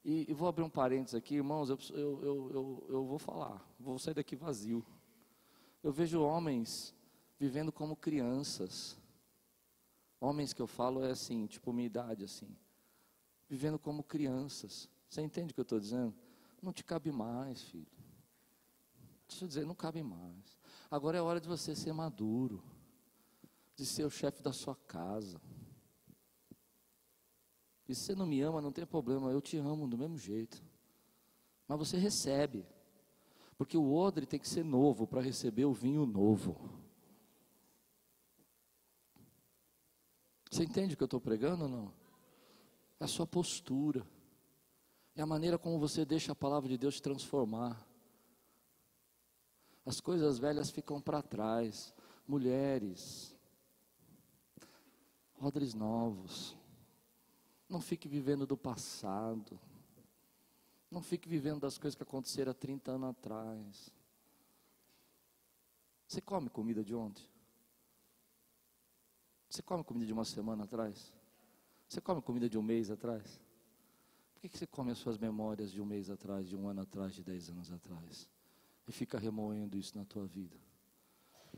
e, 0.10 0.26
e, 0.32 0.34
vou 0.34 0.48
abrir 0.48 0.64
um 0.64 0.70
parênteses 0.70 1.16
aqui, 1.16 1.36
irmãos, 1.36 1.70
eu, 1.70 1.78
eu, 1.90 2.22
eu, 2.24 2.86
eu, 2.88 3.06
vou 3.06 3.20
falar, 3.20 3.62
vou 3.78 4.00
sair 4.00 4.14
daqui 4.14 4.38
vazio. 4.38 4.86
Eu 5.84 5.92
vejo 5.92 6.22
homens 6.22 6.96
vivendo 7.38 7.74
como 7.74 7.94
crianças. 7.94 8.98
Homens 10.22 10.54
que 10.54 10.62
eu 10.62 10.68
falo 10.68 11.04
é 11.04 11.12
assim, 11.12 11.46
tipo 11.46 11.74
minha 11.74 11.88
idade 11.88 12.24
assim. 12.24 12.48
Vivendo 13.50 13.78
como 13.78 14.02
crianças. 14.02 14.90
Você 15.10 15.22
entende 15.22 15.52
o 15.52 15.54
que 15.54 15.60
eu 15.60 15.64
estou 15.64 15.80
dizendo? 15.80 16.14
Não 16.62 16.74
te 16.74 16.84
cabe 16.84 17.12
mais, 17.12 17.62
filho. 17.64 17.88
Deixa 19.28 19.44
eu 19.44 19.48
dizer, 19.48 19.66
não 19.66 19.76
cabe 19.76 20.04
mais. 20.04 20.58
Agora 20.90 21.18
é 21.18 21.22
hora 21.22 21.40
de 21.40 21.48
você 21.48 21.76
ser 21.76 21.94
maduro, 21.94 22.64
de 23.76 23.86
ser 23.86 24.06
o 24.06 24.10
chefe 24.10 24.42
da 24.42 24.54
sua 24.54 24.76
casa. 24.76 25.42
E 27.88 27.96
se 27.96 28.02
você 28.02 28.16
não 28.16 28.26
me 28.26 28.42
ama, 28.42 28.62
não 28.62 28.72
tem 28.72 28.86
problema, 28.86 29.32
eu 29.32 29.42
te 29.42 29.58
amo 29.58 29.88
do 29.88 29.98
mesmo 29.98 30.18
jeito. 30.18 30.62
Mas 31.68 31.78
você 31.78 31.98
recebe. 31.98 32.66
Porque 33.58 33.78
o 33.78 33.94
odre 33.94 34.26
tem 34.26 34.40
que 34.40 34.48
ser 34.48 34.64
novo 34.64 35.08
para 35.08 35.22
receber 35.22 35.66
o 35.66 35.74
vinho 35.74 36.06
novo. 36.06 36.58
Você 40.50 40.64
entende 40.64 40.94
o 40.94 40.98
que 40.98 41.04
eu 41.04 41.06
estou 41.06 41.20
pregando 41.20 41.64
ou 41.64 41.70
não? 41.70 41.94
É 43.00 43.04
a 43.04 43.08
sua 43.08 43.28
postura. 43.28 44.06
É 45.18 45.24
a 45.24 45.26
maneira 45.26 45.58
como 45.58 45.80
você 45.80 46.06
deixa 46.06 46.32
a 46.32 46.36
palavra 46.36 46.70
de 46.70 46.78
Deus 46.78 46.98
te 46.98 47.02
transformar. 47.02 47.84
As 49.84 50.00
coisas 50.00 50.38
velhas 50.38 50.70
ficam 50.70 51.02
para 51.02 51.24
trás. 51.24 51.92
Mulheres, 52.28 53.36
odres 55.42 55.74
novos. 55.74 56.56
Não 57.68 57.82
fique 57.82 58.08
vivendo 58.08 58.46
do 58.46 58.56
passado. 58.56 59.60
Não 60.92 61.02
fique 61.02 61.28
vivendo 61.28 61.62
das 61.62 61.80
coisas 61.80 61.96
que 61.96 62.04
aconteceram 62.04 62.52
há 62.52 62.54
30 62.54 62.92
anos 62.92 63.10
atrás. 63.10 63.92
Você 66.08 66.22
come 66.22 66.48
comida 66.48 66.84
de 66.84 66.94
ontem? 66.94 67.28
Você 69.50 69.64
come 69.64 69.84
comida 69.84 70.06
de 70.06 70.14
uma 70.14 70.26
semana 70.26 70.66
atrás? 70.66 71.12
Você 71.88 72.00
come 72.00 72.22
comida 72.22 72.48
de 72.48 72.58
um 72.58 72.62
mês 72.62 72.92
atrás? 72.92 73.47
Por 74.38 74.42
que, 74.42 74.50
que 74.50 74.58
você 74.60 74.68
come 74.68 74.92
as 74.92 75.00
suas 75.00 75.18
memórias 75.18 75.72
de 75.72 75.82
um 75.82 75.86
mês 75.86 76.12
atrás, 76.12 76.48
de 76.48 76.56
um 76.56 76.68
ano 76.68 76.82
atrás, 76.82 77.16
de 77.16 77.24
dez 77.24 77.50
anos 77.50 77.72
atrás? 77.72 78.30
E 78.88 78.92
fica 78.92 79.18
remoendo 79.18 79.76
isso 79.76 79.98
na 79.98 80.06
tua 80.06 80.28
vida. 80.28 80.56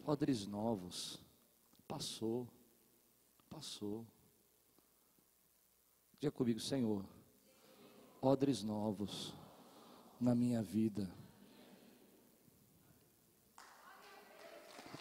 Odres 0.06 0.48
novos. 0.48 1.20
Passou. 1.86 2.48
Passou. 3.50 4.08
Diga 6.22 6.32
comigo, 6.32 6.62
Senhor, 6.62 7.06
odres 8.22 8.64
novos 8.64 9.36
na 10.18 10.34
minha 10.34 10.64
vida. 10.64 11.14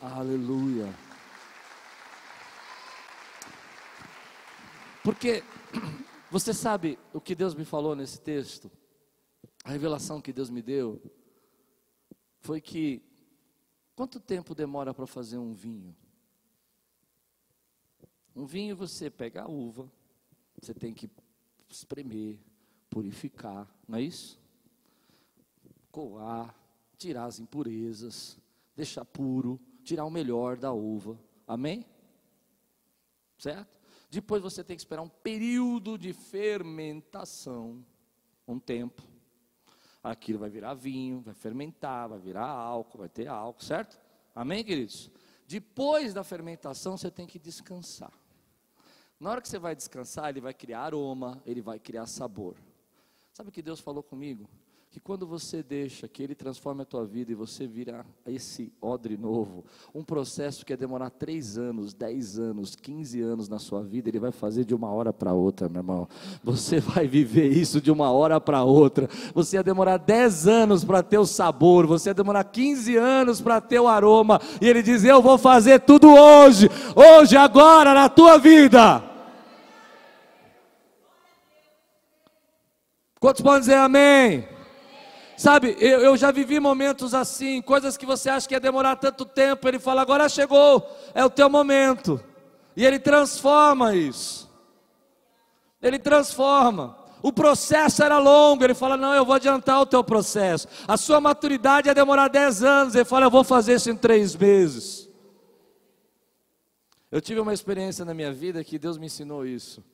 Aleluia. 0.00 0.92
Porque 5.04 5.44
você 6.30 6.52
sabe 6.52 6.98
o 7.12 7.20
que 7.20 7.34
Deus 7.34 7.54
me 7.54 7.64
falou 7.64 7.96
nesse 7.96 8.20
texto? 8.20 8.70
A 9.64 9.70
revelação 9.70 10.20
que 10.20 10.32
Deus 10.32 10.50
me 10.50 10.62
deu 10.62 11.00
foi 12.40 12.60
que 12.60 13.02
quanto 13.94 14.20
tempo 14.20 14.54
demora 14.54 14.92
para 14.92 15.06
fazer 15.06 15.38
um 15.38 15.52
vinho? 15.52 15.96
Um 18.34 18.44
vinho 18.44 18.76
você 18.76 19.10
pega 19.10 19.42
a 19.42 19.48
uva, 19.48 19.90
você 20.60 20.72
tem 20.72 20.94
que 20.94 21.10
espremer, 21.68 22.38
purificar, 22.88 23.68
não 23.86 23.98
é 23.98 24.02
isso? 24.02 24.38
Coar, 25.90 26.54
tirar 26.96 27.24
as 27.24 27.38
impurezas, 27.38 28.38
deixar 28.76 29.04
puro, 29.04 29.60
tirar 29.82 30.04
o 30.04 30.10
melhor 30.10 30.56
da 30.56 30.72
uva. 30.72 31.18
Amém? 31.46 31.84
Certo? 33.38 33.77
Depois 34.10 34.42
você 34.42 34.64
tem 34.64 34.74
que 34.76 34.80
esperar 34.80 35.02
um 35.02 35.08
período 35.08 35.98
de 35.98 36.12
fermentação, 36.12 37.84
um 38.46 38.58
tempo. 38.58 39.02
Aquilo 40.02 40.38
vai 40.38 40.48
virar 40.48 40.74
vinho, 40.74 41.20
vai 41.20 41.34
fermentar, 41.34 42.08
vai 42.08 42.18
virar 42.18 42.46
álcool, 42.46 42.98
vai 42.98 43.08
ter 43.08 43.26
álcool, 43.26 43.62
certo? 43.62 43.98
Amém, 44.34 44.64
queridos? 44.64 45.10
Depois 45.46 46.14
da 46.14 46.24
fermentação, 46.24 46.96
você 46.96 47.10
tem 47.10 47.26
que 47.26 47.38
descansar. 47.38 48.12
Na 49.20 49.30
hora 49.30 49.40
que 49.40 49.48
você 49.48 49.58
vai 49.58 49.74
descansar, 49.74 50.28
ele 50.30 50.40
vai 50.40 50.54
criar 50.54 50.82
aroma, 50.82 51.42
ele 51.44 51.60
vai 51.60 51.78
criar 51.78 52.06
sabor. 52.06 52.56
Sabe 53.32 53.50
o 53.50 53.52
que 53.52 53.60
Deus 53.60 53.80
falou 53.80 54.02
comigo? 54.02 54.48
Que 54.90 54.98
quando 54.98 55.26
você 55.26 55.62
deixa 55.62 56.08
que 56.08 56.22
Ele 56.22 56.34
transforme 56.34 56.80
a 56.80 56.84
tua 56.84 57.04
vida 57.04 57.30
e 57.30 57.34
você 57.34 57.66
vira 57.66 58.06
esse 58.26 58.72
odre 58.80 59.18
novo, 59.18 59.62
um 59.94 60.02
processo 60.02 60.64
que 60.64 60.72
ia 60.72 60.78
demorar 60.78 61.10
três 61.10 61.58
anos, 61.58 61.92
dez 61.92 62.38
anos, 62.38 62.74
quinze 62.74 63.20
anos 63.20 63.50
na 63.50 63.58
sua 63.58 63.82
vida, 63.82 64.08
Ele 64.08 64.18
vai 64.18 64.32
fazer 64.32 64.64
de 64.64 64.74
uma 64.74 64.90
hora 64.90 65.12
para 65.12 65.34
outra, 65.34 65.68
meu 65.68 65.80
irmão. 65.80 66.08
Você 66.42 66.80
vai 66.80 67.06
viver 67.06 67.48
isso 67.52 67.82
de 67.82 67.90
uma 67.90 68.10
hora 68.10 68.40
para 68.40 68.64
outra. 68.64 69.10
Você 69.34 69.56
ia 69.56 69.62
demorar 69.62 69.98
dez 69.98 70.48
anos 70.48 70.82
para 70.82 71.02
ter 71.02 71.18
o 71.18 71.26
sabor, 71.26 71.86
você 71.86 72.08
ia 72.08 72.14
demorar 72.14 72.44
quinze 72.44 72.96
anos 72.96 73.42
para 73.42 73.60
ter 73.60 73.78
o 73.78 73.88
aroma. 73.88 74.40
E 74.58 74.66
Ele 74.66 74.82
diz: 74.82 75.04
Eu 75.04 75.20
vou 75.20 75.36
fazer 75.36 75.80
tudo 75.80 76.08
hoje, 76.08 76.66
hoje, 76.96 77.36
agora, 77.36 77.92
na 77.92 78.08
tua 78.08 78.38
vida. 78.38 79.04
Quantos 83.20 83.42
podem 83.42 83.60
dizer 83.60 83.74
amém? 83.74 84.57
Sabe, 85.38 85.76
eu, 85.78 86.00
eu, 86.00 86.16
já 86.16 86.32
vivi 86.32 86.58
momentos 86.58 87.14
assim, 87.14 87.62
coisas 87.62 87.96
que 87.96 88.04
você 88.04 88.28
acha 88.28 88.48
que 88.48 88.54
ia 88.54 88.58
demorar 88.58 88.96
tanto 88.96 89.24
tempo. 89.24 89.68
Ele 89.68 89.78
fala, 89.78 90.02
agora 90.02 90.28
chegou, 90.28 90.84
é 91.14 91.24
o 91.24 91.30
teu 91.30 91.48
momento. 91.48 92.20
E 92.76 92.84
ele 92.84 92.98
transforma 92.98 93.94
isso. 93.94 94.50
Ele 95.80 95.96
transforma. 95.96 96.98
O 97.22 97.32
processo 97.32 98.02
era 98.02 98.18
longo. 98.18 98.64
Ele 98.64 98.74
fala, 98.74 98.96
não, 98.96 99.14
eu 99.14 99.24
vou 99.24 99.36
adiantar 99.36 99.80
o 99.80 99.86
teu 99.86 100.02
processo. 100.02 100.66
A 100.88 100.96
sua 100.96 101.20
maturidade 101.20 101.86
ia 101.86 101.94
demorar 101.94 102.26
10 102.26 102.64
anos. 102.64 102.94
Ele 102.96 103.04
fala, 103.04 103.26
eu 103.26 103.30
vou 103.30 103.44
fazer 103.44 103.74
isso 103.74 103.88
em 103.88 103.96
três 103.96 104.34
meses. 104.34 105.08
Eu 107.12 107.20
tive 107.20 107.38
uma 107.38 107.54
experiência 107.54 108.04
na 108.04 108.12
minha 108.12 108.32
vida 108.32 108.64
que 108.64 108.76
Deus 108.76 108.98
me 108.98 109.06
ensinou 109.06 109.46
isso. 109.46 109.84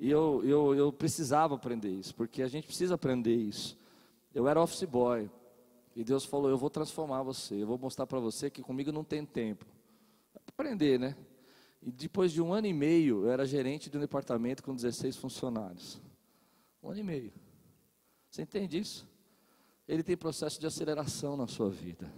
E 0.00 0.10
eu, 0.10 0.42
eu, 0.44 0.74
eu 0.74 0.92
precisava 0.92 1.54
aprender 1.54 1.90
isso, 1.90 2.12
porque 2.12 2.42
a 2.42 2.48
gente 2.48 2.66
precisa 2.66 2.96
aprender 2.96 3.36
isso. 3.36 3.78
Eu 4.34 4.46
era 4.46 4.62
office 4.62 4.84
boy, 4.84 5.30
e 5.94 6.04
Deus 6.04 6.24
falou: 6.24 6.48
Eu 6.48 6.56
vou 6.56 6.70
transformar 6.70 7.22
você, 7.22 7.62
eu 7.62 7.66
vou 7.66 7.76
mostrar 7.76 8.06
para 8.06 8.20
você 8.20 8.48
que 8.48 8.62
comigo 8.62 8.92
não 8.92 9.02
tem 9.02 9.24
tempo. 9.26 9.66
aprender, 10.46 10.98
né? 10.98 11.16
E 11.82 11.90
depois 11.90 12.32
de 12.32 12.40
um 12.40 12.52
ano 12.52 12.66
e 12.66 12.72
meio, 12.72 13.24
eu 13.24 13.30
era 13.30 13.46
gerente 13.46 13.90
de 13.90 13.96
um 13.96 14.00
departamento 14.00 14.62
com 14.62 14.74
16 14.74 15.16
funcionários. 15.16 16.00
Um 16.82 16.90
ano 16.90 17.00
e 17.00 17.02
meio. 17.02 17.32
Você 18.30 18.42
entende 18.42 18.78
isso? 18.78 19.08
Ele 19.86 20.02
tem 20.02 20.16
processo 20.16 20.60
de 20.60 20.66
aceleração 20.66 21.36
na 21.36 21.46
sua 21.46 21.70
vida. 21.70 22.12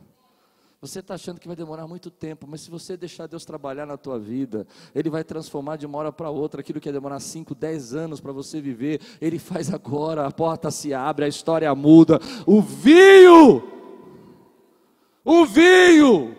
Você 0.81 1.01
está 1.01 1.13
achando 1.13 1.39
que 1.39 1.47
vai 1.47 1.55
demorar 1.55 1.87
muito 1.87 2.11
tempo, 2.11 2.47
mas 2.49 2.63
se 2.63 2.71
você 2.71 2.97
deixar 2.97 3.27
Deus 3.27 3.45
trabalhar 3.45 3.85
na 3.85 3.99
tua 3.99 4.19
vida, 4.19 4.67
Ele 4.95 5.11
vai 5.11 5.23
transformar 5.23 5.77
de 5.77 5.85
uma 5.85 5.99
hora 5.99 6.11
para 6.11 6.31
outra 6.31 6.63
aquilo 6.63 6.81
que 6.81 6.89
ia 6.89 6.93
demorar 6.93 7.21
5, 7.21 7.55
10 7.55 7.95
anos 7.95 8.19
para 8.19 8.33
você 8.33 8.63
viver. 8.63 8.99
Ele 9.21 9.39
faz 9.39 9.71
agora, 9.75 10.27
a 10.27 10.33
porta 10.33 10.71
se 10.71 10.95
abre, 10.95 11.27
a 11.27 11.29
história 11.29 11.75
muda. 11.75 12.19
O 12.47 12.63
vinho, 12.63 13.63
o 15.23 15.45
vinho, 15.45 16.35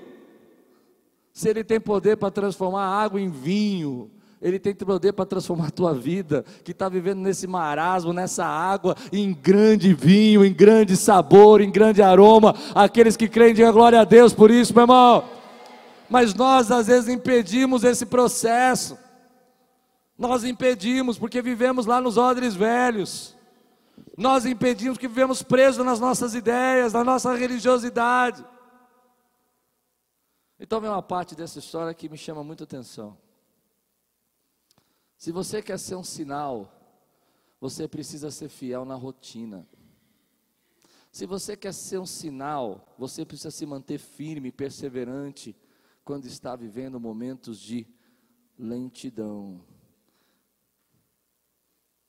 se 1.32 1.48
Ele 1.48 1.64
tem 1.64 1.80
poder 1.80 2.18
para 2.18 2.32
transformar 2.32 2.88
água 2.88 3.22
em 3.22 3.30
vinho, 3.30 4.10
ele 4.42 4.58
tem 4.58 4.74
poder 4.74 5.14
para 5.14 5.26
transformar 5.26 5.68
a 5.68 5.72
tua 5.72 5.94
vida, 5.94 6.44
que 6.64 6.72
está 6.72 6.90
vivendo 6.90 7.20
nesse 7.20 7.46
marasmo, 7.46 8.12
nessa 8.12 8.44
água, 8.44 8.96
em 9.14 9.32
grande 9.32 9.94
vinho, 9.94 10.44
em 10.44 10.52
grande 10.52 10.98
sabor, 10.98 11.62
em 11.62 11.70
grande 11.70 12.02
aroma. 12.02 12.56
Aqueles 12.74 13.16
que 13.16 13.30
creem, 13.30 13.54
digam 13.54 13.72
glória 13.72 14.02
a 14.02 14.04
Deus 14.04 14.34
por 14.34 14.50
isso, 14.50 14.74
meu 14.74 14.84
irmão. 14.84 15.24
Mas 16.10 16.34
nós, 16.34 16.72
às 16.72 16.88
vezes, 16.88 17.08
impedimos 17.08 17.84
esse 17.84 18.04
processo. 18.04 18.98
Nós 20.18 20.44
impedimos, 20.44 21.20
porque 21.20 21.40
vivemos 21.40 21.86
lá 21.86 22.02
nos 22.02 22.18
odres 22.18 22.56
velhos. 22.56 23.38
Nós 24.18 24.44
impedimos 24.44 24.98
que 24.98 25.08
vivemos 25.08 25.44
presos 25.44 25.86
nas 25.86 26.00
nossas 26.00 26.34
ideias, 26.34 26.94
na 26.94 27.04
nossa 27.04 27.36
religiosidade. 27.36 28.44
Então, 30.60 30.82
vem 30.82 30.90
uma 30.90 31.02
parte 31.04 31.36
dessa 31.36 31.60
história 31.60 31.94
que 31.94 32.10
me 32.10 32.18
chama 32.18 32.44
muita 32.44 32.64
atenção. 32.64 33.16
Se 35.22 35.32
você 35.32 35.62
quer 35.62 35.78
ser 35.78 35.94
um 35.94 36.04
sinal, 36.04 36.74
você 37.60 37.88
precisa 37.88 38.32
ser 38.32 38.50
fiel 38.50 38.84
na 38.84 38.96
rotina. 38.96 39.70
Se 41.12 41.28
você 41.28 41.56
quer 41.56 41.76
ser 41.76 42.00
um 42.00 42.08
sinal, 42.08 42.96
você 42.98 43.24
precisa 43.24 43.52
se 43.52 43.64
manter 43.64 44.00
firme, 44.00 44.52
perseverante, 44.52 45.56
quando 46.04 46.26
está 46.26 46.56
vivendo 46.56 47.00
momentos 47.00 47.60
de 47.60 47.86
lentidão, 48.58 49.64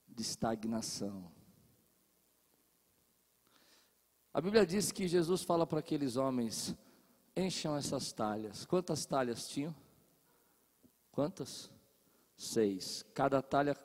de 0.09 0.23
estagnação. 0.23 1.31
A 4.33 4.41
Bíblia 4.41 4.65
diz 4.65 4.91
que 4.91 5.07
Jesus 5.07 5.43
fala 5.43 5.67
para 5.67 5.81
aqueles 5.81 6.17
homens: 6.17 6.75
encham 7.37 7.77
essas 7.77 8.11
talhas. 8.11 8.65
Quantas 8.65 9.05
talhas 9.05 9.47
tinham? 9.47 9.77
Quantas? 11.11 11.71
Seis. 12.43 13.05
Cada 13.15 13.41
talha 13.41 13.77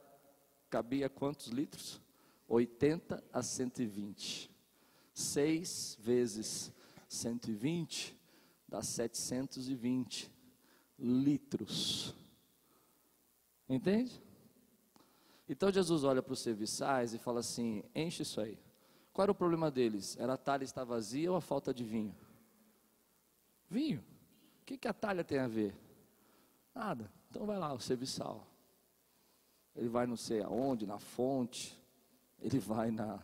cabia 0.69 1.09
quantos 1.09 1.47
litros? 1.47 2.01
80 2.47 3.23
a 3.31 3.43
120. 3.43 4.49
Seis 5.13 5.97
vezes 5.99 6.71
120 7.07 8.15
dá 8.67 8.81
720 8.81 10.31
litros. 10.97 12.13
Entende? 13.69 14.21
Então 15.49 15.71
Jesus 15.71 16.03
olha 16.03 16.21
para 16.21 16.33
os 16.33 16.39
serviçais 16.39 17.13
e 17.13 17.17
fala 17.17 17.39
assim: 17.39 17.83
enche 17.95 18.23
isso 18.23 18.41
aí. 18.41 18.57
Qual 19.13 19.23
era 19.23 19.31
o 19.31 19.35
problema 19.35 19.71
deles? 19.71 20.17
Era 20.19 20.33
a 20.33 20.37
talha 20.37 20.63
estar 20.63 20.83
vazia 20.83 21.31
ou 21.31 21.37
a 21.37 21.41
falta 21.41 21.73
de 21.73 21.83
vinho? 21.83 22.15
Vinho. 23.69 24.03
O 24.61 24.65
que, 24.65 24.77
que 24.77 24.87
a 24.87 24.93
talha 24.93 25.23
tem 25.23 25.39
a 25.39 25.47
ver? 25.47 25.73
Nada. 26.75 27.11
Então 27.29 27.45
vai 27.45 27.57
lá, 27.57 27.73
o 27.73 27.79
serviçal. 27.79 28.46
Ele 29.78 29.88
vai 29.88 30.07
não 30.07 30.17
sei 30.17 30.41
aonde, 30.41 30.88
na 30.88 30.97
fonte, 30.97 31.80
ele 32.39 32.59
vai 32.59 32.91
na 32.91 33.23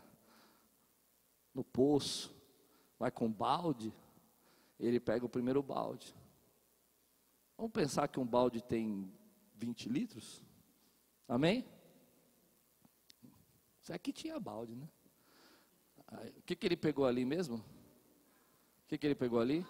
no 1.53 1.63
poço, 1.63 2.33
vai 2.97 3.11
com 3.11 3.31
balde, 3.31 3.93
ele 4.79 4.99
pega 4.99 5.25
o 5.25 5.29
primeiro 5.29 5.61
balde. 5.61 6.15
Vamos 7.57 7.71
pensar 7.71 8.07
que 8.07 8.19
um 8.19 8.25
balde 8.25 8.61
tem 8.61 9.11
20 9.55 9.89
litros? 9.89 10.43
Amém? 11.27 11.65
Isso 13.81 13.93
aqui 13.93 14.11
tinha 14.11 14.39
balde, 14.39 14.75
né? 14.75 14.87
o 16.37 16.41
que, 16.43 16.55
que 16.55 16.65
ele 16.65 16.77
pegou 16.77 17.05
ali 17.05 17.25
mesmo? 17.25 17.57
O 17.57 18.87
que, 18.87 18.97
que 18.97 19.07
ele 19.07 19.15
pegou 19.15 19.39
ali? 19.39 19.65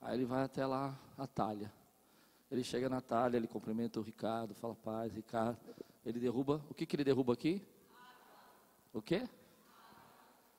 Aí 0.00 0.16
ele 0.16 0.24
vai 0.24 0.42
até 0.42 0.66
lá 0.66 0.98
a 1.16 1.26
talha. 1.26 1.72
Ele 2.52 2.62
chega 2.62 2.86
na 2.86 3.00
talha, 3.00 3.38
ele 3.38 3.48
cumprimenta 3.48 3.98
o 3.98 4.02
Ricardo, 4.02 4.54
fala 4.54 4.74
paz, 4.74 5.10
Ricardo. 5.10 5.58
Ele 6.04 6.20
derruba, 6.20 6.62
o 6.68 6.74
que, 6.74 6.84
que 6.84 6.94
ele 6.94 7.02
derruba 7.02 7.32
aqui? 7.32 7.66
O 8.92 9.00
quê? 9.00 9.26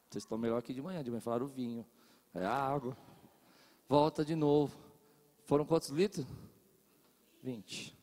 Vocês 0.09 0.23
estão 0.23 0.35
melhor 0.35 0.57
aqui 0.57 0.73
de 0.73 0.81
manhã, 0.81 1.03
de 1.03 1.11
manhã 1.11 1.21
falaram 1.21 1.45
o 1.45 1.49
vinho. 1.49 1.85
É 2.33 2.43
água. 2.43 2.97
Volta 3.87 4.25
de 4.25 4.33
novo. 4.33 4.75
Foram 5.45 5.67
quantos 5.67 5.89
litros? 5.89 6.25
20. 7.43 7.95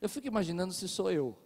Eu 0.00 0.08
fico 0.08 0.26
imaginando 0.26 0.74
se 0.74 0.88
sou 0.88 1.12
eu. 1.12 1.38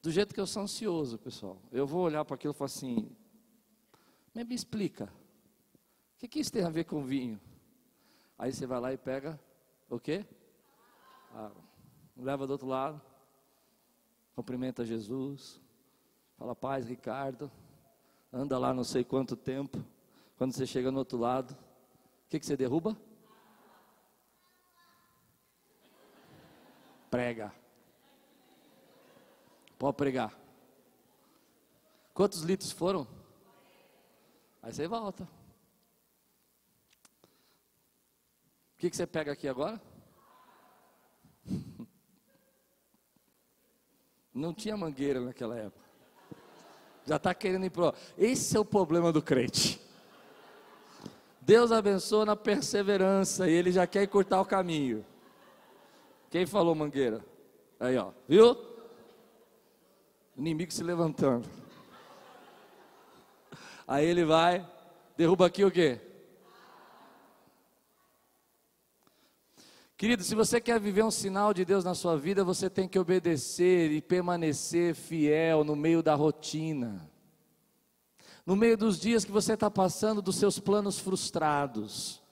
Do 0.00 0.10
jeito 0.10 0.34
que 0.34 0.40
eu 0.40 0.46
sou 0.46 0.62
ansioso, 0.62 1.18
pessoal. 1.18 1.60
Eu 1.70 1.86
vou 1.86 2.00
olhar 2.00 2.24
para 2.24 2.34
aquilo 2.34 2.54
e 2.54 2.56
falar 2.56 2.64
assim: 2.64 3.14
me 4.34 4.54
explica. 4.54 5.04
O 5.04 6.16
que, 6.16 6.28
que 6.28 6.40
isso 6.40 6.50
tem 6.50 6.64
a 6.64 6.70
ver 6.70 6.84
com 6.84 7.04
vinho? 7.04 7.38
Aí 8.38 8.50
você 8.50 8.66
vai 8.66 8.80
lá 8.80 8.90
e 8.90 8.96
pega 8.96 9.38
o 9.88 9.98
quê? 9.98 10.24
Ah, 11.34 11.50
leva 12.16 12.46
do 12.46 12.52
outro 12.52 12.66
lado. 12.66 13.00
Cumprimenta 14.34 14.84
Jesus. 14.84 15.60
Fala 16.36 16.54
paz, 16.54 16.86
Ricardo. 16.86 17.50
Anda 18.32 18.58
lá 18.58 18.74
não 18.74 18.84
sei 18.84 19.02
quanto 19.02 19.36
tempo. 19.36 19.82
Quando 20.36 20.52
você 20.52 20.66
chega 20.66 20.90
no 20.90 20.98
outro 20.98 21.18
lado, 21.18 21.52
o 21.52 22.28
que, 22.28 22.38
que 22.38 22.46
você 22.46 22.56
derruba? 22.56 22.96
Prega. 27.10 27.52
Pode 29.78 29.96
pregar. 29.96 30.36
Quantos 32.12 32.42
litros 32.42 32.70
foram? 32.70 33.06
Aí 34.62 34.72
você 34.72 34.86
volta. 34.86 35.26
O 38.78 38.80
que, 38.80 38.88
que 38.90 38.96
você 38.96 39.08
pega 39.08 39.32
aqui 39.32 39.48
agora? 39.48 39.82
Não 44.32 44.54
tinha 44.54 44.76
mangueira 44.76 45.20
naquela 45.20 45.58
época. 45.58 45.84
Já 47.04 47.16
está 47.16 47.34
querendo 47.34 47.66
ir 47.66 47.70
pro. 47.70 47.92
Esse 48.16 48.56
é 48.56 48.60
o 48.60 48.64
problema 48.64 49.10
do 49.10 49.20
crente. 49.20 49.80
Deus 51.40 51.72
abençoa 51.72 52.24
na 52.24 52.36
perseverança 52.36 53.50
e 53.50 53.52
ele 53.52 53.72
já 53.72 53.84
quer 53.84 54.06
cortar 54.06 54.40
o 54.40 54.46
caminho. 54.46 55.04
Quem 56.30 56.46
falou 56.46 56.72
mangueira? 56.72 57.26
Aí, 57.80 57.98
ó, 57.98 58.12
viu? 58.28 58.56
Inimigo 60.36 60.72
se 60.72 60.84
levantando. 60.84 61.48
Aí 63.88 64.06
ele 64.06 64.24
vai, 64.24 64.64
derruba 65.16 65.46
aqui 65.46 65.64
o 65.64 65.70
quê? 65.70 66.00
Querido, 69.98 70.22
se 70.22 70.36
você 70.36 70.60
quer 70.60 70.78
viver 70.78 71.02
um 71.02 71.10
sinal 71.10 71.52
de 71.52 71.64
Deus 71.64 71.82
na 71.82 71.92
sua 71.92 72.16
vida, 72.16 72.44
você 72.44 72.70
tem 72.70 72.86
que 72.86 73.00
obedecer 73.00 73.90
e 73.90 74.00
permanecer 74.00 74.94
fiel 74.94 75.64
no 75.64 75.74
meio 75.74 76.04
da 76.04 76.14
rotina, 76.14 77.10
no 78.46 78.54
meio 78.54 78.76
dos 78.76 79.00
dias 79.00 79.24
que 79.24 79.32
você 79.32 79.54
está 79.54 79.68
passando, 79.68 80.22
dos 80.22 80.36
seus 80.36 80.60
planos 80.60 81.00
frustrados, 81.00 82.22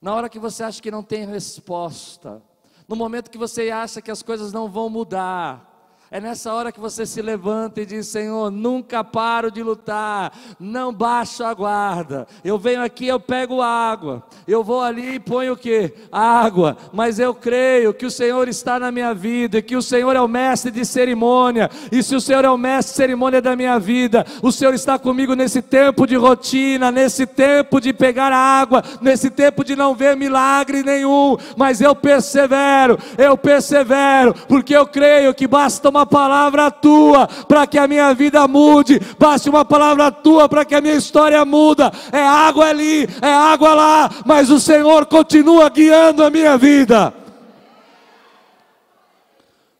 na 0.00 0.14
hora 0.14 0.28
que 0.28 0.38
você 0.38 0.62
acha 0.62 0.80
que 0.80 0.92
não 0.92 1.02
tem 1.02 1.26
resposta, 1.26 2.40
no 2.86 2.94
momento 2.94 3.32
que 3.32 3.36
você 3.36 3.68
acha 3.68 4.00
que 4.00 4.12
as 4.12 4.22
coisas 4.22 4.52
não 4.52 4.70
vão 4.70 4.88
mudar, 4.88 5.67
é 6.10 6.20
nessa 6.20 6.52
hora 6.54 6.72
que 6.72 6.80
você 6.80 7.04
se 7.04 7.20
levanta 7.20 7.82
e 7.82 7.86
diz: 7.86 8.06
Senhor, 8.06 8.50
nunca 8.50 9.04
paro 9.04 9.50
de 9.50 9.62
lutar, 9.62 10.32
não 10.58 10.92
baixo 10.92 11.44
a 11.44 11.52
guarda. 11.52 12.26
Eu 12.42 12.58
venho 12.58 12.82
aqui, 12.82 13.06
eu 13.06 13.20
pego 13.20 13.60
água, 13.60 14.22
eu 14.46 14.64
vou 14.64 14.80
ali 14.80 15.16
e 15.16 15.20
ponho 15.20 15.52
o 15.52 15.56
que? 15.56 15.92
Água, 16.10 16.78
mas 16.92 17.18
eu 17.18 17.34
creio 17.34 17.92
que 17.92 18.06
o 18.06 18.10
Senhor 18.10 18.48
está 18.48 18.78
na 18.78 18.90
minha 18.90 19.12
vida, 19.12 19.60
que 19.60 19.76
o 19.76 19.82
Senhor 19.82 20.16
é 20.16 20.20
o 20.20 20.28
mestre 20.28 20.70
de 20.70 20.84
cerimônia, 20.84 21.70
e 21.92 22.02
se 22.02 22.16
o 22.16 22.20
Senhor 22.20 22.44
é 22.44 22.50
o 22.50 22.56
mestre 22.56 22.92
de 22.92 22.96
cerimônia 22.96 23.42
da 23.42 23.54
minha 23.54 23.78
vida, 23.78 24.24
o 24.42 24.50
Senhor 24.50 24.72
está 24.72 24.98
comigo 24.98 25.34
nesse 25.34 25.60
tempo 25.60 26.06
de 26.06 26.16
rotina, 26.16 26.90
nesse 26.90 27.26
tempo 27.26 27.80
de 27.80 27.92
pegar 27.92 28.32
água, 28.32 28.82
nesse 29.02 29.28
tempo 29.30 29.62
de 29.62 29.76
não 29.76 29.94
ver 29.94 30.16
milagre 30.16 30.82
nenhum, 30.82 31.36
mas 31.56 31.82
eu 31.82 31.94
persevero, 31.94 32.98
eu 33.18 33.36
persevero, 33.36 34.34
porque 34.48 34.74
eu 34.74 34.86
creio 34.86 35.34
que 35.34 35.46
basta 35.46 35.88
uma 35.88 35.97
uma 35.98 36.06
palavra 36.06 36.70
tua 36.70 37.26
para 37.26 37.66
que 37.66 37.78
a 37.78 37.88
minha 37.88 38.14
vida 38.14 38.46
mude, 38.46 39.00
basta 39.18 39.50
uma 39.50 39.64
palavra 39.64 40.10
tua 40.12 40.48
para 40.48 40.64
que 40.64 40.74
a 40.74 40.80
minha 40.80 40.94
história 40.94 41.44
muda. 41.44 41.92
É 42.12 42.22
água 42.22 42.66
ali, 42.66 43.08
é 43.20 43.32
água 43.32 43.74
lá, 43.74 44.10
mas 44.24 44.50
o 44.50 44.60
Senhor 44.60 45.06
continua 45.06 45.68
guiando 45.68 46.24
a 46.24 46.30
minha 46.30 46.56
vida. 46.56 47.12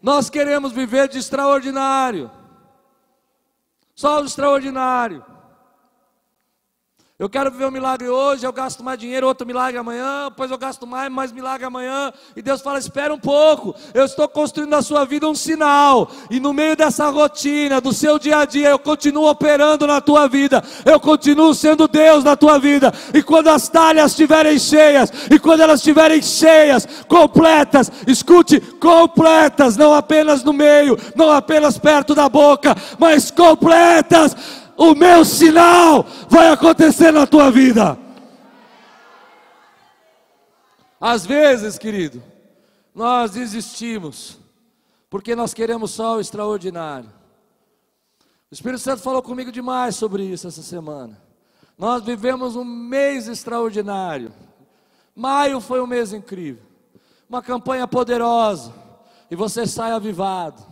Nós 0.03 0.29
queremos 0.31 0.73
viver 0.73 1.09
de 1.09 1.19
extraordinário. 1.19 2.31
Só 3.95 4.21
o 4.21 4.25
extraordinário. 4.25 5.25
Eu 7.19 7.29
quero 7.29 7.51
viver 7.51 7.67
um 7.67 7.73
milagre 7.73 8.09
hoje, 8.09 8.47
eu 8.47 8.53
gasto 8.53 8.85
mais 8.85 8.97
dinheiro, 8.97 9.27
outro 9.27 9.45
milagre 9.45 9.77
amanhã, 9.77 10.29
depois 10.29 10.53
eu 10.53 10.57
gasto 10.57 10.87
mais, 10.87 11.11
mais 11.11 11.33
milagre 11.33 11.67
amanhã. 11.67 12.13
E 12.37 12.41
Deus 12.41 12.61
fala: 12.61 12.79
espera 12.79 13.13
um 13.13 13.19
pouco, 13.19 13.75
eu 13.93 14.05
estou 14.05 14.29
construindo 14.29 14.71
na 14.71 14.83
sua 14.83 15.05
vida 15.05 15.29
um 15.29 15.35
sinal. 15.35 16.09
E 16.31 16.39
no 16.39 16.53
meio 16.53 16.77
dessa 16.77 17.11
rotina, 17.11 17.81
do 17.81 17.93
seu 17.93 18.21
dia 18.21 18.39
a 18.39 18.45
dia, 18.45 18.69
eu 18.69 18.79
continuo 18.79 19.29
operando 19.29 19.85
na 19.85 20.01
tua 20.01 20.29
vida, 20.29 20.63
eu 20.87 21.01
continuo 21.01 21.53
sendo 21.55 21.89
Deus 21.89 22.23
na 22.23 22.37
tua 22.37 22.57
vida. 22.57 22.95
E 23.13 23.21
quando 23.21 23.49
as 23.49 23.69
talhas 23.69 24.13
estiverem 24.13 24.57
cheias, 24.57 25.13
e 25.29 25.41
quando 25.41 25.63
elas 25.63 25.81
estiverem 25.81 26.23
cheias, 26.23 26.87
completas, 27.09 27.91
escute, 28.07 28.61
completas, 28.61 29.77
não 29.77 29.93
apenas 29.93 30.45
no 30.45 30.53
meio, 30.53 30.97
não 31.17 31.33
apenas 31.33 31.79
perto 31.79 32.15
da 32.15 32.29
boca, 32.29 32.77
mas 32.97 33.29
completas 33.29 34.37
o 34.79 34.95
meu 34.95 35.25
sinal 35.25 36.07
vai 36.29 36.49
acontecer 36.51 37.11
na 37.11 37.27
tua 37.27 37.51
vida. 37.51 37.99
Às 41.01 41.27
vezes, 41.27 41.77
querido, 41.77 42.23
nós 42.95 43.33
desistimos, 43.33 44.39
porque 45.11 45.35
nós 45.35 45.53
queremos 45.53 45.91
só 45.91 46.17
o 46.17 46.21
extraordinário. 46.21 47.11
O 48.51 48.55
Espírito 48.55 48.81
Santo 48.81 49.03
falou 49.03 49.21
comigo 49.21 49.51
demais 49.51 49.97
sobre 49.97 50.23
isso 50.23 50.47
essa 50.47 50.63
semana. 50.63 51.21
Nós 51.77 52.03
vivemos 52.05 52.55
um 52.55 52.65
mês 52.65 53.27
extraordinário. 53.27 54.33
Maio 55.15 55.61
foi 55.61 55.81
um 55.81 55.87
mês 55.87 56.13
incrível, 56.13 56.63
uma 57.29 57.43
campanha 57.43 57.87
poderosa, 57.89 58.73
e 59.29 59.35
você 59.35 59.67
sai 59.67 59.91
avivado. 59.91 60.63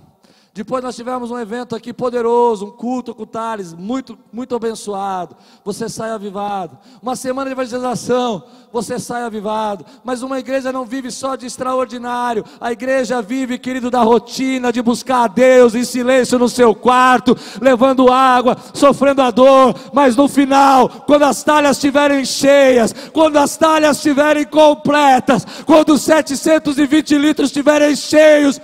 Depois 0.56 0.82
nós 0.82 0.96
tivemos 0.96 1.30
um 1.30 1.38
evento 1.38 1.76
aqui 1.76 1.92
poderoso, 1.92 2.64
um 2.64 2.70
culto 2.70 3.14
com 3.14 3.24
o 3.24 3.26
Thales, 3.26 3.74
muito, 3.74 4.18
muito 4.32 4.56
abençoado. 4.56 5.36
Você 5.62 5.86
sai 5.86 6.08
avivado. 6.08 6.78
Uma 7.02 7.14
semana 7.14 7.50
de 7.50 7.52
evangelização, 7.52 8.42
você 8.72 8.98
sai 8.98 9.22
avivado. 9.22 9.84
Mas 10.02 10.22
uma 10.22 10.38
igreja 10.38 10.72
não 10.72 10.86
vive 10.86 11.10
só 11.10 11.36
de 11.36 11.44
extraordinário. 11.44 12.42
A 12.58 12.72
igreja 12.72 13.20
vive, 13.20 13.58
querido, 13.58 13.90
da 13.90 14.00
rotina 14.02 14.72
de 14.72 14.80
buscar 14.80 15.24
a 15.24 15.28
Deus 15.28 15.74
em 15.74 15.84
silêncio 15.84 16.38
no 16.38 16.48
seu 16.48 16.74
quarto, 16.74 17.36
levando 17.60 18.10
água, 18.10 18.56
sofrendo 18.72 19.20
a 19.20 19.30
dor. 19.30 19.74
Mas 19.92 20.16
no 20.16 20.26
final, 20.26 20.88
quando 21.06 21.24
as 21.24 21.44
talhas 21.44 21.76
estiverem 21.76 22.24
cheias, 22.24 22.94
quando 23.12 23.36
as 23.36 23.58
talhas 23.58 23.98
estiverem 23.98 24.46
completas, 24.46 25.46
quando 25.66 25.90
os 25.90 26.00
720 26.00 27.18
litros 27.18 27.50
estiverem 27.50 27.94
cheios, 27.94 28.58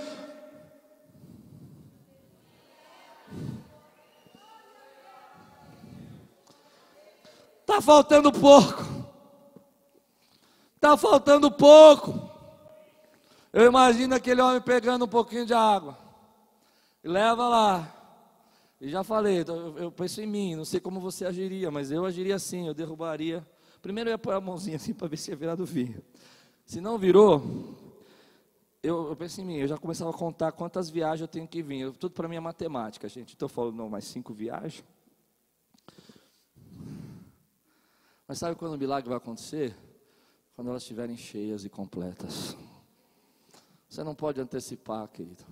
Está 7.63 7.81
faltando 7.81 8.29
pouco. 8.31 8.83
Está 10.75 10.97
faltando 10.97 11.49
pouco. 11.49 12.29
Eu 13.53 13.65
imagino 13.65 14.13
aquele 14.13 14.41
homem 14.41 14.61
pegando 14.61 15.05
um 15.05 15.07
pouquinho 15.07 15.45
de 15.45 15.53
água. 15.53 15.97
Leva 17.01 17.47
lá. 17.47 17.95
E 18.81 18.89
já 18.89 19.01
falei, 19.01 19.45
eu, 19.47 19.77
eu 19.77 19.91
penso 19.91 20.21
em 20.21 20.27
mim, 20.27 20.55
não 20.55 20.65
sei 20.65 20.81
como 20.81 20.99
você 20.99 21.25
agiria, 21.25 21.71
mas 21.71 21.89
eu 21.89 22.05
agiria 22.05 22.35
assim, 22.35 22.67
eu 22.67 22.73
derrubaria. 22.73 23.47
Primeiro 23.81 24.09
eu 24.09 24.11
ia 24.11 24.17
pôr 24.17 24.33
a 24.33 24.41
mãozinha 24.41 24.75
assim 24.75 24.93
para 24.93 25.07
ver 25.07 25.15
se 25.15 25.31
ia 25.31 25.37
virar 25.37 25.55
do 25.55 25.65
vinho. 25.65 26.03
Se 26.65 26.81
não 26.81 26.97
virou, 26.97 27.41
eu, 28.81 29.07
eu 29.07 29.15
penso 29.15 29.39
em 29.39 29.45
mim, 29.45 29.55
eu 29.55 29.67
já 29.69 29.77
começava 29.77 30.09
a 30.09 30.13
contar 30.13 30.51
quantas 30.51 30.89
viagens 30.89 31.21
eu 31.21 31.27
tenho 31.29 31.47
que 31.47 31.63
vir. 31.63 31.79
Eu, 31.79 31.93
tudo 31.93 32.11
para 32.11 32.27
mim 32.27 32.35
é 32.35 32.41
matemática, 32.41 33.07
gente. 33.07 33.35
Então 33.35 33.45
eu 33.45 33.49
falo, 33.49 33.71
não, 33.71 33.89
mais 33.89 34.03
cinco 34.03 34.33
viagens. 34.33 34.83
Mas 38.27 38.39
sabe 38.39 38.55
quando 38.55 38.73
o 38.73 38.77
milagre 38.77 39.09
vai 39.09 39.17
acontecer? 39.17 39.75
Quando 40.55 40.69
elas 40.69 40.83
estiverem 40.83 41.17
cheias 41.17 41.65
e 41.65 41.69
completas. 41.69 42.55
Você 43.89 44.03
não 44.03 44.15
pode 44.15 44.39
antecipar, 44.39 45.07
querido. 45.07 45.43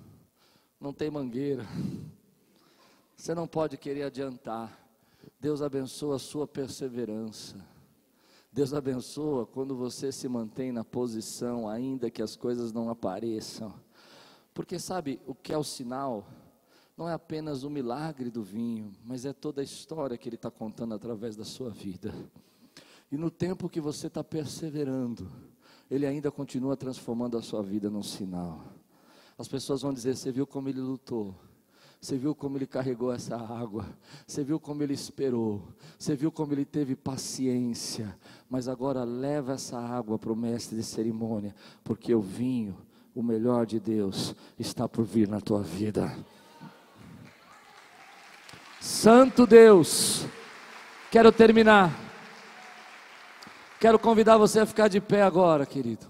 Não 0.79 0.93
tem 0.93 1.11
mangueira. 1.11 1.65
Você 3.15 3.35
não 3.35 3.47
pode 3.47 3.77
querer 3.77 4.03
adiantar. 4.03 4.79
Deus 5.39 5.61
abençoa 5.61 6.15
a 6.15 6.19
sua 6.19 6.47
perseverança. 6.47 7.55
Deus 8.51 8.73
abençoa 8.73 9.45
quando 9.45 9.75
você 9.75 10.11
se 10.11 10.27
mantém 10.27 10.71
na 10.71 10.83
posição, 10.83 11.69
ainda 11.69 12.09
que 12.09 12.21
as 12.21 12.35
coisas 12.35 12.73
não 12.73 12.89
apareçam. 12.89 13.73
Porque 14.53 14.79
sabe 14.79 15.21
o 15.25 15.33
que 15.35 15.53
é 15.53 15.57
o 15.57 15.63
sinal? 15.63 16.25
Não 16.97 17.07
é 17.07 17.13
apenas 17.13 17.63
o 17.63 17.69
milagre 17.69 18.29
do 18.29 18.43
vinho, 18.43 18.93
mas 19.05 19.25
é 19.25 19.33
toda 19.33 19.61
a 19.61 19.63
história 19.63 20.17
que 20.17 20.27
Ele 20.27 20.35
está 20.35 20.51
contando 20.51 20.93
através 20.93 21.35
da 21.35 21.45
sua 21.45 21.69
vida. 21.69 22.13
E 23.11 23.17
no 23.17 23.29
tempo 23.29 23.67
que 23.67 23.81
você 23.81 24.07
está 24.07 24.23
perseverando, 24.23 25.29
Ele 25.89 26.05
ainda 26.05 26.31
continua 26.31 26.77
transformando 26.77 27.37
a 27.37 27.41
sua 27.41 27.61
vida 27.61 27.89
num 27.89 28.03
sinal. 28.03 28.63
As 29.37 29.47
pessoas 29.47 29.81
vão 29.81 29.93
dizer: 29.93 30.15
Você 30.15 30.31
viu 30.31 30.47
como 30.47 30.69
ele 30.69 30.79
lutou? 30.79 31.35
Você 31.99 32.17
viu 32.17 32.33
como 32.33 32.57
ele 32.57 32.65
carregou 32.65 33.13
essa 33.13 33.35
água? 33.35 33.85
Você 34.25 34.43
viu 34.43 34.59
como 34.59 34.81
ele 34.81 34.93
esperou? 34.93 35.67
Você 35.99 36.15
viu 36.15 36.31
como 36.31 36.51
ele 36.51 36.65
teve 36.65 36.95
paciência? 36.95 38.17
Mas 38.49 38.67
agora 38.67 39.03
leva 39.03 39.53
essa 39.53 39.77
água 39.77 40.17
para 40.17 40.31
o 40.31 40.35
mestre 40.35 40.77
de 40.77 40.83
cerimônia, 40.83 41.53
porque 41.83 42.15
o 42.15 42.21
vinho, 42.21 42.75
o 43.13 43.21
melhor 43.21 43.67
de 43.67 43.79
Deus, 43.79 44.35
está 44.57 44.89
por 44.89 45.05
vir 45.05 45.27
na 45.27 45.39
tua 45.39 45.61
vida. 45.61 46.17
Santo 48.79 49.45
Deus, 49.45 50.25
quero 51.11 51.31
terminar 51.31 52.10
Quero 53.81 53.97
convidar 53.97 54.37
você 54.37 54.59
a 54.59 54.65
ficar 54.67 54.87
de 54.89 55.01
pé 55.01 55.23
agora, 55.23 55.65
querido. 55.65 56.05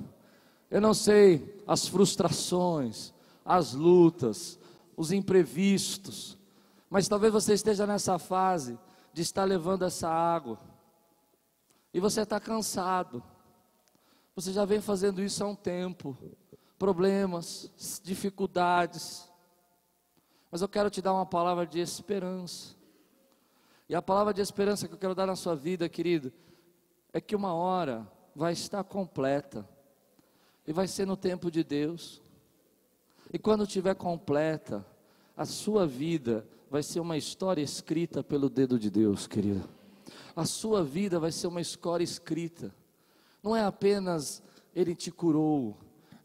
Eu 0.70 0.82
não 0.82 0.94
sei 0.94 1.64
as 1.66 1.88
frustrações, 1.88 3.14
as 3.46 3.74
lutas, 3.74 4.60
os 4.98 5.14
imprevistos, 5.14 6.38
mas 6.90 7.08
talvez 7.08 7.32
você 7.32 7.54
esteja 7.54 7.88
nessa 7.88 8.20
fase 8.20 8.78
de 9.14 9.22
estar 9.22 9.46
levando 9.46 9.86
essa 9.86 10.10
água 10.10 10.60
e 11.94 12.00
você 12.02 12.24
está 12.24 12.42
cansado. 12.42 13.24
Você 14.36 14.52
já 14.52 14.66
vem 14.66 14.82
fazendo 14.82 15.24
isso 15.24 15.42
há 15.42 15.48
um 15.48 15.56
tempo. 15.56 16.18
Problemas, 16.78 17.72
dificuldades. 18.04 19.32
Mas 20.52 20.62
eu 20.62 20.68
quero 20.68 20.90
te 20.90 21.02
dar 21.02 21.14
uma 21.14 21.26
palavra 21.26 21.66
de 21.66 21.80
esperança. 21.80 22.76
E 23.88 23.96
a 23.96 24.02
palavra 24.02 24.34
de 24.34 24.42
esperança 24.42 24.90
que 24.90 24.94
eu 24.94 25.00
quero 25.00 25.16
dar 25.16 25.26
na 25.26 25.38
sua 25.38 25.56
vida, 25.56 25.88
querido, 25.88 26.34
é 27.14 27.20
que 27.20 27.36
uma 27.36 27.54
hora 27.54 28.08
vai 28.36 28.54
estar 28.54 28.84
completa, 28.84 29.68
e 30.66 30.72
vai 30.72 30.88
ser 30.88 31.06
no 31.06 31.18
tempo 31.18 31.52
de 31.52 31.64
Deus, 31.64 32.22
e 33.34 33.40
quando 33.40 33.64
estiver 33.64 33.96
completa, 33.96 34.86
a 35.36 35.46
sua 35.46 35.88
vida 35.88 36.46
vai 36.70 36.84
ser 36.84 37.00
uma 37.00 37.18
história 37.18 37.62
escrita 37.62 38.24
pelo 38.24 38.50
dedo 38.50 38.78
de 38.78 38.90
Deus, 38.90 39.28
querido. 39.28 39.68
A 40.36 40.46
sua 40.46 40.84
vida 40.84 41.20
vai 41.20 41.32
ser 41.32 41.48
uma 41.48 41.62
história 41.62 42.04
escrita, 42.04 42.74
não 43.44 43.56
é 43.56 43.64
apenas 43.64 44.42
Ele 44.76 44.96
te 44.96 45.12
curou, 45.12 45.76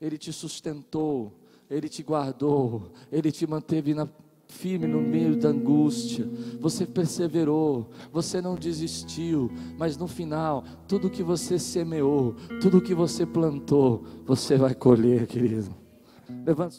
Ele 0.01 0.19
te 0.19 0.33
sustentou, 0.33 1.33
Ele 1.69 1.89
te 1.89 2.03
guardou, 2.03 2.93
Ele 3.11 3.33
te 3.33 3.47
manteve 3.47 3.95
na 3.95 4.07
firme 4.49 4.87
no 4.87 5.01
meio 5.01 5.37
da 5.37 5.49
angústia, 5.49 6.29
você 6.61 6.87
perseverou, 6.87 7.91
você 8.13 8.41
não 8.41 8.55
desistiu, 8.55 9.51
mas 9.79 9.97
no 9.97 10.07
final, 10.07 10.65
tudo 10.89 11.11
que 11.11 11.23
você 11.23 11.59
semeou, 11.59 12.35
tudo 12.61 12.81
que 12.81 12.95
você 12.95 13.27
plantou, 13.27 14.05
você 14.25 14.57
vai 14.57 14.75
colher, 14.75 15.27
querido. 15.27 15.75
Levanta 16.45 16.77